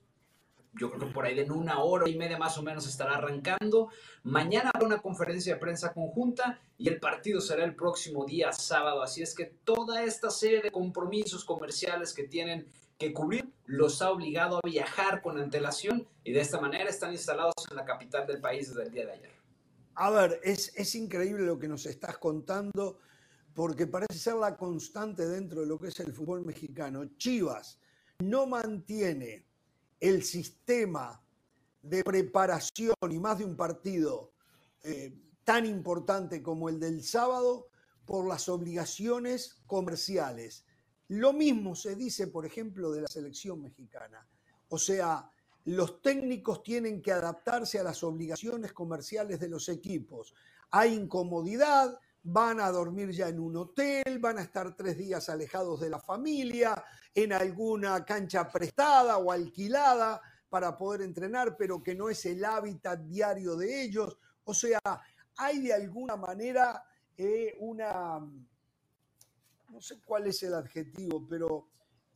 [0.79, 3.17] yo creo que por ahí de en una hora y media más o menos estará
[3.17, 3.89] arrancando.
[4.23, 9.03] Mañana habrá una conferencia de prensa conjunta y el partido será el próximo día sábado.
[9.03, 12.67] Así es que toda esta serie de compromisos comerciales que tienen
[12.99, 17.55] que cubrir los ha obligado a viajar con antelación y de esta manera están instalados
[17.71, 19.31] en la capital del país desde el día de ayer.
[19.95, 22.99] A ver, es, es increíble lo que nos estás contando,
[23.55, 27.05] porque parece ser la constante dentro de lo que es el fútbol mexicano.
[27.17, 27.79] Chivas
[28.19, 29.46] no mantiene
[30.09, 31.21] el sistema
[31.83, 34.33] de preparación y más de un partido
[34.83, 35.13] eh,
[35.45, 37.69] tan importante como el del sábado
[38.05, 40.65] por las obligaciones comerciales.
[41.09, 44.27] Lo mismo se dice, por ejemplo, de la selección mexicana.
[44.69, 45.31] O sea,
[45.65, 50.35] los técnicos tienen que adaptarse a las obligaciones comerciales de los equipos.
[50.71, 51.99] Hay incomodidad,
[52.29, 56.01] van a dormir ya en un hotel, van a estar tres días alejados de la
[56.01, 56.83] familia,
[57.15, 63.01] en alguna cancha prestada o alquilada para poder entrenar, pero que no es el hábitat
[63.01, 64.19] diario de ellos.
[64.45, 64.81] O sea,
[65.37, 66.85] hay de alguna manera
[67.17, 71.69] eh, una, no sé cuál es el adjetivo, pero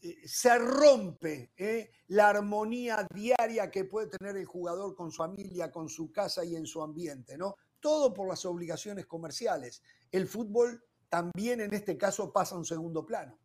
[0.03, 5.71] eh, se rompe eh, la armonía diaria que puede tener el jugador con su familia,
[5.71, 7.55] con su casa y en su ambiente, ¿no?
[7.79, 9.83] Todo por las obligaciones comerciales
[10.13, 13.39] el fútbol también en este caso pasa a un segundo plano.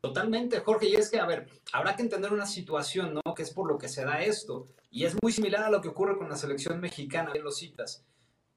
[0.00, 0.88] Totalmente, Jorge.
[0.88, 3.34] Y es que, a ver, habrá que entender una situación, ¿no?
[3.34, 4.68] Que es por lo que se da esto.
[4.90, 8.04] Y es muy similar a lo que ocurre con la selección mexicana, en los citas.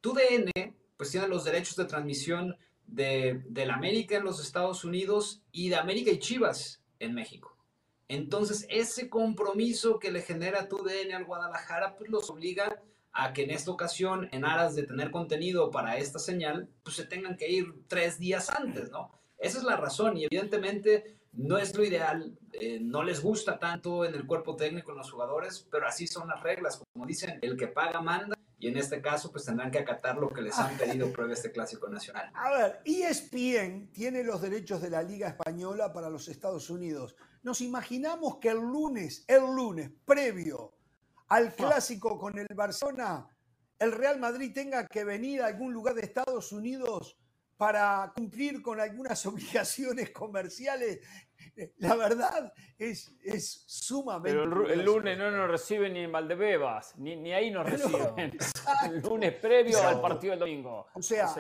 [0.02, 0.52] Tu DN,
[0.98, 2.58] pues tiene los derechos de transmisión
[2.88, 7.56] de, del América en los Estados Unidos y de América y Chivas en México.
[8.08, 12.82] Entonces, ese compromiso que le genera tu DN al Guadalajara, pues los obliga
[13.16, 17.06] a que en esta ocasión, en aras de tener contenido para esta señal, pues se
[17.06, 19.10] tengan que ir tres días antes, ¿no?
[19.38, 24.04] Esa es la razón y evidentemente no es lo ideal, eh, no les gusta tanto
[24.04, 27.56] en el cuerpo técnico en los jugadores, pero así son las reglas, como dicen, el
[27.56, 30.78] que paga manda y en este caso pues tendrán que acatar lo que les han
[30.78, 32.32] pedido prueba este clásico nacional.
[32.34, 37.16] A ver, ESPN tiene los derechos de la Liga Española para los Estados Unidos.
[37.44, 40.75] Nos imaginamos que el lunes, el lunes previo
[41.28, 43.28] al clásico con el Barcelona,
[43.80, 47.18] el Real Madrid tenga que venir a algún lugar de Estados Unidos
[47.58, 51.00] para cumplir con algunas obligaciones comerciales,
[51.78, 54.38] la verdad es, es sumamente.
[54.38, 58.38] Pero el, lunes no nos reciben ni en Valdebebas, ni, ni ahí nos reciben.
[58.86, 60.88] el lunes previo al partido del domingo.
[60.94, 61.34] O sea,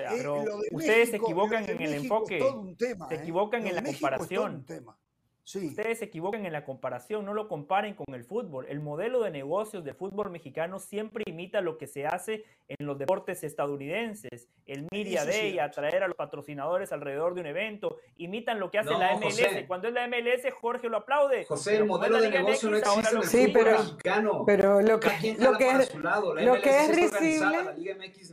[0.71, 2.41] ustedes se equivocan en el enfoque,
[2.77, 4.65] se equivocan en la comparación.
[5.45, 8.65] Ustedes se equivocan en la comparación, no lo comparen con el fútbol.
[8.67, 12.97] El modelo de negocios del fútbol mexicano siempre imita lo que se hace en los
[12.97, 14.49] deportes estadounidenses.
[14.65, 18.91] El Media Day, atraer a los patrocinadores alrededor de un evento, imitan lo que hace
[18.91, 19.65] la MLS.
[19.67, 21.45] Cuando es la MLS, Jorge lo aplaude.
[21.45, 24.43] José, el modelo de negocio no existe en el sí, pero, mexicano.
[24.45, 25.09] Pero lo que,
[25.39, 27.57] lo que es, lo que es risible,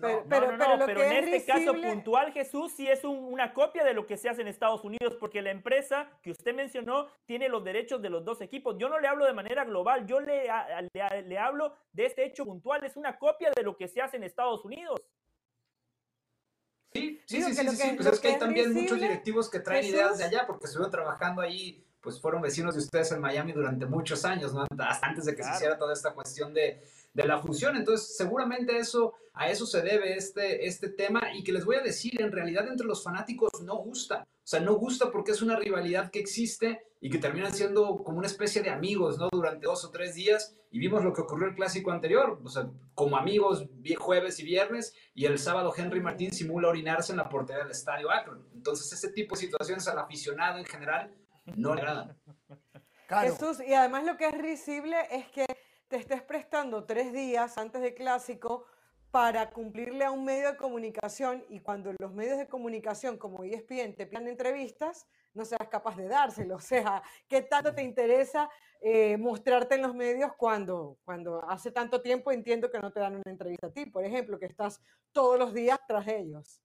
[0.01, 3.95] pero, pero, no, no, pero, en este caso puntual, Jesús, sí es una copia de
[3.95, 7.64] lo que se hace en Estados Unidos, porque la empresa que usted mencionó tiene los
[7.64, 8.76] derechos de los dos equipos.
[8.78, 10.49] Yo no le hablo de manera global, yo le,
[10.93, 12.85] le, hablo de este hecho puntual.
[12.85, 15.01] Es una copia de lo que se hace en Estados Unidos.
[16.93, 20.25] Sí, sí, sí, sí, pues es que hay también muchos directivos que traen ideas de
[20.25, 24.53] allá porque estuvieron trabajando ahí, pues fueron vecinos de ustedes en Miami durante muchos años,
[24.53, 24.66] ¿no?
[24.79, 26.83] Hasta antes de que se hiciera toda esta cuestión de,
[27.14, 27.77] de la fusión.
[27.77, 31.83] Entonces, seguramente eso, a eso se debe este, este tema y que les voy a
[31.83, 34.27] decir, en realidad entre los fanáticos no gusta.
[34.43, 38.18] O sea, no gusta porque es una rivalidad que existe y que terminan siendo como
[38.18, 39.28] una especie de amigos, ¿no?
[39.30, 40.57] Durante dos o tres días.
[40.70, 43.68] Y vimos lo que ocurrió el clásico anterior, o sea, como amigos
[43.99, 48.11] jueves y viernes, y el sábado Henry Martín simula orinarse en la portería del estadio
[48.11, 48.49] Akron.
[48.55, 51.14] Entonces, ese tipo de situaciones al aficionado en general
[51.57, 52.18] no le agradan.
[53.20, 55.45] Jesús, y además lo que es risible es que
[55.88, 58.64] te estés prestando tres días antes del clásico
[59.12, 63.94] para cumplirle a un medio de comunicación y cuando los medios de comunicación como ESPN
[63.94, 66.56] te piden entrevistas, no seas capaz de dárselo.
[66.56, 68.48] O sea, ¿qué tanto te interesa
[68.80, 73.16] eh, mostrarte en los medios cuando, cuando hace tanto tiempo entiendo que no te dan
[73.16, 74.80] una entrevista a ti, por ejemplo, que estás
[75.12, 76.62] todos los días tras ellos?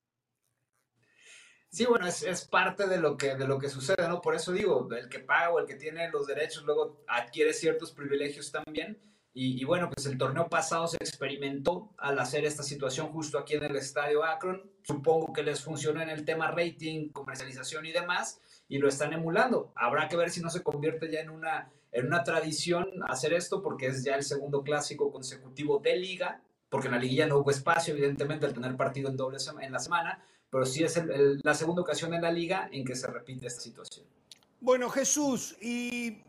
[1.69, 4.21] Sí, bueno, es, es, parte de lo, que, de lo que sucede, ¿no?
[4.21, 7.91] Por eso digo, el que paga o el que tiene los derechos luego adquiere ciertos
[7.91, 8.97] privilegios también.
[9.39, 13.65] Y, bueno, pues el torneo pasado se experimentó al hacer esta situación justo aquí en
[13.65, 14.63] el estadio Akron.
[14.81, 19.71] Supongo que les funcionó en el tema rating, comercialización y demás, y lo están emulando.
[19.75, 23.61] Habrá que ver si no se convierte ya en una, en una tradición hacer esto,
[23.61, 27.51] porque es ya el segundo clásico consecutivo de liga, porque en la liguilla no hubo
[27.51, 30.19] espacio, evidentemente, al tener partido en doble en la semana,
[30.49, 30.99] pero sí es
[31.43, 34.07] la segunda ocasión en la liga en que se repite esta situación.
[34.59, 36.23] Bueno, Jesús, y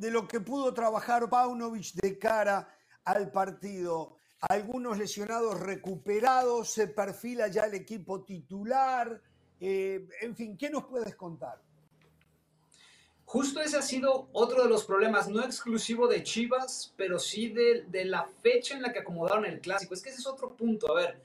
[0.00, 2.74] de lo que pudo trabajar Paunovic de cara
[3.04, 4.16] al partido.
[4.40, 9.20] Algunos lesionados recuperados, se perfila ya el equipo titular.
[9.60, 11.60] Eh, en fin, ¿qué nos puedes contar?
[13.26, 17.84] Justo ese ha sido otro de los problemas, no exclusivo de Chivas, pero sí de,
[17.88, 19.92] de, la fecha en la que acomodaron el clásico.
[19.92, 20.90] Es que ese es otro punto.
[20.90, 21.20] A ver,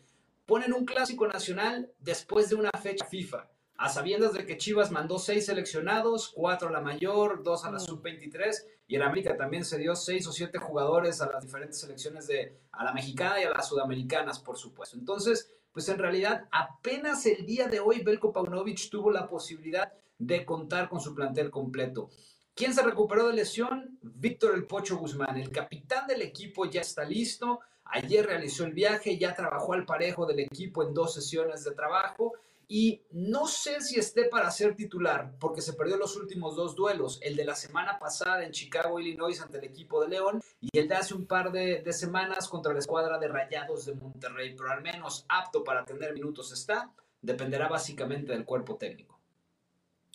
[0.46, 3.48] ponen un clásico nacional después de una fecha FIFA.
[3.78, 7.80] A sabiendas de que Chivas mandó seis seleccionados, cuatro a la mayor, dos a la
[7.80, 12.28] sub-23, y en América también se dio seis o siete jugadores a las diferentes selecciones
[12.28, 14.98] de a la mexicana y a las sudamericanas, por supuesto.
[14.98, 20.46] Entonces, pues en realidad apenas el día de hoy Belko Paunovic tuvo la posibilidad de
[20.46, 22.10] contar con su plantel completo.
[22.54, 24.00] ¿Quién se recuperó de lesión?
[24.02, 27.60] Víctor El Pocho Guzmán, el capitán del equipo ya está listo.
[27.84, 32.34] Ayer realizó el viaje, ya trabajó al parejo del equipo en dos sesiones de trabajo
[32.68, 37.20] y no sé si esté para ser titular porque se perdió los últimos dos duelos,
[37.22, 40.88] el de la semana pasada en Chicago, Illinois ante el equipo de León y el
[40.88, 44.82] de hace un par de, semanas contra la escuadra de Rayados de Monterrey, pero al
[44.82, 46.92] menos apto para tener minutos está,
[47.22, 49.20] dependerá básicamente del cuerpo técnico.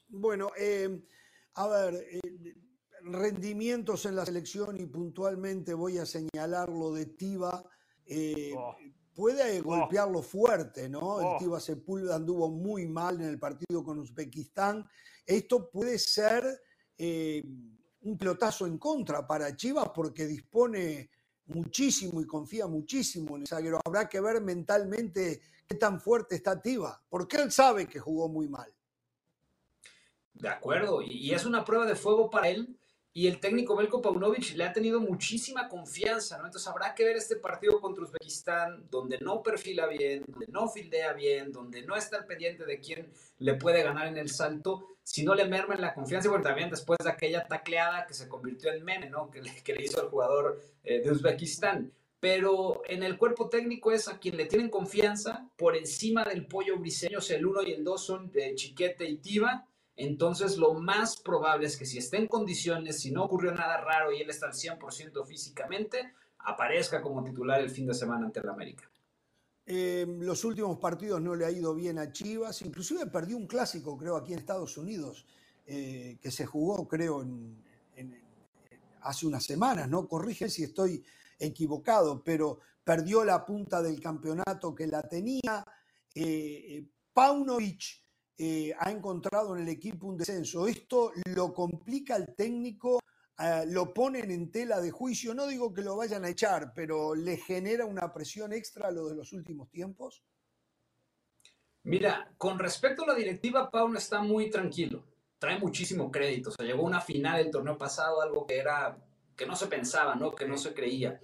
[0.09, 1.01] Bueno, eh,
[1.55, 2.55] a ver, eh,
[3.03, 7.65] rendimientos en la selección y puntualmente voy a señalar lo de Tiva.
[8.07, 8.75] Eh, oh
[9.21, 9.65] puede oh.
[9.65, 11.21] golpearlo fuerte, ¿no?
[11.21, 11.37] El oh.
[11.39, 14.89] Tiva Sepúlveda anduvo muy mal en el partido con Uzbekistán.
[15.27, 16.63] Esto puede ser
[16.97, 17.45] eh,
[18.01, 21.11] un pelotazo en contra para Chivas porque dispone
[21.45, 23.79] muchísimo y confía muchísimo en el zaguero.
[23.85, 28.49] Habrá que ver mentalmente qué tan fuerte está Tiva, porque él sabe que jugó muy
[28.49, 28.73] mal.
[30.33, 32.80] De acuerdo, y es una prueba de fuego para él
[33.13, 36.47] y el técnico Belko Paunovic le ha tenido muchísima confianza, ¿no?
[36.47, 41.13] Entonces habrá que ver este partido contra Uzbekistán, donde no perfila bien, donde no fildea
[41.13, 45.25] bien, donde no está al pendiente de quién le puede ganar en el salto, si
[45.25, 48.73] no le merma la confianza, y bueno, también después de aquella tacleada que se convirtió
[48.73, 49.29] en meme, ¿no?
[49.29, 51.93] Que le, que hizo el jugador eh, de Uzbekistán.
[52.21, 56.79] Pero en el cuerpo técnico es a quien le tienen confianza, por encima del pollo
[56.79, 59.67] briseño, o el 1 y el 2 son de Chiquete y Tiva,
[59.97, 64.13] entonces lo más probable es que si está en condiciones, si no ocurrió nada raro
[64.13, 68.49] y él está al 100% físicamente, aparezca como titular el fin de semana ante el
[68.49, 68.91] América.
[69.67, 73.97] Eh, los últimos partidos no le ha ido bien a Chivas, inclusive perdió un clásico,
[73.97, 75.27] creo, aquí en Estados Unidos,
[75.67, 77.25] eh, que se jugó, creo,
[79.03, 80.09] hace unas semanas, ¿no?
[80.09, 81.05] Corrige si estoy
[81.39, 85.65] equivocado, pero perdió la punta del campeonato que la tenía.
[86.15, 88.00] Eh, Paunovic
[88.43, 90.67] eh, ha encontrado en el equipo un descenso.
[90.67, 92.99] Esto lo complica al técnico,
[93.39, 95.35] eh, lo ponen en tela de juicio.
[95.35, 99.11] No digo que lo vayan a echar, pero le genera una presión extra a lo
[99.11, 100.25] de los últimos tiempos.
[101.83, 105.05] Mira, con respecto a la directiva, Pauno está muy tranquilo.
[105.39, 106.49] Trae muchísimo crédito.
[106.49, 108.97] O sea, llegó a una final del torneo pasado, algo que era
[109.37, 110.35] que no se pensaba, ¿no?
[110.35, 111.21] Que no se creía.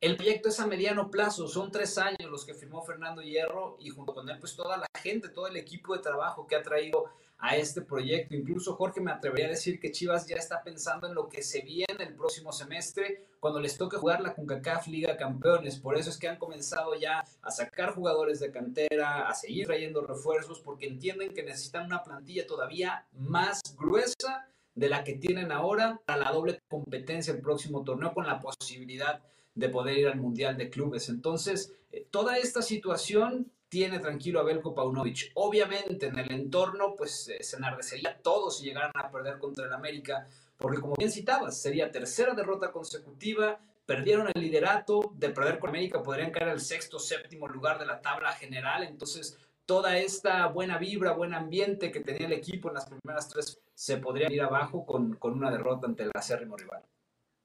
[0.00, 3.88] El proyecto es a mediano plazo, son tres años los que firmó Fernando Hierro y
[3.90, 7.06] junto con él pues toda la gente, todo el equipo de trabajo que ha traído
[7.36, 8.36] a este proyecto.
[8.36, 11.62] Incluso Jorge me atrevería a decir que Chivas ya está pensando en lo que se
[11.62, 15.80] viene el próximo semestre cuando les toque jugar la CONCACAF Liga Campeones.
[15.80, 20.06] Por eso es que han comenzado ya a sacar jugadores de cantera, a seguir trayendo
[20.06, 26.00] refuerzos porque entienden que necesitan una plantilla todavía más gruesa de la que tienen ahora
[26.06, 29.24] para la doble competencia el próximo torneo con la posibilidad
[29.58, 31.08] de poder ir al Mundial de Clubes.
[31.08, 35.32] Entonces, eh, toda esta situación tiene tranquilo a Belko Paunovic.
[35.34, 40.26] Obviamente, en el entorno, pues se enardecería todo si llegaran a perder contra el América,
[40.56, 46.02] porque como bien citabas, sería tercera derrota consecutiva, perdieron el liderato, de perder con América
[46.02, 49.36] podrían caer al sexto, séptimo lugar de la tabla general, entonces
[49.66, 53.98] toda esta buena vibra, buen ambiente que tenía el equipo en las primeras tres se
[53.98, 56.82] podría ir abajo con, con una derrota ante el acérrimo rival.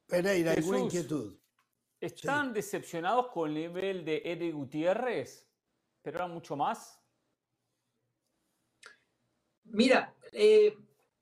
[0.07, 1.35] Pereira, ¿alguna inquietud?
[2.03, 5.47] ¿Están decepcionados con el nivel de Eddie Gutiérrez?
[6.01, 6.99] ¿Pero era mucho más?
[9.63, 10.77] Mira, eh,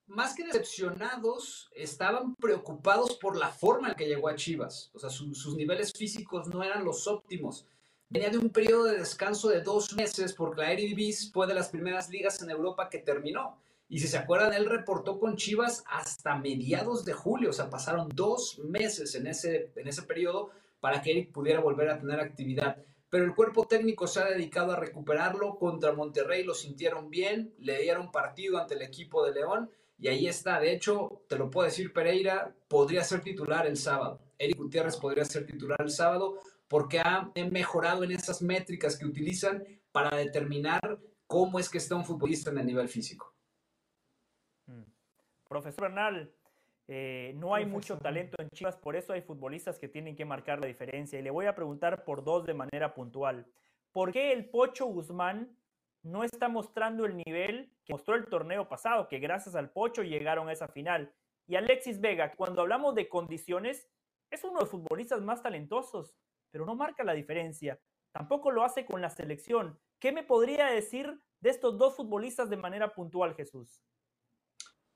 [0.07, 4.89] más que decepcionados, estaban preocupados por la forma en que llegó a Chivas.
[4.95, 7.67] O sea, sus niveles físicos no eran los óptimos.
[8.09, 11.69] Venía de un periodo de descanso de dos meses porque la Eredivisie fue de las
[11.69, 13.61] primeras ligas en Europa que terminó.
[13.87, 18.09] Y si se acuerdan, él reportó con Chivas hasta mediados de julio, o sea, pasaron
[18.15, 20.49] dos meses en ese, en ese periodo
[20.81, 22.83] para que Eric pudiera volver a tener actividad.
[23.09, 25.57] Pero el cuerpo técnico se ha dedicado a recuperarlo.
[25.57, 30.27] Contra Monterrey lo sintieron bien, le dieron partido ante el equipo de León y ahí
[30.27, 30.59] está.
[30.59, 34.19] De hecho, te lo puedo decir, Pereira podría ser titular el sábado.
[34.37, 39.63] Eric Gutiérrez podría ser titular el sábado porque ha mejorado en esas métricas que utilizan
[39.91, 43.35] para determinar cómo es que está un futbolista en el nivel físico.
[44.65, 44.83] Mm.
[45.47, 46.33] Profesor Bernal,
[46.87, 50.59] eh, no hay mucho talento en Chivas, por eso hay futbolistas que tienen que marcar
[50.59, 51.19] la diferencia.
[51.19, 53.45] Y le voy a preguntar por dos de manera puntual.
[53.91, 55.57] ¿Por qué el Pocho Guzmán
[56.03, 60.49] no está mostrando el nivel que mostró el torneo pasado, que gracias al Pocho llegaron
[60.49, 61.13] a esa final?
[61.47, 63.89] Y Alexis Vega, cuando hablamos de condiciones,
[64.29, 66.15] es uno de los futbolistas más talentosos,
[66.51, 67.79] pero no marca la diferencia.
[68.11, 69.79] Tampoco lo hace con la selección.
[69.99, 73.81] ¿Qué me podría decir de estos dos futbolistas de manera puntual, Jesús.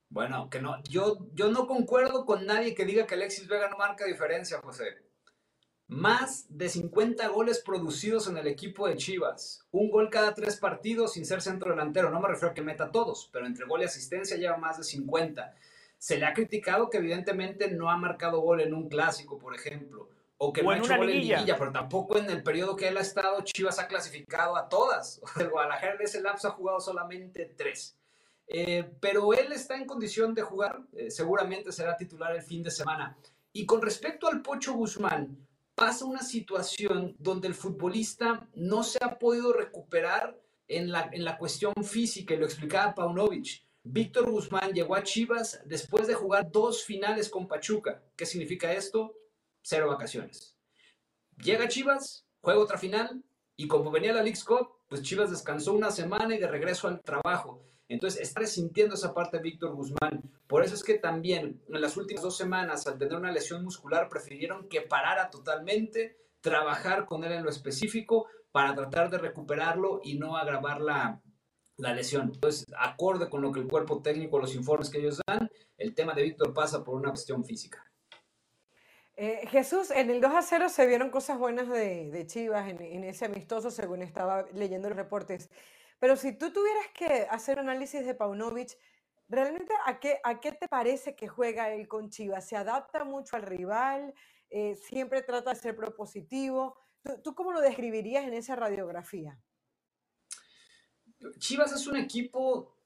[0.09, 3.77] Bueno, que no, yo, yo no concuerdo con nadie que diga que Alexis Vega no
[3.77, 5.05] marca diferencia, José.
[5.87, 9.67] Más de 50 goles producidos en el equipo de Chivas.
[9.71, 12.09] Un gol cada tres partidos sin ser centro delantero.
[12.09, 14.83] No me refiero a que meta todos, pero entre gol y asistencia lleva más de
[14.83, 15.53] 50.
[15.97, 20.09] Se le ha criticado que evidentemente no ha marcado gol en un clásico, por ejemplo.
[20.37, 22.97] O que no ha hecho gol en liguilla, pero tampoco en el periodo que él
[22.97, 25.21] ha estado, Chivas ha clasificado a todas.
[25.39, 27.95] El Guadalajara en ese lapso ha jugado solamente tres.
[28.47, 32.71] Eh, pero él está en condición de jugar, eh, seguramente será titular el fin de
[32.71, 33.17] semana.
[33.51, 39.17] Y con respecto al Pocho Guzmán, pasa una situación donde el futbolista no se ha
[39.17, 43.63] podido recuperar en la, en la cuestión física, y lo explicaba Paunovic.
[43.83, 48.01] Víctor Guzmán llegó a Chivas después de jugar dos finales con Pachuca.
[48.15, 49.15] ¿Qué significa esto?
[49.61, 50.55] Cero vacaciones.
[51.37, 53.23] Llega a Chivas, juega otra final,
[53.55, 57.01] y como venía la League Cup, pues Chivas descansó una semana y de regreso al
[57.01, 57.63] trabajo.
[57.87, 60.23] Entonces, está resintiendo esa parte Víctor Guzmán.
[60.47, 64.09] Por eso es que también en las últimas dos semanas, al tener una lesión muscular,
[64.09, 70.17] prefirieron que parara totalmente, trabajar con él en lo específico para tratar de recuperarlo y
[70.17, 71.21] no agravar la,
[71.77, 72.31] la lesión.
[72.33, 76.13] Entonces, acorde con lo que el cuerpo técnico, los informes que ellos dan, el tema
[76.13, 77.83] de Víctor pasa por una cuestión física.
[79.17, 83.03] Eh, Jesús, en el 2 a 0 se vieron cosas buenas de, de Chivas en,
[83.05, 85.49] ese amistoso, según estaba leyendo los reportes.
[86.05, 88.77] Pero si tú tuvieras que hacer un análisis de Paunovic,
[89.27, 92.47] ¿realmente a qué, a qué te parece que juega él con Chivas?
[92.47, 94.13] ¿Se adapta mucho al rival?
[94.51, 96.77] Eh, ¿Siempre trata de ser propositivo?
[97.01, 99.39] ¿Tú, ¿Tú cómo lo describirías en esa radiografía?
[101.39, 102.77] Chivas es un equipo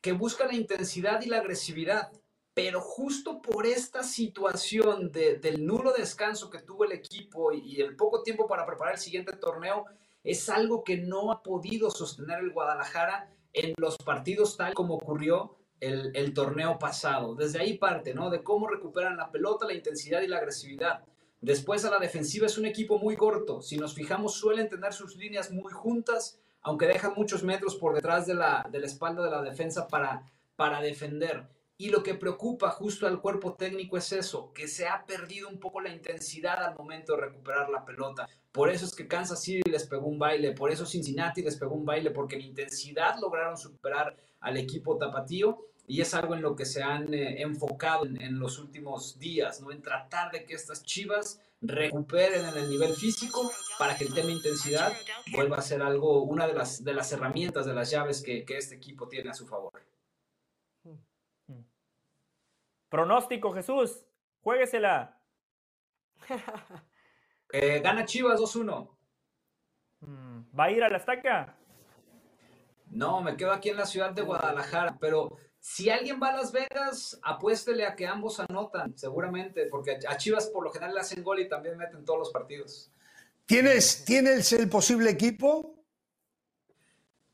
[0.00, 2.12] que busca la intensidad y la agresividad,
[2.54, 7.82] pero justo por esta situación de, del nulo descanso que tuvo el equipo y, y
[7.82, 9.84] el poco tiempo para preparar el siguiente torneo,
[10.24, 15.56] es algo que no ha podido sostener el Guadalajara en los partidos tal como ocurrió
[15.80, 17.34] el, torneo pasado.
[17.34, 18.30] Desde ahí parte, ¿no?
[18.30, 21.04] De cómo recuperan la pelota, la intensidad y la agresividad.
[21.42, 23.60] Después a la defensiva es un equipo muy corto.
[23.60, 28.26] Si nos fijamos, suelen tener sus líneas muy juntas, aunque dejan muchos metros por detrás
[28.26, 31.46] de la, de la espalda de la defensa para, para defender.
[31.76, 35.58] Y lo que preocupa justo al cuerpo técnico es eso, que se ha perdido un
[35.58, 38.28] poco la intensidad al momento de recuperar la pelota.
[38.52, 41.74] Por eso es que Kansas City les pegó un baile, por eso Cincinnati les pegó
[41.74, 46.54] un baile, porque en intensidad lograron superar al equipo tapatío y es algo en lo
[46.54, 49.72] que se han eh, enfocado en, los últimos días, ¿no?
[49.72, 54.30] En tratar de que estas chivas recuperen en el nivel físico para que el tema
[54.30, 54.92] intensidad
[55.32, 58.58] vuelva a ser algo, una de las, de las herramientas, de las llaves que, que
[58.58, 59.72] este equipo tiene a su favor.
[62.94, 64.06] Pronóstico, Jesús.
[64.40, 65.20] Juéguesela.
[67.52, 68.88] eh, gana Chivas 2-1.
[69.98, 71.56] Mm, ¿Va a ir a la estaca?
[72.92, 76.52] No, me quedo aquí en la ciudad de Guadalajara, pero si alguien va a Las
[76.52, 81.24] Vegas, apuéstele a que ambos anotan, seguramente, porque a Chivas por lo general le hacen
[81.24, 82.92] gol y también meten todos los partidos.
[83.44, 85.84] ¿Tienes, ¿tienes el posible equipo?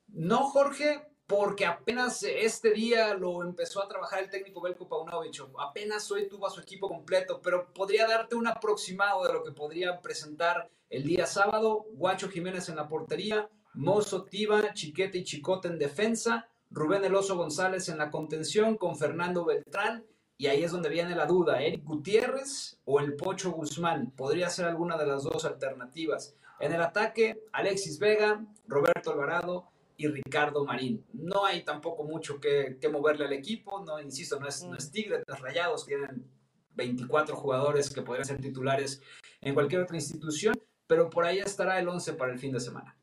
[0.09, 6.11] No, Jorge, porque apenas este día lo empezó a trabajar el técnico Belko Paunovic, apenas
[6.11, 10.01] hoy tuvo a su equipo completo, pero podría darte un aproximado de lo que podría
[10.01, 15.79] presentar el día sábado, Guacho Jiménez en la portería, Mozo, Tiva, Chiquete y Chicote en
[15.79, 20.05] defensa, Rubén Eloso González en la contención con Fernando Beltrán,
[20.37, 24.67] y ahí es donde viene la duda, Eric Gutiérrez o el Pocho Guzmán, podría ser
[24.67, 26.35] alguna de las dos alternativas.
[26.59, 29.71] En el ataque, Alexis Vega, Roberto Alvarado,
[30.01, 31.05] y Ricardo Marín.
[31.13, 34.91] No hay tampoco mucho que, que moverle al equipo, no, insisto, no es, no es
[34.91, 36.27] Tigre, los Rayados tienen
[36.71, 39.03] 24 jugadores que podrían ser titulares
[39.43, 42.97] en cualquier otra institución, pero por ahí estará el 11 para el fin de semana.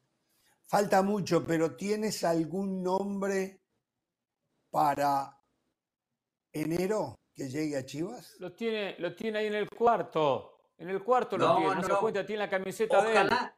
[0.65, 3.61] Falta mucho, pero ¿tienes algún nombre
[4.71, 5.39] para
[6.51, 8.37] enero que llegue a Chivas?
[8.39, 10.71] Lo tiene, lo tiene ahí en el cuarto.
[10.79, 13.23] En el cuarto no, lo tiene, no, no, se lo cuenta, tiene la camiseta Ojalá.
[13.23, 13.51] de él.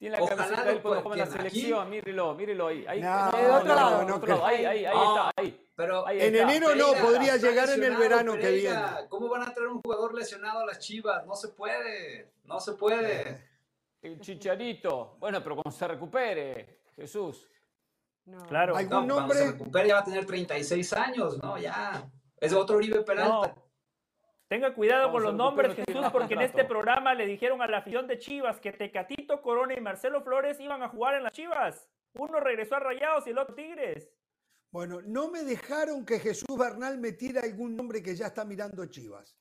[0.00, 1.90] Tiene la Ojalá camiseta de él cuando juega en la selección, aquí...
[1.90, 2.86] mírelo, mírelo ahí.
[2.88, 4.46] ahí no, de otro lado, no, otro lado.
[4.46, 5.66] ahí, ahí, ahí está, ahí.
[5.76, 6.42] Pero ahí en está.
[6.50, 8.92] enero no, Pereira, podría está llegar en el verano que Pereira.
[8.94, 9.08] viene.
[9.10, 11.26] ¿Cómo van a traer un jugador lesionado a las Chivas?
[11.26, 13.46] No se puede, no se puede.
[14.00, 15.16] El chicharito.
[15.20, 17.46] Bueno, pero cuando se recupere, Jesús.
[18.24, 18.46] No.
[18.46, 18.76] Claro.
[18.76, 19.38] ¿Algún No, cuando nombre?
[19.38, 21.58] se recupere ya va a tener 36 años, ¿no?
[21.58, 22.10] Ya.
[22.38, 23.54] Es otro Oribe Peralta.
[24.50, 27.78] Tenga cuidado Vamos con los nombres, Jesús, porque en este programa le dijeron a la
[27.78, 31.88] afición de Chivas que Tecatito Corona y Marcelo Flores iban a jugar en las Chivas.
[32.14, 34.10] Uno regresó a Rayados y el otro Tigres.
[34.72, 39.38] Bueno, no me dejaron que Jesús Bernal metiera algún nombre que ya está mirando Chivas.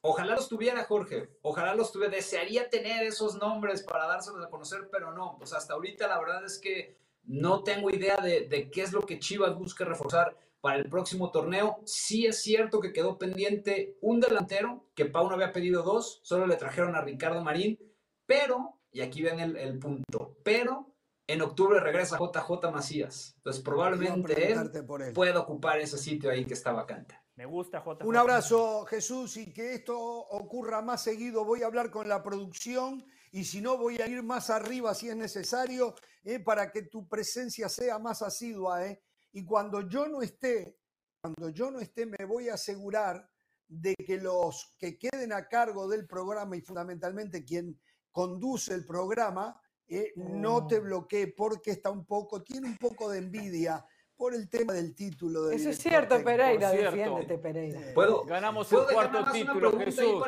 [0.00, 1.30] Ojalá los tuviera, Jorge.
[1.42, 2.14] Ojalá los tuviera.
[2.14, 5.34] Desearía tener esos nombres para dárselos a conocer, pero no.
[5.38, 9.00] Pues hasta ahorita la verdad es que No tengo idea de, de qué es lo
[9.00, 11.82] que Chivas busca reforzar para el próximo torneo.
[11.84, 16.46] Sí es cierto que quedó pendiente un delantero, que Pau no había pedido dos, solo
[16.46, 17.78] le trajeron a Ricardo Marín,
[18.24, 20.94] pero, y aquí ven el, el punto, pero
[21.26, 23.34] en octubre regresa JJ Macías.
[23.36, 25.12] Entonces probablemente él, por él.
[25.12, 27.14] pueda ocupar ese sitio ahí que está vacante.
[27.36, 28.06] Me gusta JJ.
[28.06, 31.44] Un abrazo, Jesús, y que esto ocurra más seguido.
[31.44, 35.10] Voy a hablar con la producción y si no, voy a ir más arriba si
[35.10, 38.86] es necesario, eh, para que tu presencia sea más asidua.
[38.86, 39.02] eh.
[39.34, 40.78] Y cuando yo no esté,
[41.20, 43.28] cuando yo no esté, me voy a asegurar
[43.66, 47.78] de que los que queden a cargo del programa y fundamentalmente quien
[48.12, 53.18] conduce el programa, eh, no te bloquee porque está un poco, tiene un poco de
[53.18, 53.84] envidia
[54.16, 55.46] por el tema del título.
[55.46, 56.30] del Eso es cierto, técnico.
[56.30, 56.96] Pereira, cierto.
[56.96, 57.80] defiéndete, Pereira.
[57.92, 60.22] ¿Puedo, Ganamos ¿puedo el cuarto título, Jesús.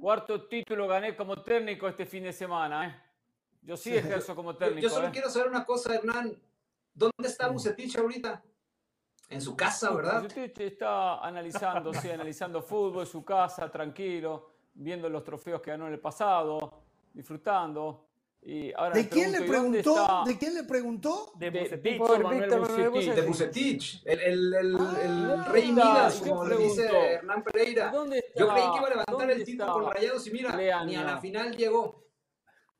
[0.00, 3.02] Cuarto título gané como técnico este fin de semana, ¿eh?
[3.60, 4.80] Yo sí ejerzo como Yo, técnico.
[4.80, 5.10] yo solo ¿eh?
[5.12, 6.40] quiero saber una cosa, Hernán.
[6.96, 8.42] ¿Dónde está Bucetich ahorita?
[9.28, 10.24] En su casa, ¿verdad?
[10.24, 15.92] Usted está analizando, sí, analizando fútbol, su casa, tranquilo, viendo los trofeos que ganó en
[15.94, 18.04] el pasado, disfrutando.
[18.40, 20.02] Y ahora ¿De quién le pregunto, ¿y dónde preguntó?
[20.20, 21.32] está ¿De quién le preguntó?
[21.34, 21.98] De Bucetich.
[21.98, 23.14] Bucetich?
[23.14, 23.26] De Bucetich.
[23.26, 27.90] Bucetich, el, el, el, el Ah, rey ¿dónde Midas, como Yo le dice Hernán Pereira.
[27.90, 30.84] ¿dónde está- Yo creí que iba a levantar el título está con Rayados y mira,
[30.84, 32.05] ni a la final llegó.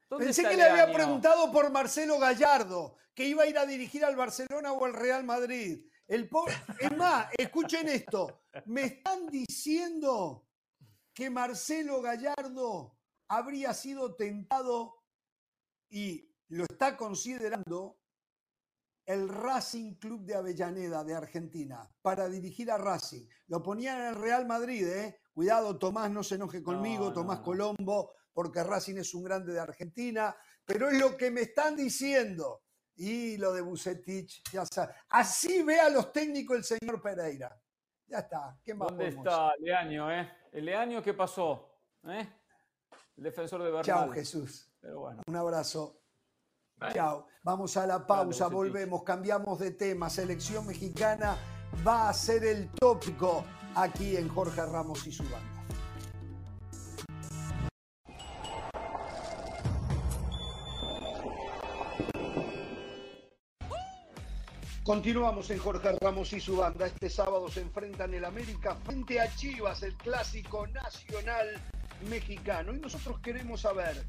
[0.08, 4.04] ¿Dónde Pensé que le había preguntado por Marcelo Gallardo, que iba a ir a dirigir
[4.04, 5.84] al Barcelona o al Real Madrid.
[6.06, 6.46] El po-
[6.78, 8.42] es más, escuchen esto.
[8.66, 10.46] Me están diciendo
[11.12, 12.96] que Marcelo Gallardo
[13.28, 15.02] habría sido tentado
[15.88, 17.98] y lo está considerando
[19.06, 23.26] el Racing Club de Avellaneda de Argentina para dirigir a Racing.
[23.48, 25.20] Lo ponían en el Real Madrid, ¿eh?
[25.32, 27.44] Cuidado, Tomás, no se enoje conmigo, No, Tomás no.
[27.44, 32.64] Colombo, porque Racing es un grande de Argentina, pero es lo que me están diciendo.
[32.96, 34.92] Y lo de Bucetich, ya sabe.
[35.08, 37.58] Así ve a los técnicos el señor Pereira.
[38.06, 38.58] Ya está.
[38.62, 40.30] ¿Qué más ¿Dónde podemos está Leaño, eh?
[40.52, 41.80] ¿El Leaño qué pasó?
[42.04, 42.28] ¿Eh?
[43.16, 43.84] El defensor de Bernal.
[43.84, 44.70] Chao, Jesús.
[44.80, 45.22] Pero bueno.
[45.26, 46.02] Un abrazo.
[46.76, 46.92] Bye.
[46.92, 47.28] Chao.
[47.42, 50.10] Vamos a la pausa, volvemos, cambiamos de tema.
[50.10, 51.38] Selección mexicana
[51.86, 55.55] va a ser el tópico aquí en Jorge Ramos y su banda.
[64.86, 66.86] Continuamos en Jorge Ramos y su banda.
[66.86, 71.60] Este sábado se enfrentan el América frente a Chivas, el clásico nacional
[72.08, 72.72] mexicano.
[72.72, 74.06] Y nosotros queremos saber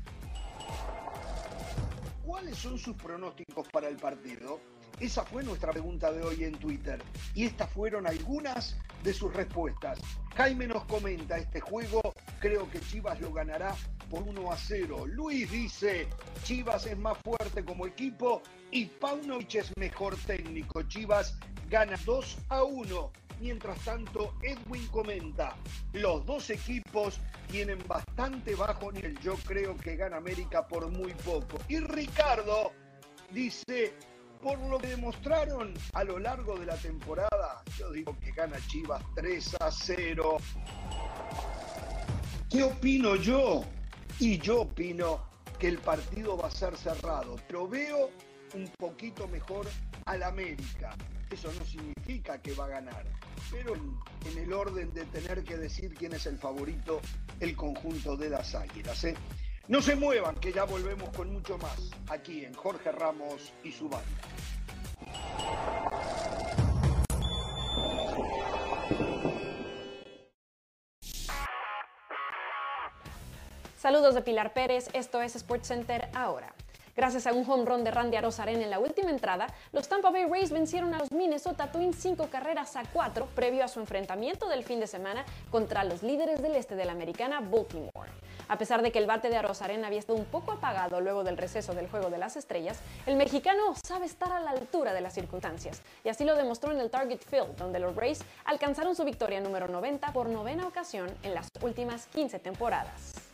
[2.24, 4.60] cuáles son sus pronósticos para el partido.
[5.00, 7.02] Esa fue nuestra pregunta de hoy en Twitter.
[7.34, 9.98] Y estas fueron algunas de sus respuestas.
[10.36, 12.02] Jaime nos comenta este juego.
[12.40, 13.76] Creo que Chivas lo ganará
[14.10, 15.06] por 1 a 0.
[15.08, 16.08] Luis dice,
[16.44, 18.42] Chivas es más fuerte como equipo
[18.72, 20.82] y Paunovic es mejor técnico.
[20.84, 21.38] Chivas
[21.70, 23.12] gana 2 a 1.
[23.40, 25.56] Mientras tanto, Edwin comenta,
[25.94, 27.20] los dos equipos
[27.52, 29.20] tienen bastante bajo nivel.
[29.20, 31.60] Yo creo que gana América por muy poco.
[31.68, 32.72] Y Ricardo
[33.32, 33.94] dice,
[34.42, 39.04] por lo que demostraron a lo largo de la temporada, yo digo que gana Chivas
[39.16, 40.38] 3 a 0.
[42.50, 43.64] ¿Qué opino yo?
[44.20, 45.24] Y yo opino
[45.60, 48.10] que el partido va a ser cerrado, pero veo
[48.54, 49.68] un poquito mejor
[50.06, 50.96] al América.
[51.30, 53.06] Eso no significa que va a ganar,
[53.52, 57.02] pero en, el orden de tener que decir quién es el favorito,
[57.40, 59.04] el conjunto de las Águilas.
[59.04, 59.16] ¿eh?
[59.68, 63.90] No se muevan, que ya volvemos con mucho más aquí en Jorge Ramos y su
[63.90, 64.08] banda.
[73.88, 76.54] Saludos de Pilar Pérez, esto es SportsCenter ahora.
[76.98, 80.26] Gracias a un home run de Randy Arozarena en la última entrada, los Tampa Bay
[80.26, 84.66] Rays vencieron a los Minnesota Twins cinco carreras a cuatro previo a su enfrentamiento del
[84.66, 88.12] fin de semana contra los líderes del este de la americana Baltimore.
[88.50, 91.38] A pesar de que el bate de Arozarena había estado un poco apagado luego del
[91.38, 95.14] receso del Juego de las Estrellas, el mexicano sabe estar a la altura de las
[95.14, 99.40] circunstancias y así lo demostró en el Target Field, donde los Rays alcanzaron su victoria
[99.40, 103.27] número 90 por novena ocasión en las últimas 15 temporadas.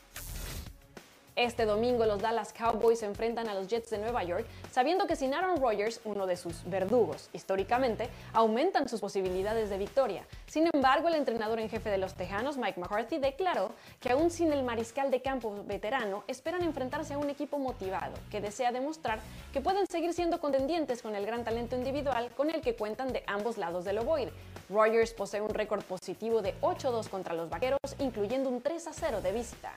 [1.36, 5.16] Este domingo los Dallas Cowboys se enfrentan a los Jets de Nueva York, sabiendo que
[5.16, 10.28] sin Aaron Rodgers, uno de sus verdugos históricamente, aumentan sus posibilidades de victoria.
[10.46, 14.54] Sin embargo, el entrenador en jefe de los Tejanos, Mike McCarthy, declaró que aún sin
[14.54, 19.20] el mariscal de campo veterano, esperan enfrentarse a un equipo motivado, que desea demostrar
[19.52, 23.24] que pueden seguir siendo contendientes con el gran talento individual con el que cuentan de
[23.26, 24.32] ambos lados del ovoide.
[24.70, 29.74] Rodgers posee un récord positivo de 8-2 contra los Vaqueros, incluyendo un 3-0 de visita.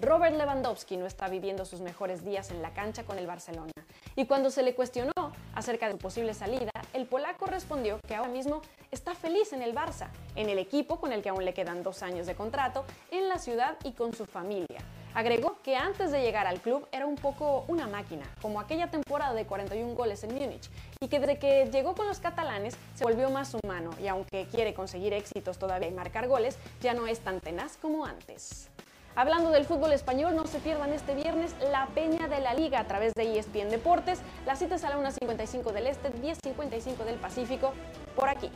[0.00, 3.72] Robert Lewandowski no está viviendo sus mejores días en la cancha con el Barcelona.
[4.16, 5.12] Y cuando se le cuestionó
[5.54, 9.74] acerca de su posible salida, el polaco respondió que ahora mismo está feliz en el
[9.74, 13.28] Barça, en el equipo con el que aún le quedan dos años de contrato, en
[13.28, 14.80] la ciudad y con su familia.
[15.12, 19.34] Agregó que antes de llegar al club era un poco una máquina, como aquella temporada
[19.34, 20.70] de 41 goles en Múnich,
[21.00, 24.72] y que desde que llegó con los catalanes se volvió más humano y aunque quiere
[24.72, 28.70] conseguir éxitos todavía y marcar goles, ya no es tan tenaz como antes.
[29.16, 32.86] Hablando del fútbol español, no se pierdan este viernes la Peña de la Liga a
[32.86, 34.20] través de ESPN Deportes.
[34.46, 37.72] La cita es a la 1.55 del Este, 10.55 del Pacífico,
[38.14, 38.52] por aquí.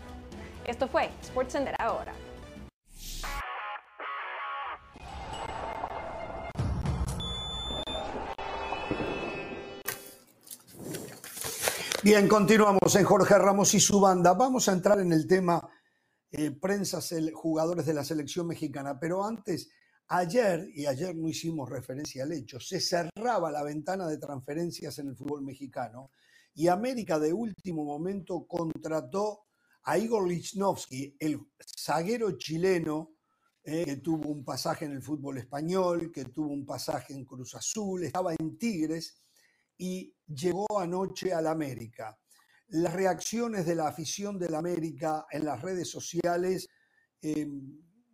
[0.64, 2.14] Esto fue SportsCenter ahora.
[12.04, 14.34] Bien, continuamos en Jorge Ramos y su banda.
[14.34, 15.68] Vamos a entrar en el tema
[16.30, 19.70] eh, prensas, jugadores de la selección mexicana, pero antes,
[20.08, 25.08] ayer, y ayer no hicimos referencia al hecho, se cerraba la ventana de transferencias en
[25.08, 26.10] el fútbol mexicano
[26.54, 29.46] y América de último momento contrató
[29.84, 31.40] a Igor Lichnowsky, el
[31.78, 33.14] zaguero chileno
[33.62, 37.54] eh, que tuvo un pasaje en el fútbol español, que tuvo un pasaje en Cruz
[37.54, 39.24] Azul, estaba en Tigres
[39.76, 42.18] y llegó anoche al América.
[42.68, 46.68] Las reacciones de la afición del América en las redes sociales
[47.20, 47.46] eh,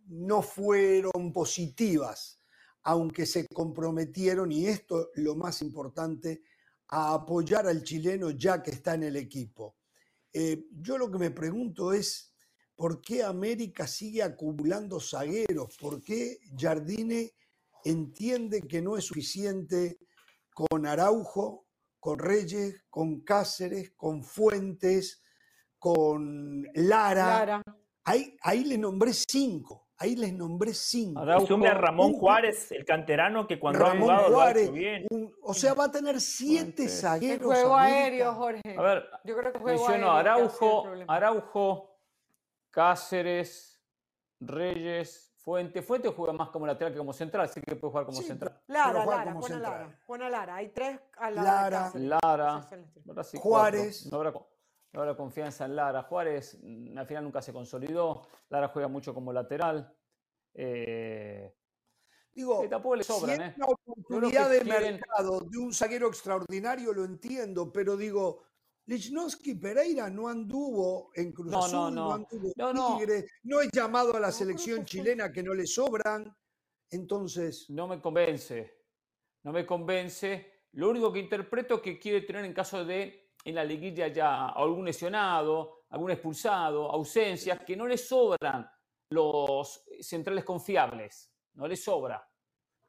[0.07, 2.39] no fueron positivas,
[2.83, 6.43] aunque se comprometieron, y esto lo más importante,
[6.89, 9.77] a apoyar al chileno ya que está en el equipo.
[10.33, 12.33] Eh, yo lo que me pregunto es,
[12.75, 15.77] ¿por qué América sigue acumulando zagueros?
[15.77, 17.33] ¿Por qué Jardine
[17.83, 19.99] entiende que no es suficiente
[20.53, 21.65] con Araujo,
[21.99, 25.21] con Reyes, con Cáceres, con Fuentes,
[25.77, 27.61] con Lara.
[28.03, 29.90] Ahí, ahí le nombré cinco.
[30.01, 31.19] Ahí les nombré cinco.
[31.19, 35.05] Araujo, a Ramón Juárez, el canterano que cuando ha jugado Juárez, bien.
[35.43, 37.45] o sea, va a tener siete zagueros.
[37.45, 38.75] Juego aéreo, Jorge.
[38.75, 41.95] A ver, yo creo que juego aéreo Araujo, Araujo,
[42.71, 43.79] Cáceres,
[44.39, 45.83] Reyes, Fuente.
[45.83, 48.59] Fuente juega más como lateral que como central, así que puede jugar como central.
[48.65, 50.29] Lara, Lara, pon a Lara.
[50.31, 50.55] Lara.
[50.55, 51.91] Hay tres a Lara.
[51.93, 52.67] Lara.
[53.39, 54.11] Juárez.
[54.11, 54.33] No habrá,
[55.15, 56.03] confianza en Lara.
[56.03, 58.27] Juárez mm, al final nunca se consolidó.
[58.49, 59.95] Lara juega mucho como lateral.
[60.53, 61.53] Eh,
[62.33, 63.53] Digo, tampoco le sobran, ¿eh?
[63.57, 68.43] una oportunidad de mercado de un zaguero extraordinario, lo entiendo, pero digo,
[68.85, 74.19] Lichnowsky Pereira no anduvo en Cruz Azul, no, anduvo en Tigre, no es llamado a
[74.19, 76.33] la selección chilena que no le sobran.
[76.89, 77.69] Entonces.
[77.69, 78.79] No me convence.
[79.43, 80.65] No me convence.
[80.73, 84.49] Lo único que interpreto es que quiere tener en caso de en la liguilla ya
[84.49, 88.69] algún lesionado, algún expulsado, ausencias, que no le sobran
[89.09, 91.31] los centrales confiables.
[91.53, 92.25] No le sobra.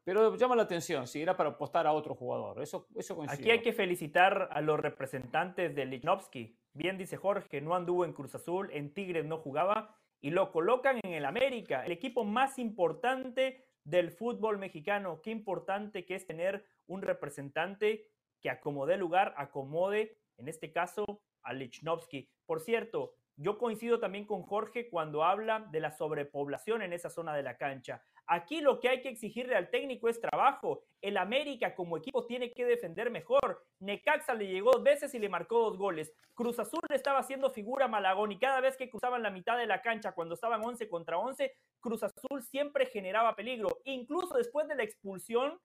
[0.04, 2.60] Pero llama la atención, si era para apostar a otro jugador.
[2.60, 6.58] Eso, eso Aquí hay que felicitar a los representantes de Lichnowsky.
[6.74, 10.98] Bien dice Jorge, no anduvo en Cruz Azul, en Tigres no jugaba y lo colocan
[11.02, 15.20] en el América, el equipo más importante del fútbol mexicano.
[15.22, 18.08] Qué importante que es tener un representante
[18.40, 22.28] que acomode lugar, acomode, en este caso, a Lichnowsky.
[22.47, 27.35] Por cierto, yo coincido también con Jorge cuando habla de la sobrepoblación en esa zona
[27.35, 28.02] de la cancha.
[28.27, 30.85] Aquí lo que hay que exigirle al técnico es trabajo.
[31.01, 33.64] El América como equipo tiene que defender mejor.
[33.81, 36.12] Necaxa le llegó dos veces y le marcó dos goles.
[36.35, 39.81] Cruz Azul estaba haciendo figura Malagón y cada vez que cruzaban la mitad de la
[39.81, 43.81] cancha cuando estaban 11 contra 11, Cruz Azul siempre generaba peligro.
[43.85, 45.59] Incluso después de la expulsión,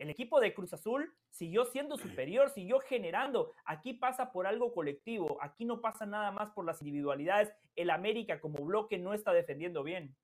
[0.00, 3.52] el equipo de Cruz Azul siguió siendo superior, siguió generando.
[3.66, 7.52] Aquí pasa por algo colectivo, aquí no pasa nada más por las individualidades.
[7.76, 10.16] El América como bloque no está defendiendo bien.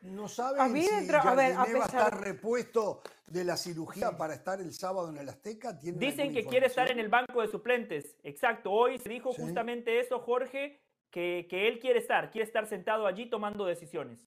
[0.00, 4.58] No saben si a, ver, a va a estar repuesto de la cirugía para estar
[4.58, 5.74] el sábado en el Azteca.
[5.74, 8.16] Dicen que quiere estar en el banco de suplentes.
[8.22, 8.72] Exacto.
[8.72, 10.80] Hoy se dijo justamente eso, Jorge,
[11.10, 14.26] que, que él quiere estar, quiere estar sentado allí tomando decisiones.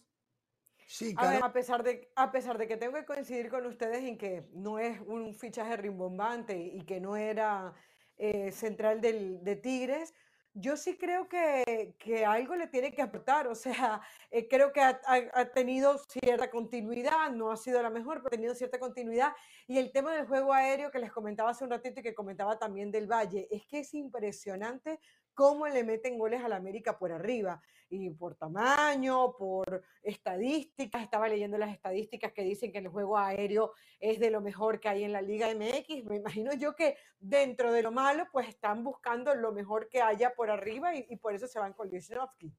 [0.88, 4.03] Sí, a, ver, a, pesar de, a pesar de que tengo que coincidir con ustedes
[4.03, 7.73] en que no es un fichaje rimbombante y que no era
[8.18, 10.14] eh, central del, de Tigres,
[10.55, 14.81] yo sí creo que, que, algo le tiene que aportar, o sea, eh, creo que
[14.81, 15.01] ha,
[15.34, 19.34] ha, tenido cierta continuidad, no ha sido la mejor, pero ha tenido cierta continuidad.
[19.68, 22.60] Y el tema del juego aéreo que les comentaba hace un ratito y que comentaba
[22.60, 24.99] también del Valle, es que es impresionante
[25.34, 31.03] cómo le meten goles al América por arriba y por tamaño, por estadísticas.
[31.03, 34.89] Estaba leyendo las estadísticas que dicen que el juego aéreo es de lo mejor que
[34.89, 36.05] hay en la Liga MX.
[36.05, 40.34] Me imagino yo que dentro de lo malo, pues están buscando lo mejor que haya
[40.34, 42.51] por arriba y, por eso se van con Lichnowsky.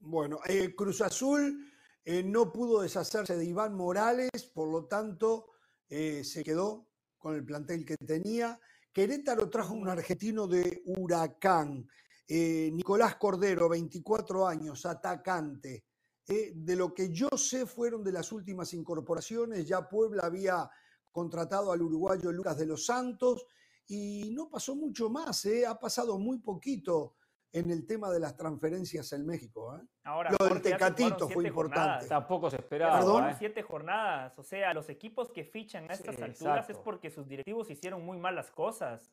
[0.00, 1.64] Bueno, eh, Cruz Azul
[2.04, 5.50] eh, no pudo deshacerse de Iván Morales, por lo tanto
[5.88, 6.88] eh, se quedó
[7.18, 8.58] con el plantel que tenía
[8.98, 11.88] Querétaro trajo un argentino de Huracán,
[12.26, 15.84] eh, Nicolás Cordero, 24 años, atacante.
[16.26, 20.68] Eh, de lo que yo sé fueron de las últimas incorporaciones, ya Puebla había
[21.12, 23.46] contratado al uruguayo Lucas de los Santos
[23.86, 27.17] y no pasó mucho más, eh, ha pasado muy poquito
[27.52, 29.76] en el tema de las transferencias en México.
[29.76, 29.80] ¿eh?
[30.04, 31.78] Ahora, Lo del Tecatito fue importante.
[31.78, 32.08] jornadas.
[32.08, 32.98] Tampoco se esperaba.
[32.98, 33.28] Perdón.
[33.30, 33.34] ¿eh?
[33.38, 34.38] siete jornadas.
[34.38, 36.82] O sea, los equipos que fichan a estas Sí, alturas es exacto.
[36.84, 39.10] porque sus directivos hicieron muy mal las cosas.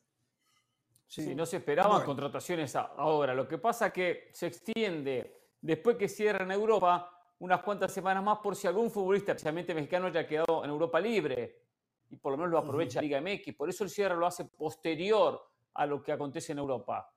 [1.06, 2.06] Sí, no se esperaban Bueno.
[2.06, 3.32] contrataciones a- ahora.
[3.32, 8.38] Lo que pasa que se extiende después que cierra en Europa unas cuantas semanas más
[8.38, 11.62] por si algún futbolista, especialmente mexicano, haya quedado en Europa libre
[12.08, 13.54] y por lo menos lo aprovecha la Liga MX.
[13.54, 15.40] Por eso el cierre lo hace posterior
[15.74, 17.12] a lo que acontece en Europa.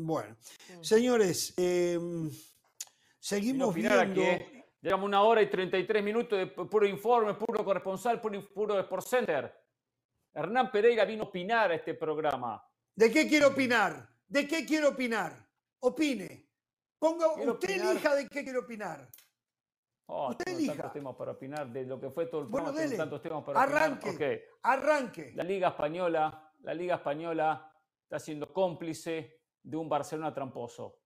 [0.00, 0.36] Bueno,
[0.80, 2.30] señores, eh, Vino
[3.18, 4.00] seguimos viendo.
[4.00, 4.64] aquí, ¿eh?
[4.80, 9.04] Llegamos una hora y 33 minutos de pu- puro informe, puro corresponsal, puro, puro Sport
[9.06, 9.52] Center.
[10.32, 12.62] Hernán Pereira vino a opinar a este programa.
[12.94, 14.08] ¿De qué quiero opinar?
[14.28, 15.32] ¿De qué quiero opinar?
[15.80, 16.48] Opine.
[16.96, 17.90] Ponga, Quiero usted opinar.
[17.92, 19.08] elija de qué quiere opinar.
[20.06, 20.74] Oh, Usted tengo elija.
[20.74, 22.96] tantos temas para opinar de lo que fue todo el Bueno, programa, tengo dele.
[23.02, 24.10] tantos temas para Arranque.
[24.10, 24.38] opinar.
[24.62, 25.32] Arranque.
[25.34, 27.72] La Liga Española, la Liga Española
[28.04, 29.37] está siendo cómplice
[29.68, 30.98] de un Barcelona tramposo.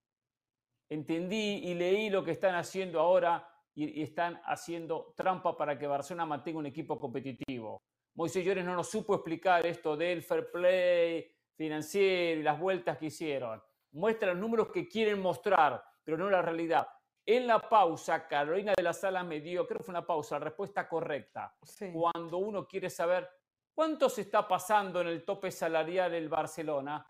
[0.89, 6.25] Entendí y leí lo que están haciendo ahora y, están haciendo trampa para que Barcelona
[6.25, 7.81] mantenga un equipo competitivo.
[8.15, 13.07] Moisés Llores no nos supo explicar esto del fair play financiero y las vueltas que
[13.07, 13.61] hicieron.
[13.91, 16.87] Muestra los números que quieren mostrar, pero no la realidad.
[17.25, 20.45] En la pausa, Carolina de la Sala me dio, creo que fue una pausa, la
[20.45, 21.91] respuesta correcta Sí.
[21.91, 23.29] cuando uno quiere saber
[23.73, 27.05] cuánto se está pasando en el tope salarial el Barcelona,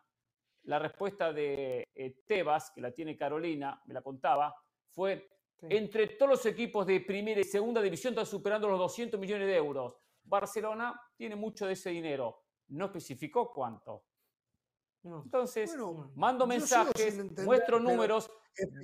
[0.64, 4.56] la respuesta de eh, Tebas, que la tiene Carolina, me la contaba,
[4.90, 5.68] fue Sí.
[5.70, 9.56] entre todos los equipos de primera y segunda división están superando los 200 millones de
[9.56, 9.96] euros.
[10.24, 14.04] Barcelona tiene mucho de ese dinero, no especificó cuánto.
[15.04, 15.22] No.
[15.24, 18.32] Entonces, Bueno, mando mensajes, entender, muestro números,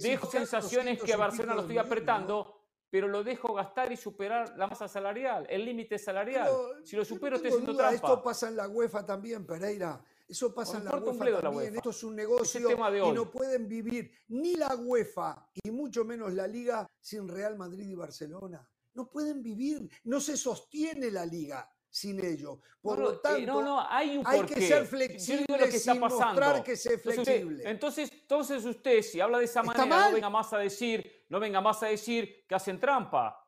[0.01, 4.57] dejo sensaciones 200 que a Barcelona lo estoy apretando, pero lo dejo gastar y superar
[4.57, 6.45] la masa salarial, el límite salarial.
[6.45, 7.95] Pero si lo yo no supero, estoy haciendo trampa.
[7.95, 10.01] Esto pasa en la UEFA también, Pereira.
[10.30, 11.49] Eso pasa en la UEFA la.
[11.49, 11.77] UEFA.
[11.77, 16.47] Esto es un negocio y no pueden vivir ni la UEFA y mucho menos la
[16.47, 18.69] Liga sin Real Madrid y Barcelona.
[18.93, 19.89] No pueden vivir.
[20.03, 22.61] No se sostiene la Liga sin ello.
[22.81, 25.93] Por lo eh, tanto, no, no, hay un hay que ser flexible lo que está
[25.93, 26.26] sin pasando.
[26.26, 27.69] mostrar que flexible.
[27.69, 31.39] Entonces, entonces usted, si habla de esa ¿Está manera, no venga más a decir, no
[31.39, 33.39] venga más a decir que hacen trampa.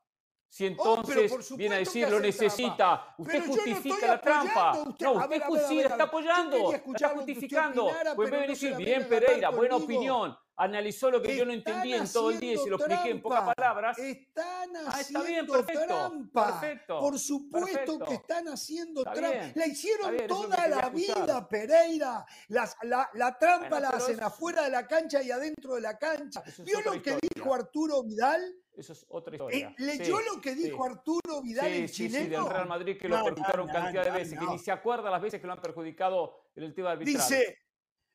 [0.54, 3.16] Si Oh, entonces viene a decir lo necesita, trampa.
[3.20, 4.72] usted Pero yo no justifica la trampa.
[4.82, 7.86] usted- no, usted justifica, está apoyando, está justificando.
[7.86, 9.86] opinara, pues pero me no se decir, bien Pereira, buena conmigo.
[9.86, 10.38] opinión.
[10.58, 13.10] Analizó lo que yo no Están entendí en todo el día y se lo expliqué
[13.12, 13.98] en pocas palabras.
[13.98, 16.46] Están Ah, está haciendo bien, perfecto, trampa.
[16.60, 18.06] perfecto, Por supuesto perfecto.
[18.06, 19.38] que están haciendo Está trampa.
[19.38, 21.22] bien, La hicieron bien, toda la escuchar.
[21.26, 22.26] vida, Pereira.
[22.50, 25.82] Las- la, la trampa Bueno, la hacen es- afuera de la cancha y adentro de
[25.82, 26.44] la cancha.
[26.60, 28.54] ¿Vio lo que dijo Arturo Vidal?
[28.74, 29.76] Eso es otra Eh, historia.
[29.78, 30.64] ¿Leyó Sí, lo que sí.
[30.64, 32.44] dijo Arturo Vidal, Sí, el sí, sí, chileno?
[32.46, 34.72] del Real Madrid que lo No, perjudicaron no, cantidad de no, veces, que ni se
[34.72, 37.16] acuerda las veces que lo han perjudicado en el tema arbitral.
[37.16, 37.58] Dice,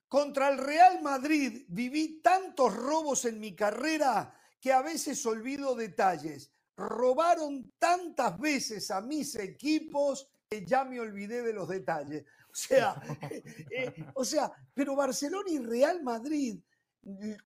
[0.09, 6.53] contra el Real Madrid viví tantos robos en mi carrera que a veces olvido detalles.
[6.77, 12.25] Robaron tantas veces a mis equipos que ya me olvidé de los detalles.
[12.57, 12.95] O sea,
[13.71, 16.59] eh, o sea, pero Barcelona y Real Madrid,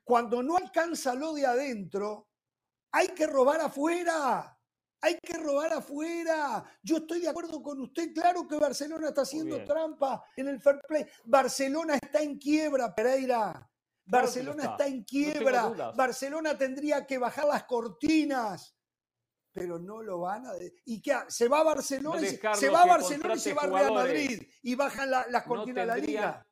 [0.04, 2.28] cuando no alcanza lo de adentro,
[2.92, 4.56] hay que robar afuera.
[5.02, 6.62] Hay que robar afuera.
[6.82, 8.12] Yo estoy de acuerdo con usted.
[8.12, 11.06] Claro que Barcelona está haciendo trampa en el fair play.
[11.24, 13.52] Barcelona está en quiebra, Pereira.
[13.52, 13.66] Claro
[14.04, 14.72] Barcelona está.
[14.72, 15.92] está en quiebra.
[15.96, 18.76] Barcelona tendría que bajar las cortinas.
[19.52, 20.52] Pero no lo van a.
[20.84, 21.16] ¿Y qué?
[21.28, 23.92] Se va a Barcelona, y se- va a Barcelona y se va a Real.
[23.94, 24.42] Madrid.
[24.62, 26.46] Y bajan la- las No cortinas de la liga.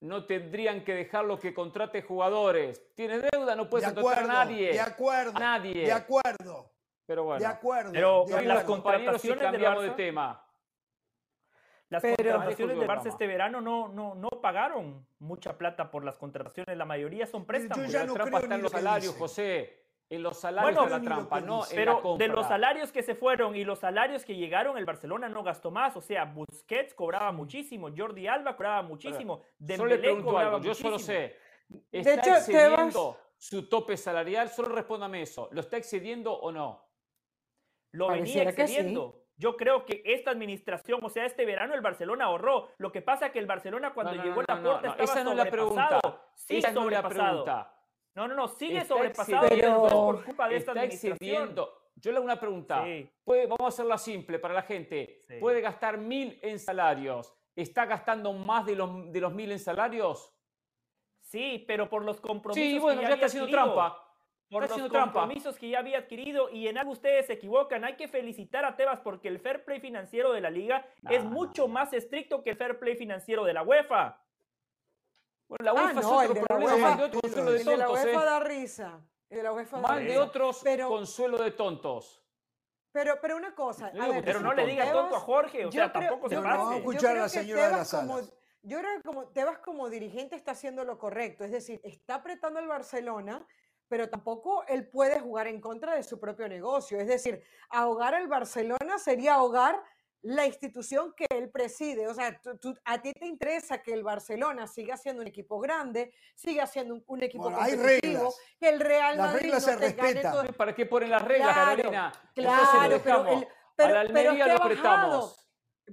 [0.00, 2.82] No tendrían que dejarlo que contrate jugadores.
[2.94, 4.72] Tiene deuda, no De puedes contratar a nadie.
[4.72, 5.84] de acuerdo, nadie.
[5.84, 6.70] de acuerdo,
[7.04, 7.40] Pero bueno.
[7.40, 7.92] de acuerdo.
[7.92, 10.46] Pero de Yo las sí contrataciones del cambiamos de Barça- tema.
[11.90, 16.02] Las Pero- contrataciones del el Barça este verano no, no, no pagaron mucha plata por
[16.04, 17.90] las contrataciones, la mayoría son préstamos.
[17.90, 19.18] ya la no creo en los lo que salarios, dice.
[19.18, 19.79] José.
[20.10, 23.14] En los salarios Bueno, de la trampa, no la Pero de los salarios que se
[23.14, 25.96] fueron y los salarios que llegaron, el Barcelona no gastó más.
[25.96, 30.66] O sea, Busquets cobraba muchísimo, Jordi Alba cobraba muchísimo, Solo le Dembélé pregunto cobraba algo,
[30.66, 31.36] yo solo sé.
[31.92, 34.48] ¿Está hecho, excediendo su tope salarial?
[34.48, 35.48] Solo respóndame eso.
[35.52, 36.84] ¿Lo está excediendo o no?
[37.92, 38.72] Lo venía Pareciera que sí.
[38.74, 39.16] excediendo.
[39.36, 42.68] Yo creo que esta administración, o sea, este verano el Barcelona ahorró.
[42.78, 45.04] Lo que pasa que el Barcelona cuando No, no, llegó no, la puerta no, estaba
[45.04, 46.00] Esa no es la pregunta.
[46.34, 47.74] Sí, Esa no es la pregunta.
[48.14, 51.54] No, no, no, sigue Está sobrepasado es por culpa de esta administración.
[51.96, 52.82] Yo le hago una pregunta.
[52.84, 53.08] Sí.
[53.24, 55.18] Puede- vamos a hacerla simple para la gente.
[55.26, 55.34] Sí.
[55.38, 60.32] Puede gastar mil en salarios está gastando más de los, de los mil en salarios?
[61.20, 63.74] Sí, pero por los compromisos Sí, bueno, que ya ya está había haciendo adquirido.
[63.74, 64.06] trampa.
[64.50, 65.20] Por Está los trampa.
[65.20, 67.84] compromisos que ya había adquirido y en algo ustedes se equivocan.
[67.84, 71.30] Hay que felicitar a Tebas porque el fair play financiero de la liga es No,
[71.30, 74.20] mucho más estricto que el fair play financiero de la UEFA.
[75.50, 77.58] Bueno, la Ah, UEFA es no, otro la problema, más de otro Sí, consuelo de
[77.58, 78.24] El de la UEFA ¿eh?
[78.24, 79.00] da risa.
[79.28, 80.22] El de la UEFA da Más de risa.
[80.22, 82.22] otros Pero- consuelo de tontos.
[82.92, 84.70] Pero, pero una cosa, a ver, Pero no le tonto.
[84.70, 86.56] diga tonto a Jorge, o yo sea, creo- tampoco se pase.
[86.56, 88.20] yo escuchar a la señora de las como-
[88.62, 92.60] yo creo que como Tebas como dirigente está haciendo lo correcto, es decir, está apretando
[92.60, 93.44] el Barcelona,
[93.88, 96.98] pero tampoco él puede jugar en contra de su propio negocio.
[97.00, 99.82] Es decir, ahogar al Barcelona sería ahogar
[100.22, 102.06] la institución que él preside.
[102.08, 105.58] O sea, tú- tú- a ti te interesa que el Barcelona siga siendo un equipo
[105.60, 108.34] grande, siga siendo un, un equipo Bueno, hay competitivo, reglas.
[108.60, 110.32] que el Real Las Madrid reglas no se te gane respetan.
[110.32, 112.12] todo- ¿Para qué ponen las reglas, Claro, Carolina?
[112.34, 115.36] Claro, pero, el, pero, a la pero lo apretamos.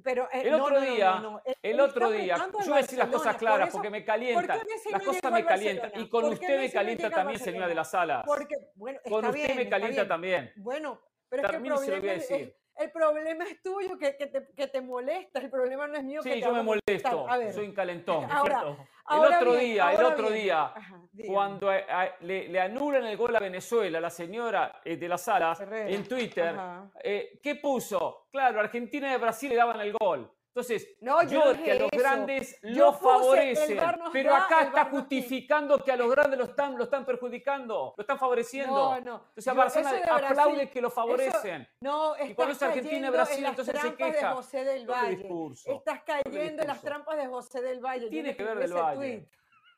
[0.04, 2.52] Pero, eh, El no, otro no, no, no, día, no, él- el otro día, yo
[2.70, 4.54] voy a decir las cosas por claras eso- porque me ¿por calienta.
[4.56, 5.92] Messi Las no cosas me al calientan.
[5.96, 8.24] Y con ¿Por usted me no calienta también, señora de las Alas.
[8.28, 10.54] Porque, bueno, Con usted bien, me calienta también.
[10.58, 12.56] Bueno, pero es que el También se lo voy a problema, es, decir.
[12.80, 15.40] El problema es tuyo, que, que, te, que te molesta.
[15.40, 16.22] El problema no es mío.
[16.22, 17.30] que Sí, te yo me molesto.
[17.30, 18.24] A ver, Soy un calentón.
[18.32, 18.88] Ahora, cierto.
[19.10, 20.42] El otro bien, día, el otro bien.
[20.44, 24.98] día, Ajá, cuando a- a- le, le anulan el gol a Venezuela, la señora eh,
[24.98, 26.56] de las Alas, Herrera, en Twitter,
[27.02, 28.28] eh, ¿qué puso?
[28.30, 30.30] Claro, Argentina y Brasil le daban el gol.
[30.58, 32.02] Entonces, No, yo yo no que a los eso.
[32.02, 33.78] grandes lo favorecen,
[34.12, 38.18] pero acá está justificando que a los grandes lo están, lo están perjudicando, lo están
[38.18, 38.74] favoreciendo.
[38.74, 39.16] No, no.
[39.28, 41.68] Entonces, a Yo- Barcelona eso de aplaude Brasil, que lo eso- favorecen.
[41.80, 44.30] No, Y es Argentina y Brasil, en las entonces se queja.
[44.30, 45.16] de José del Valle.
[45.16, 48.10] discurso, Estás cayendo en las trampas de José del Valle.
[48.10, 48.98] Tiene que ver del ese Valle.
[49.20, 49.30] tuit.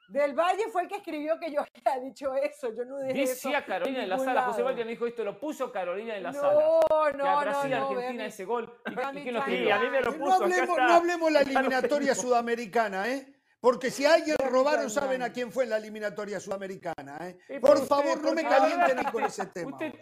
[0.09, 2.69] Del Valle fue el que escribió que yo había dicho eso.
[2.75, 3.33] Yo no dije eso.
[3.33, 4.63] Decía Carolina en la sala, José.
[4.63, 6.53] Valle me dijo esto, lo puso Carolina en la no, sala.
[6.53, 8.73] No, a no, no, Argentina vean ese gol.
[8.85, 10.43] A mí me lo No puso.
[10.43, 13.33] hablemos, no hablemos la eliminatoria sudamericana, ¿eh?
[13.61, 17.59] Porque si a alguien robaron, saben a quién fue en la eliminatoria sudamericana, ¿eh?
[17.59, 19.71] Por favor, no me calienten con ese tema.
[19.73, 19.99] usted ¿eh?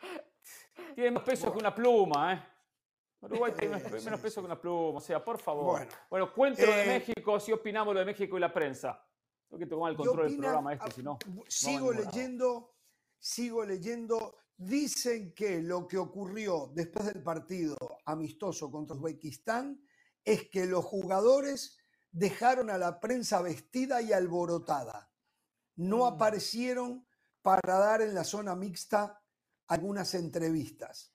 [0.94, 2.42] Tiene más peso que una pluma, ¿eh?
[3.22, 5.78] Uruguay tiene menos, peso que una pluma, o sea, por favor.
[5.78, 5.92] Bueno.
[6.08, 9.02] Bueno, cuéntelo de Eh, México, si opinamos lo de México y la prensa.
[9.50, 11.18] Tengo que tomar el ¿Qué control del programa este, Ah, si no.
[11.48, 12.74] Sigo leyendo,
[13.18, 14.36] sigo leyendo.
[14.56, 19.82] Dicen que lo que ocurrió después del partido amistoso contra Uzbekistán
[20.24, 21.78] es que los jugadores
[22.12, 25.10] dejaron a la prensa vestida y alborotada.
[25.76, 26.14] No Mm.
[26.14, 27.06] aparecieron
[27.42, 29.20] para dar en la zona mixta
[29.66, 31.12] algunas entrevistas.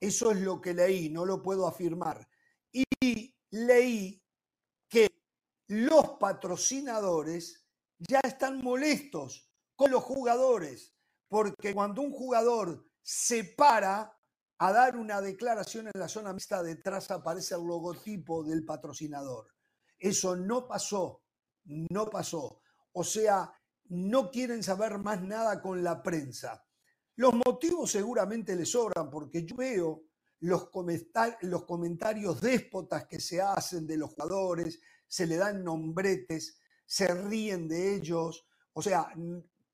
[0.00, 2.26] Eso es lo que leí, no lo puedo afirmar.
[2.72, 4.22] Y leí
[4.88, 5.08] que
[5.68, 7.63] los patrocinadores
[7.98, 10.94] ya están molestos con los jugadores,
[11.28, 14.16] porque cuando un jugador se para
[14.58, 19.48] a dar una declaración en la zona mixta, detrás aparece el logotipo del patrocinador.
[19.98, 21.22] Eso no pasó,
[21.64, 22.60] no pasó.
[22.92, 23.52] O sea,
[23.86, 26.64] no quieren saber más nada con la prensa.
[27.16, 30.04] Los motivos seguramente les sobran, porque yo veo
[30.40, 30.70] los,
[31.42, 37.68] los comentarios déspotas que se hacen de los jugadores, se le dan nombretes, se ríen
[37.68, 39.12] de ellos, o sea,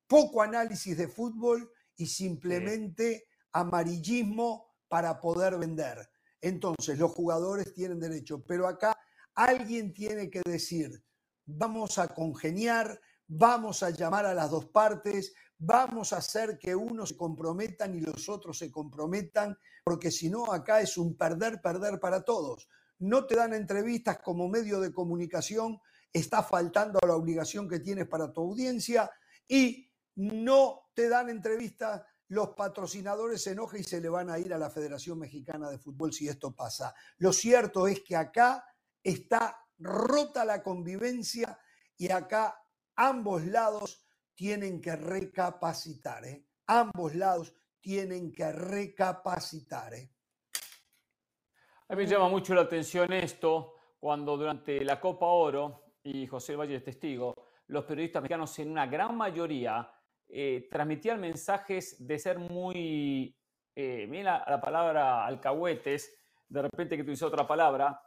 [0.07, 6.11] poco análisis de fútbol y simplemente amarillismo para poder vender.
[6.41, 8.97] Entonces, los jugadores tienen derecho, pero acá
[9.35, 11.03] alguien tiene que decir,
[11.45, 17.11] vamos a congeniar, vamos a llamar a las dos partes, vamos a hacer que unos
[17.11, 22.01] se comprometan y los otros se comprometan, porque si no, acá es un perder, perder
[22.01, 22.69] para todos.
[22.99, 25.81] No te dan entrevistas como medio de comunicación,
[26.13, 29.11] está faltando a la obligación que tienes para tu audiencia
[29.47, 34.53] y no te dan entrevistas, los patrocinadores se enojan y se le van a ir
[34.55, 36.95] a la Federación Mexicana de Fútbol si esto pasa.
[37.19, 38.65] Lo cierto es que acá
[39.03, 41.59] está rota la convivencia
[41.97, 42.63] y acá
[42.97, 46.25] ambos lados tienen que recapacitar.
[46.25, 46.47] ¿eh?
[46.67, 49.95] Ambos lados tienen que recapacitar.
[49.95, 50.13] ¿eh?
[51.89, 56.57] A mí me llama mucho la atención esto cuando durante la Copa Oro, y José
[56.57, 57.35] Valle es testigo,
[57.67, 59.91] los periodistas mexicanos en una gran mayoría
[60.29, 63.37] eh, transmitían mensajes de ser muy,
[63.75, 66.17] eh, mira la, palabra alcahuetes,
[66.49, 68.01] de repente que utilizó otra palabra.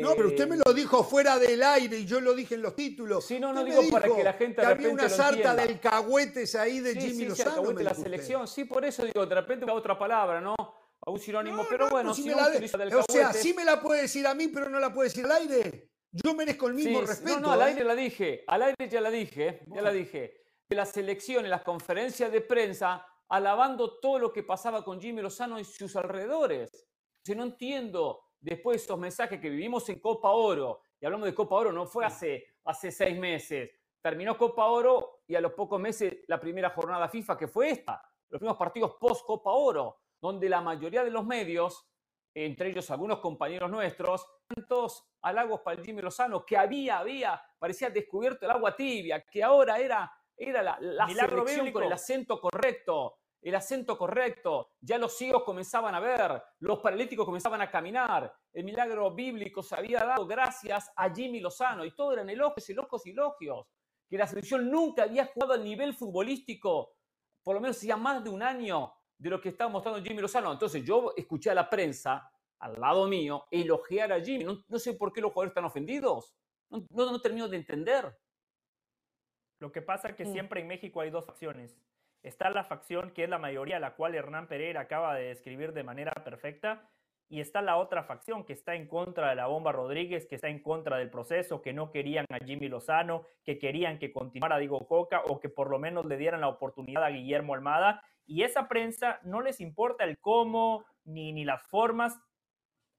[0.00, 2.62] No, pero usted me eh, lo dijo fuera del aire y yo lo dije en
[2.62, 3.26] los títulos.
[3.26, 5.62] Sí, no, no digo para que la gente de que había repente una sarta de
[5.62, 7.50] alcahuetes ahí de Sí, Jimmy sí, sí, Lozano.
[7.50, 8.02] alcahuete me de la usted.
[8.04, 8.48] selección.
[8.48, 10.54] Sí, por eso digo, de repente otra palabra, ¿no?
[10.58, 13.02] A un sinónimo, No, pero no, bueno, si si me la de- utiliza del O
[13.02, 15.32] sea, alcahuete- sí me la puede decir a mí, pero no la puede decir al
[15.32, 15.90] aire.
[16.24, 17.40] Yo merezco el mismo Sí, respeto.
[17.40, 17.64] No, no, al ¿eh?
[17.64, 19.92] aire la dije, al aire ya la dije, ya la Bueno.
[19.92, 20.42] dije.
[20.68, 25.22] De la selección, en las conferencias de prensa, alabando todo lo que pasaba con Jimmy
[25.22, 26.88] Lozano y sus alrededores.
[27.24, 31.34] Yo no entiendo, después de esos mensajes que vivimos en Copa Oro, Y hablamos de
[31.34, 33.70] Copa Oro, no fue hace, hace seis meses.
[34.02, 38.00] Terminó Copa Oro y a los pocos meses la primera jornada FIFA, que fue esta,
[38.30, 41.86] los primeros partidos post Copa Oro, donde la mayoría de los medios,
[42.34, 47.90] entre ellos algunos compañeros nuestros, tantos halagos para el Jimmy Lozano, que había, había, parecía
[47.90, 53.18] descubierto el agua tibia, que ahora era, era la, la selección con el acento correcto,
[53.42, 58.64] el acento correcto, ya los ciegos comenzaban a ver, los paralíticos comenzaban a caminar, el
[58.64, 63.10] milagro bíblico se había dado gracias a Jimmy Lozano y todo eran elogios, elogios y
[63.10, 63.66] elogios,
[64.08, 66.94] que la selección nunca había jugado al nivel futbolístico,
[67.42, 70.52] por lo menos hacía más de un año de lo que estaba mostrando Jimmy Lozano.
[70.52, 74.44] Entonces yo escuché a la prensa al lado mío elogiar a Jimmy.
[74.44, 76.34] No, sé por qué los jugadores están ofendidos.
[76.70, 78.16] No, no, termino de entender.
[79.58, 80.32] Lo que pasa es que mm.
[80.32, 81.80] siempre en México hay dos facciones.
[82.22, 85.84] Está la facción que es la mayoría, la cual Hernán Pereira acaba de describir de
[85.84, 86.90] manera perfecta,
[87.28, 90.48] y está la otra facción que está en contra de la bomba Rodríguez, que está
[90.48, 94.86] en contra del proceso, que no querían a Jimmy Lozano, que querían que continuara Diego
[94.86, 98.02] Coca o que por lo menos le dieran la oportunidad a Guillermo Almada.
[98.26, 102.20] Y esa prensa no les importa el cómo ni, ni las formas,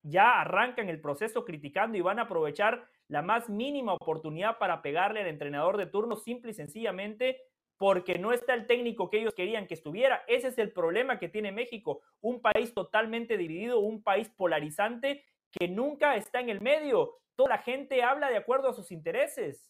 [0.09, 5.21] ya arrancan el proceso criticando y van a aprovechar la más mínima oportunidad para pegarle
[5.21, 7.41] al entrenador de turno simple y sencillamente
[7.77, 10.23] porque no está el técnico que ellos querían que estuviera.
[10.27, 15.67] Ese es el problema que tiene México, un país totalmente dividido, un país polarizante que
[15.67, 17.19] nunca está en el medio.
[17.35, 19.69] Toda la gente habla de acuerdo a sus intereses.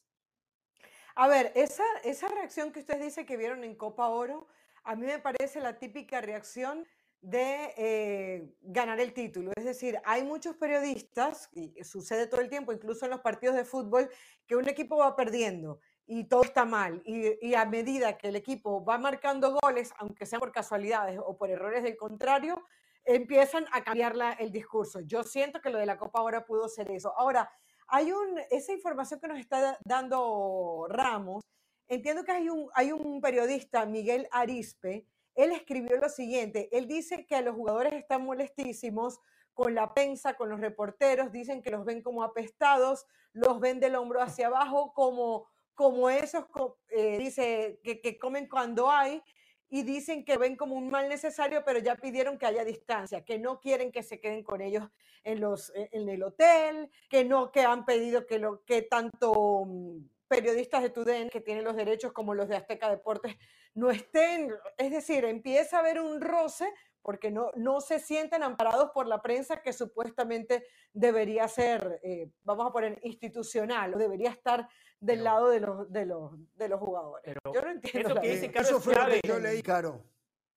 [1.15, 4.47] A ver, esa, esa reacción que usted dice que vieron en Copa Oro,
[4.83, 6.87] a mí me parece la típica reacción
[7.27, 9.51] de eh, ganar el título.
[9.57, 13.65] Es decir, hay muchos periodistas, y sucede todo el tiempo, incluso en los partidos de
[13.65, 14.09] fútbol,
[14.45, 17.01] que un equipo va perdiendo y todo está mal.
[17.03, 21.49] Y, a medida que el equipo va marcando goles, aunque sea por casualidades o por
[21.49, 22.63] errores del contrario,
[23.03, 25.01] empiezan a cambiar el discurso.
[25.01, 27.13] Yo siento que lo de la Copa ahora pudo ser eso.
[27.17, 27.51] Ahora,
[27.89, 31.43] hay un, esa información que nos está dando Ramos,
[31.89, 35.05] entiendo que hay un, hay un periodista, Miguel Arispe,
[35.37, 39.19] él escribió lo siguiente, él dice que los jugadores están molestísimos
[39.53, 43.95] con la prensa, con los reporteros, dicen que los ven como apestados, los ven del
[43.95, 45.47] hombro hacia abajo como
[45.77, 46.45] como esos,
[46.89, 49.21] eh, dice, que, comen cuando hay,
[49.69, 53.37] y dicen que ven como un mal necesario, pero ya pidieron que haya distancia, que
[53.37, 54.89] no quieren que se queden con ellos
[55.23, 59.97] en, los, en el hotel, que no, que han pedido que, lo, que tanto mm,
[60.27, 63.35] periodistas de TUDN que tienen los derechos como los de Azteca Deportes
[63.73, 64.53] no estén.
[64.77, 66.71] Es decir, empieza a haber un roce
[67.01, 72.67] porque no, no se sienten amparados por la prensa que supuestamente debería ser, eh, vamos
[72.67, 74.67] a poner, institucional o debería estar
[74.99, 77.35] del lado de los, de los, de los jugadores.
[77.53, 78.09] yo no entiendo.
[78.09, 80.03] Eso, que dice eso fue lo que yo leí, Caro.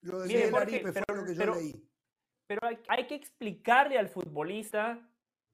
[0.03, 1.89] Lo de Mire, fue lo que yo leí.
[2.49, 5.10] Pero hay, hay que explicarle al futbolista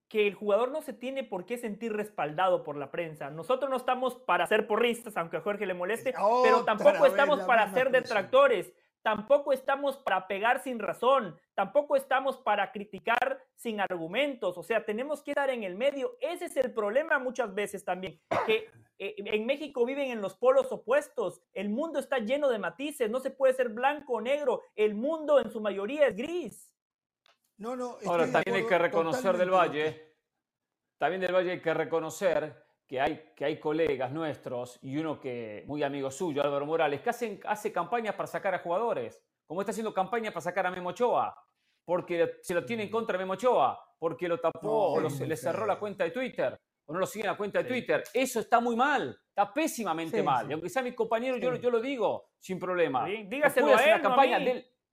[0.09, 3.31] que el jugador no se tiene por qué sentir respaldado por la prensa.
[3.31, 7.73] Nosotros no estamos para ser porristas, aunque a Jorge le moleste, pero tampoco estamos para
[7.73, 8.73] ser detractores.
[9.07, 15.23] Tampoco estamos para pegar sin razón, tampoco estamos para criticar sin argumentos, o sea, tenemos
[15.23, 16.17] que estar en el medio.
[16.21, 18.69] Ese es el problema muchas veces también, que
[18.99, 23.21] eh, en México viven en los polos opuestos, el mundo está lleno de matices, no
[23.21, 26.76] se puede ser blanco o negro, el mundo en su mayoría es gris.
[27.59, 27.99] No, no.
[28.07, 30.17] Ahora también hay que reconocer del Valle,
[30.99, 35.65] también del Valle hay que reconocer que hay, que hay colegas nuestros y uno que
[35.67, 39.71] muy amigo suyo, Álvaro Morales, que hacen, hace campañas para sacar a jugadores, como está
[39.71, 41.37] haciendo campaña para sacar a Memo Ochoa,
[41.85, 45.37] porque se lo tiene en contra de Memo Ochoa, porque lo tapó o se le
[45.37, 46.57] cerró la cuenta de Twitter,
[46.87, 48.05] o no lo sigue en la cuenta de Twitter.
[48.13, 50.49] Eso está muy mal, está pésimamente mal.
[50.49, 53.07] Y aunque sea mi compañero, yo, yo lo digo sin problema.
[53.07, 54.39] dígaselo a él, campaña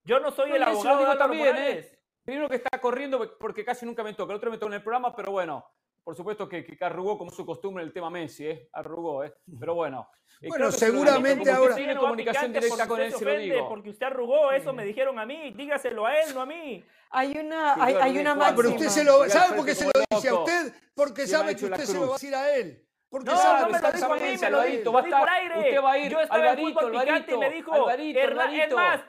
[0.04, 1.93] Yo no soy el abogado de también, ¿eh?
[2.24, 4.84] Primero que está corriendo porque casi nunca me toca, el otro me toca en el
[4.84, 5.66] programa, pero bueno,
[6.04, 8.70] por supuesto que, que, arrugó como su costumbre el tema Messi, ¿eh?
[8.74, 9.34] arrugó, ¿eh?
[9.60, 10.10] pero bueno.
[10.42, 11.76] Eh, bueno, seguramente ahora.
[11.76, 13.70] Tiene comunicación directa con él, se lo digo.
[13.70, 16.84] Porque usted arrugó, eso me dijeron a mí, dígaselo a él, no a mí.
[17.10, 18.58] Hay una, hay, hay una máxima.
[18.58, 20.74] Pero usted se lo, ¿sabe por qué se lo dice a usted?
[20.94, 22.86] Porque sabe que usted se lo va a decir a él.
[23.14, 25.30] Porque no, sabe no me lo dijo a mí, me lo dijo, va a estar,
[25.30, 25.60] aire.
[25.60, 28.64] Usted va a ir, Yo estaba Alvarito, en fútbol picante y me dijo, Alvarito, Alvarito.
[28.64, 29.02] es más,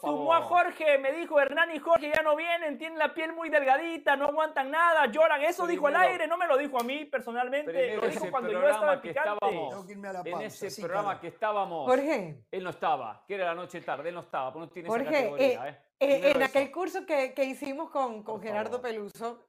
[0.00, 3.48] Sumó a Jorge, me dijo Hernán y Jorge ya no vienen, tienen la piel muy
[3.48, 5.42] delgadita, no aguantan nada, lloran.
[5.42, 8.68] Eso dijo al aire, no me lo dijo a mí personalmente, lo dijo cuando yo
[8.68, 9.30] estaba en picante.
[9.30, 12.44] Estábamos, en ese programa que estábamos, Jorge.
[12.52, 15.12] él no estaba, que era la noche tarde, él no estaba, no tiene Jorge, esa
[15.12, 15.68] categoría.
[15.68, 19.40] Eh, eh, eh en aquel curso que, que hicimos con, con Gerardo Peluso,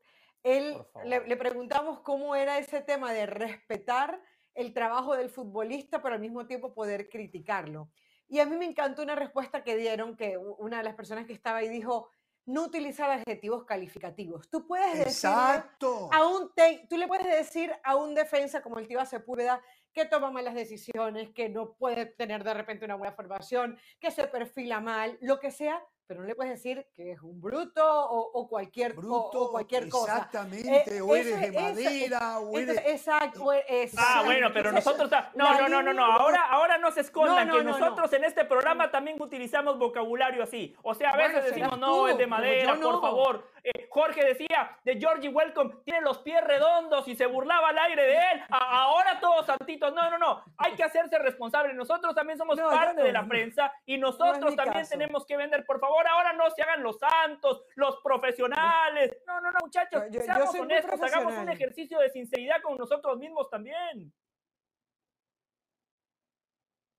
[0.44, 4.22] él le, le preguntamos cómo era ese tema de respetar
[4.54, 7.90] el trabajo del futbolista, pero al mismo tiempo poder criticarlo.
[8.28, 11.34] Y a mí me encantó una respuesta que dieron, que una de las personas que
[11.34, 12.10] estaba ahí dijo,
[12.46, 14.50] no utilizar adjetivos calificativos.
[14.50, 16.10] Tú puedes decir Exacto.
[16.12, 19.62] a un te- tú le puedes decir a un defensa como el Tiva Sepúlveda
[19.94, 24.26] que toma malas decisiones, que no puede tener de repente una buena formación, que se
[24.28, 28.32] perfila mal, lo que sea, pero no le puedes decir que es un bruto o,
[28.34, 30.18] o cualquier, o- o Bruto, cualquier cosa.
[30.18, 32.78] exactamente, Eh, o eso- eres de eso- madera, o eres...
[32.86, 34.26] exacto, o- Ah, exacto.
[34.26, 35.10] bueno, pero nosotros...
[35.36, 36.06] No, no, no, no, no.
[36.06, 37.86] Ahora, ahora no se escondan No, que no, no, no.
[37.86, 40.76] nosotros en este programa también utilizamos vocabulario así.
[40.84, 43.48] O sea, a Bueno, veces decimos, no, es de madera, por favor.
[43.64, 48.04] Eh, Jorge decía de Georgie Welcome, tiene los pies redondos y se burlaba al aire
[48.04, 48.42] de él.
[48.50, 49.94] A- ahora todos santitos.
[49.94, 50.44] No, no, no.
[50.58, 51.74] Hay que hacerse responsable.
[51.74, 53.22] Nosotros también somos parte de no.
[53.22, 54.90] la prensa y nosotros también caso.
[54.92, 55.64] tenemos que vender.
[55.66, 59.18] Por favor, ahora no se hagan los santos, los profesionales.
[59.28, 60.04] No, no, no, muchachos.
[60.12, 64.14] Yo- yo seamos honestos, hagamos un ejercicio de sinceridad con nosotros mismos también.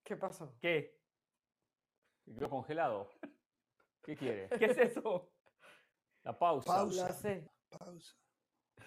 [0.05, 0.55] ¿Qué pasó?
[0.61, 0.97] ¿Qué?
[2.25, 3.11] Quedó congelado.
[4.03, 4.49] ¿Qué quiere?
[4.59, 5.31] ¿Qué es eso?
[6.25, 6.67] La pausa.
[6.75, 7.13] Pausa.
[7.13, 7.49] Sé.
[7.69, 8.15] Pausa.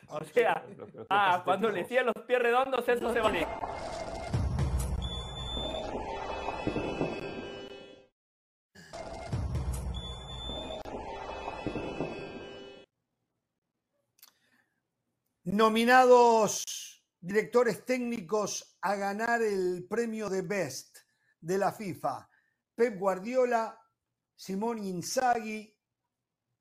[0.10, 0.64] O sea,
[1.10, 3.48] ah, cuando le decía los pies redondos, eso se vale.
[15.56, 16.66] Nominados
[17.22, 20.98] directores técnicos a ganar el premio de Best
[21.40, 22.30] de la FIFA.
[22.76, 23.80] Pep Guardiola,
[24.36, 25.74] Simón Inzaghi,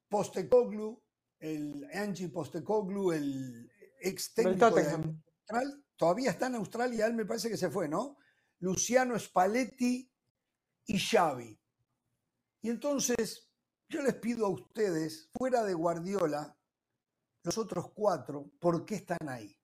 [0.08, 1.02] Postecoglou,
[1.40, 3.68] el Angie Postecoglou, el
[4.00, 4.82] ex técnico de.
[4.84, 8.18] Austral- todavía está en Australia, él me parece que se fue, ¿no?
[8.60, 10.08] Luciano Spalletti
[10.86, 11.60] y Xavi.
[12.62, 13.50] Y entonces
[13.88, 16.56] yo les pido a ustedes, fuera de Guardiola,
[17.44, 19.54] los otros cuatro, ¿por qué están ahí?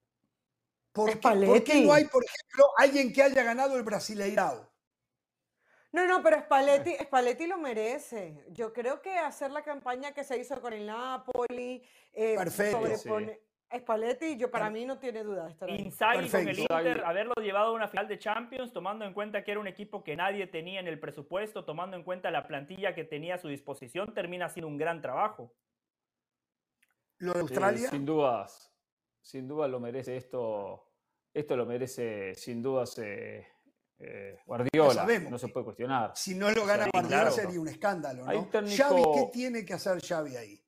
[0.92, 1.86] ¿Por qué, por qué Spalletti.
[1.86, 4.68] no hay, por ejemplo, alguien que haya ganado el Brasileirao?
[5.92, 8.44] No, no, pero Spalletti, Spalletti lo merece.
[8.50, 11.82] Yo creo que hacer la campaña que se hizo con el Napoli,
[12.12, 12.78] eh, Perfecto.
[12.80, 13.40] sobrepone-
[13.78, 15.78] Spalletti, yo para mí no tiene duda de estar ahí.
[15.80, 16.58] Inzaghi con el.
[16.58, 20.02] Inter, haberlo llevado a una final de Champions, tomando en cuenta que era un equipo
[20.02, 23.46] que nadie tenía en el presupuesto, tomando en cuenta la plantilla que tenía a su
[23.46, 25.54] disposición, termina siendo un gran trabajo.
[27.20, 28.72] Lo de Sí, Australia, sin dudas,
[29.22, 30.86] sin dudas lo merece esto.
[31.32, 33.46] Esto lo merece sin dudas eh,
[33.98, 34.94] eh, Guardiola.
[34.94, 36.12] sabemos No se puede cuestionar.
[36.16, 37.30] si no lo gana Guardiola claro.
[37.30, 38.48] sería un escándalo, ¿no?
[38.50, 40.64] técnico- Xavi, ¿qué tiene que hacer Xavi ahí?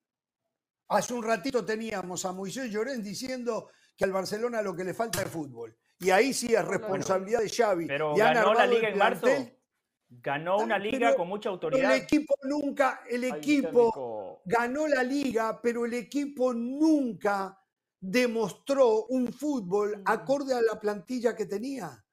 [0.89, 5.23] Hace un ratito teníamos a Moisés Llorens diciendo que al Barcelona lo que le falta
[5.23, 5.77] es fútbol.
[5.99, 7.87] Y ahí sí es responsabilidad de Xavi.
[7.87, 9.27] Pero Y ganó la liga en marzo.
[10.21, 11.95] Ganó una liga pero- con mucha autoridad.
[11.95, 17.59] el equipo nunca, el equipo ganó la liga, pero el equipo nunca
[18.01, 20.03] demostró un fútbol Mm.
[20.07, 22.05] acorde a la plantilla que tenía.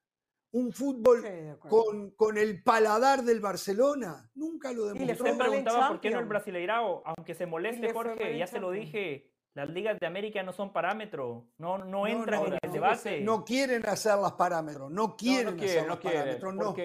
[0.52, 4.30] Un fútbol Sí, con, con el paladar del Barcelona.
[4.34, 5.26] Nunca lo le demostró.
[5.26, 6.26] Usted mal en preguntaba por qué no el.
[6.26, 10.52] Brasileirao, aunque se le moleste Jorge, ya se lo dije, las ligas de América no
[10.54, 13.22] son parámetro, no, no No, entran no, en el no, debate.
[13.22, 16.18] No quieren hacer las parámetros, no quieren no hacer quiere, los no quiere.
[16.18, 16.76] parámetros, no.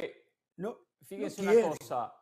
[0.57, 0.78] No.
[1.06, 2.14] Fíjense No una cosa,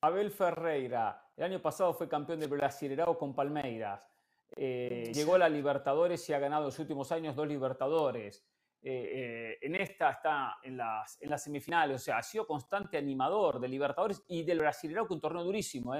[0.00, 4.08] Abel Ferreira, el año pasado fue campeón del Brasileirao con Palmeiras,
[4.56, 8.44] eh, llegó a la Libertadores y ha ganado en los últimos años dos Libertadores.
[8.80, 12.96] Eh, eh, en esta está en las, en las semifinales, o sea, ha sido constante
[12.96, 15.94] animador de Libertadores y del Brasileirao, que un torneo durísimo.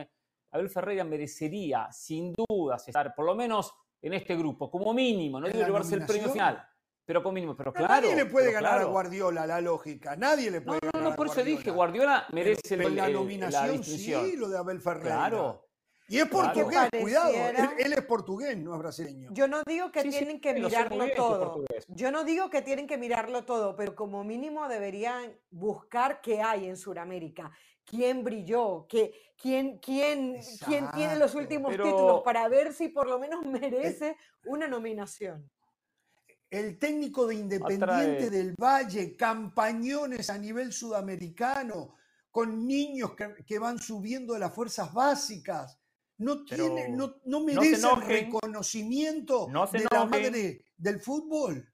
[0.51, 5.47] Abel Ferreira merecería, sin dudas, estar por lo menos en este grupo, como mínimo, no
[5.47, 6.65] ¿En digo llevarse el premio final,
[7.09, 7.57] pero como mínimo.
[7.57, 8.03] Pero Pero claro.
[8.03, 8.85] nadie le puede ganar a.
[8.85, 10.15] Guardiola, la lógica.
[10.15, 12.27] Nadie le No, puede no, ganar no, a por eso dije, Guardiola.
[12.29, 15.15] Pero- merece el- pero la el- la nominación sí, lo de Abel Ferreira.
[15.17, 15.65] Claro.
[16.11, 16.53] Y es Claro.
[16.53, 17.33] portugués, cuidado.
[17.79, 19.31] Él, es portugués, no es brasileño.
[19.33, 21.65] Yo no digo que Sí, sí, tienen que mirarlo todo.
[21.89, 26.67] Yo no digo que tienen que mirarlo todo, pero como mínimo deberían buscar qué hay
[26.67, 27.51] en Sudamérica.
[27.87, 28.87] ¿Quién brilló?
[28.87, 33.45] ¿Qué, quién, quién, ¿Quién tiene los últimos Pero- títulos para ver si por lo menos
[33.47, 34.15] merece
[34.45, 35.51] una nominación?
[36.51, 38.31] El técnico de Independiente Atrae.
[38.31, 41.97] del Valle, campañones a nivel sudamericano,
[42.31, 45.79] con niños que, que van subiendo de las fuerzas básicas.
[46.19, 51.73] No, Pero tiene, no, no merece reconocimiento No se de la madre del fútbol.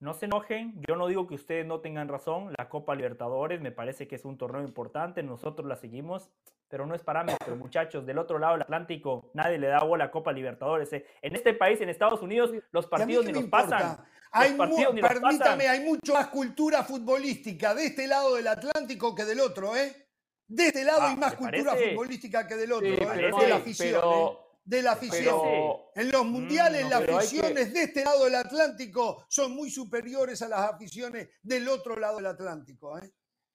[0.00, 3.72] No se enojen, yo no digo que ustedes no tengan razón, la Copa Libertadores me
[3.72, 6.30] parece que es un torneo importante, nosotros la seguimos,
[6.68, 10.10] pero no es parámetro, muchachos, del otro lado del Atlántico nadie le da bola a
[10.10, 10.92] Copa Libertadores.
[10.92, 11.06] eh.
[11.22, 13.98] En este país, en Estados Unidos, los partidos ni nos pasan.
[14.30, 15.60] Hay partidos ni permítame, pasan.
[15.62, 20.06] hay mucho más cultura futbolística de este lado del Atlántico que del otro, ¿eh?
[20.46, 21.90] De este lado Ah, hay más ¿te cultura parece?
[21.90, 23.06] futbolística que del otro, Sí, ¿eh?
[23.06, 24.36] de la afición, pero- ¿eh?
[24.64, 25.40] De la afición.
[25.42, 29.52] pero- En los mundiales Mm, las hay que- aficiones de este lado del Atlántico son
[29.52, 32.98] muy superiores a las aficiones del otro lado del Atlántico.
[32.98, 33.10] ¿eh?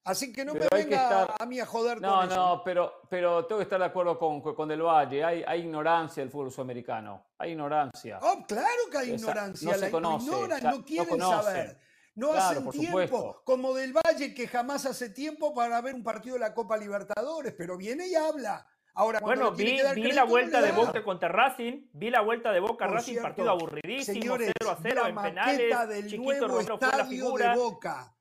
[0.05, 2.35] Así que no Pero me venga estar- a mí a joder No, con eso.
[2.35, 5.23] no, pero, pero tengo que estar de acuerdo con, con Del Valle.
[5.23, 7.27] Hay, hay ignorancia del fútbol sudamericano.
[7.37, 8.19] Hay ignorancia.
[8.21, 11.07] Oh, claro que hay Esa- ignorancia, no se la conoce, ignoran, ya no no quieren
[11.09, 11.43] conocen.
[11.43, 11.79] saber.
[12.15, 13.41] No Claro, hacen por tiempo, supuesto.
[13.45, 17.55] como del Valle que jamás hace tiempo para ver un partido de la Copa Libertadores,
[17.57, 18.67] pero viene y habla.
[18.95, 20.71] Ahora, Bueno, vi, vi crédito, la no vuelta de.
[20.73, 24.69] Boca contra Racing, vi la vuelta de Boca Por Racing, cierto, partido aburridísimo, Señores, 0
[24.71, 27.49] a vi 0 la en maqueta penales, del Chiquito nuevo Romero fue la estadio figura.
[27.49, 28.15] de Boca.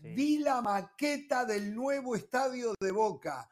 [0.00, 0.14] Sí.
[0.14, 3.48] Vi la maqueta del nuevo estadio de Boca.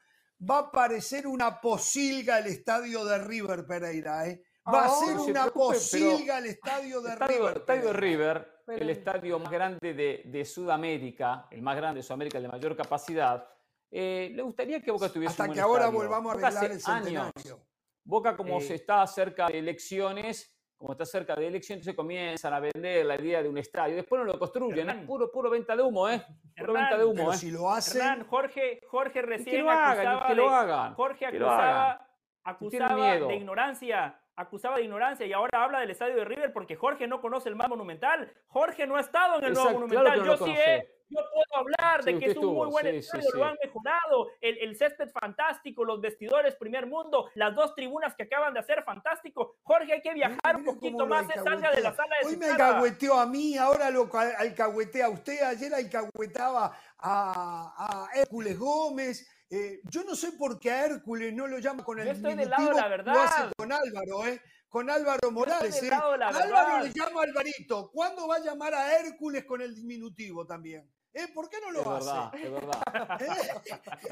[0.49, 4.43] Va a parecer una posilga el estadio de River Pereira, ¿eh?
[4.73, 5.05] Va a Oh.
[5.05, 7.57] ser No se una posilga el estadio de Estadio, River.
[7.59, 8.01] estadio Pereira.
[8.01, 12.43] River, Pero- el estadio más grande de, de Sudamérica, el más grande de Sudamérica, el
[12.45, 13.49] de mayor capacidad.
[13.91, 15.99] eh, ¿Le gustaría que Boca tuviese Hasta un buen que ahora estadio?
[16.01, 17.21] volvamos a Boca arreglar hace el centenario.
[17.37, 17.59] años.
[18.05, 18.61] Boca, como Eh.
[18.63, 23.21] se está cerca de elecciones, como está cerca de elecciones, se comienzan a vender la
[23.21, 23.97] idea de un estadio.
[23.97, 24.99] Después no lo construyen, Hernán.
[25.01, 26.21] es puro, puro venta de humo, ¿eh?
[26.57, 27.37] Puro Hernán, venta de humo, Pero ¿eh?
[27.37, 30.55] si lo hacen, Hernán, Jorge, Jorge Y que recién lo hagan, acusaba que lo de-
[30.55, 30.95] hagan.
[30.95, 31.69] Jorge lo hagan.
[31.69, 32.09] acusaba,
[32.45, 33.29] acusaba miedo.
[33.29, 37.21] de ignorancia, acusaba de ignorancia y ahora habla del estadio de River porque Jorge no
[37.23, 38.31] conoce el más monumental.
[38.47, 40.05] Jorge no ha estado en el nuevo Exacto, monumental.
[40.05, 40.75] claro que no yo sí conoce.
[40.75, 43.39] he, yo puedo hablar de Sí, que es un muy buen sí, estadio, sí.
[43.39, 48.25] lo han mejorado, el, el césped fantástico, los vestidores primer mundo, las dos tribunas que
[48.25, 49.57] acaban de hacer fantástico.
[49.63, 52.47] Jorge hay que viajar un poquito más, salga de la sala de Hoy su me
[52.47, 55.43] alcahueteó a mí, ahora lo ca- alcahuetea a usted.
[55.43, 59.29] Ayer alcahuetaba a, a Hércules Gómez.
[59.49, 62.35] Eh, yo no sé por qué a Hércules no lo llama con el Yo estoy
[62.35, 63.53] del lado de la Lo hace verdad.
[63.57, 64.41] con Álvaro, ¿eh?
[64.69, 65.83] Con Álvaro Morales.
[65.83, 65.91] ¿eh?
[65.93, 66.83] Álvaro verdad.
[66.83, 67.91] le llama Alvarito.
[67.91, 70.91] ¿Cuándo va a llamar a Hércules con el diminutivo también?
[71.13, 71.29] ¿Eh?
[71.33, 72.43] ¿Por qué no lo Es verdad, hace?
[72.43, 72.83] es verdad,
[73.23, 73.61] ¿Eh?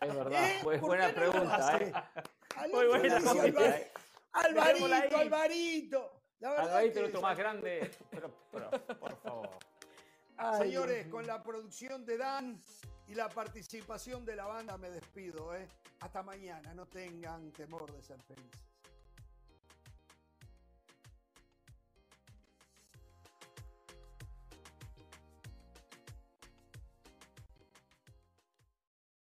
[0.02, 0.44] es verdad.
[0.50, 0.58] ¿Eh?
[0.62, 1.78] Pues ¿Por buena no pregunta?
[1.82, 1.92] ¿eh?
[2.72, 3.90] Muy buena pregunta,
[4.32, 4.74] Alvar-.
[4.76, 5.16] Alvarito.
[5.18, 6.20] Alvarito.
[6.40, 7.90] La verdad Alvarito, el que- otro más grande.
[8.10, 9.50] Pero, pero, por favor.
[10.36, 12.62] Ay, Señores, con la producción de Dan
[13.06, 15.54] y la participación de la banda me despido.
[15.54, 15.68] ¿eh?
[16.00, 18.60] Hasta mañana, no tengan temor de ser felices.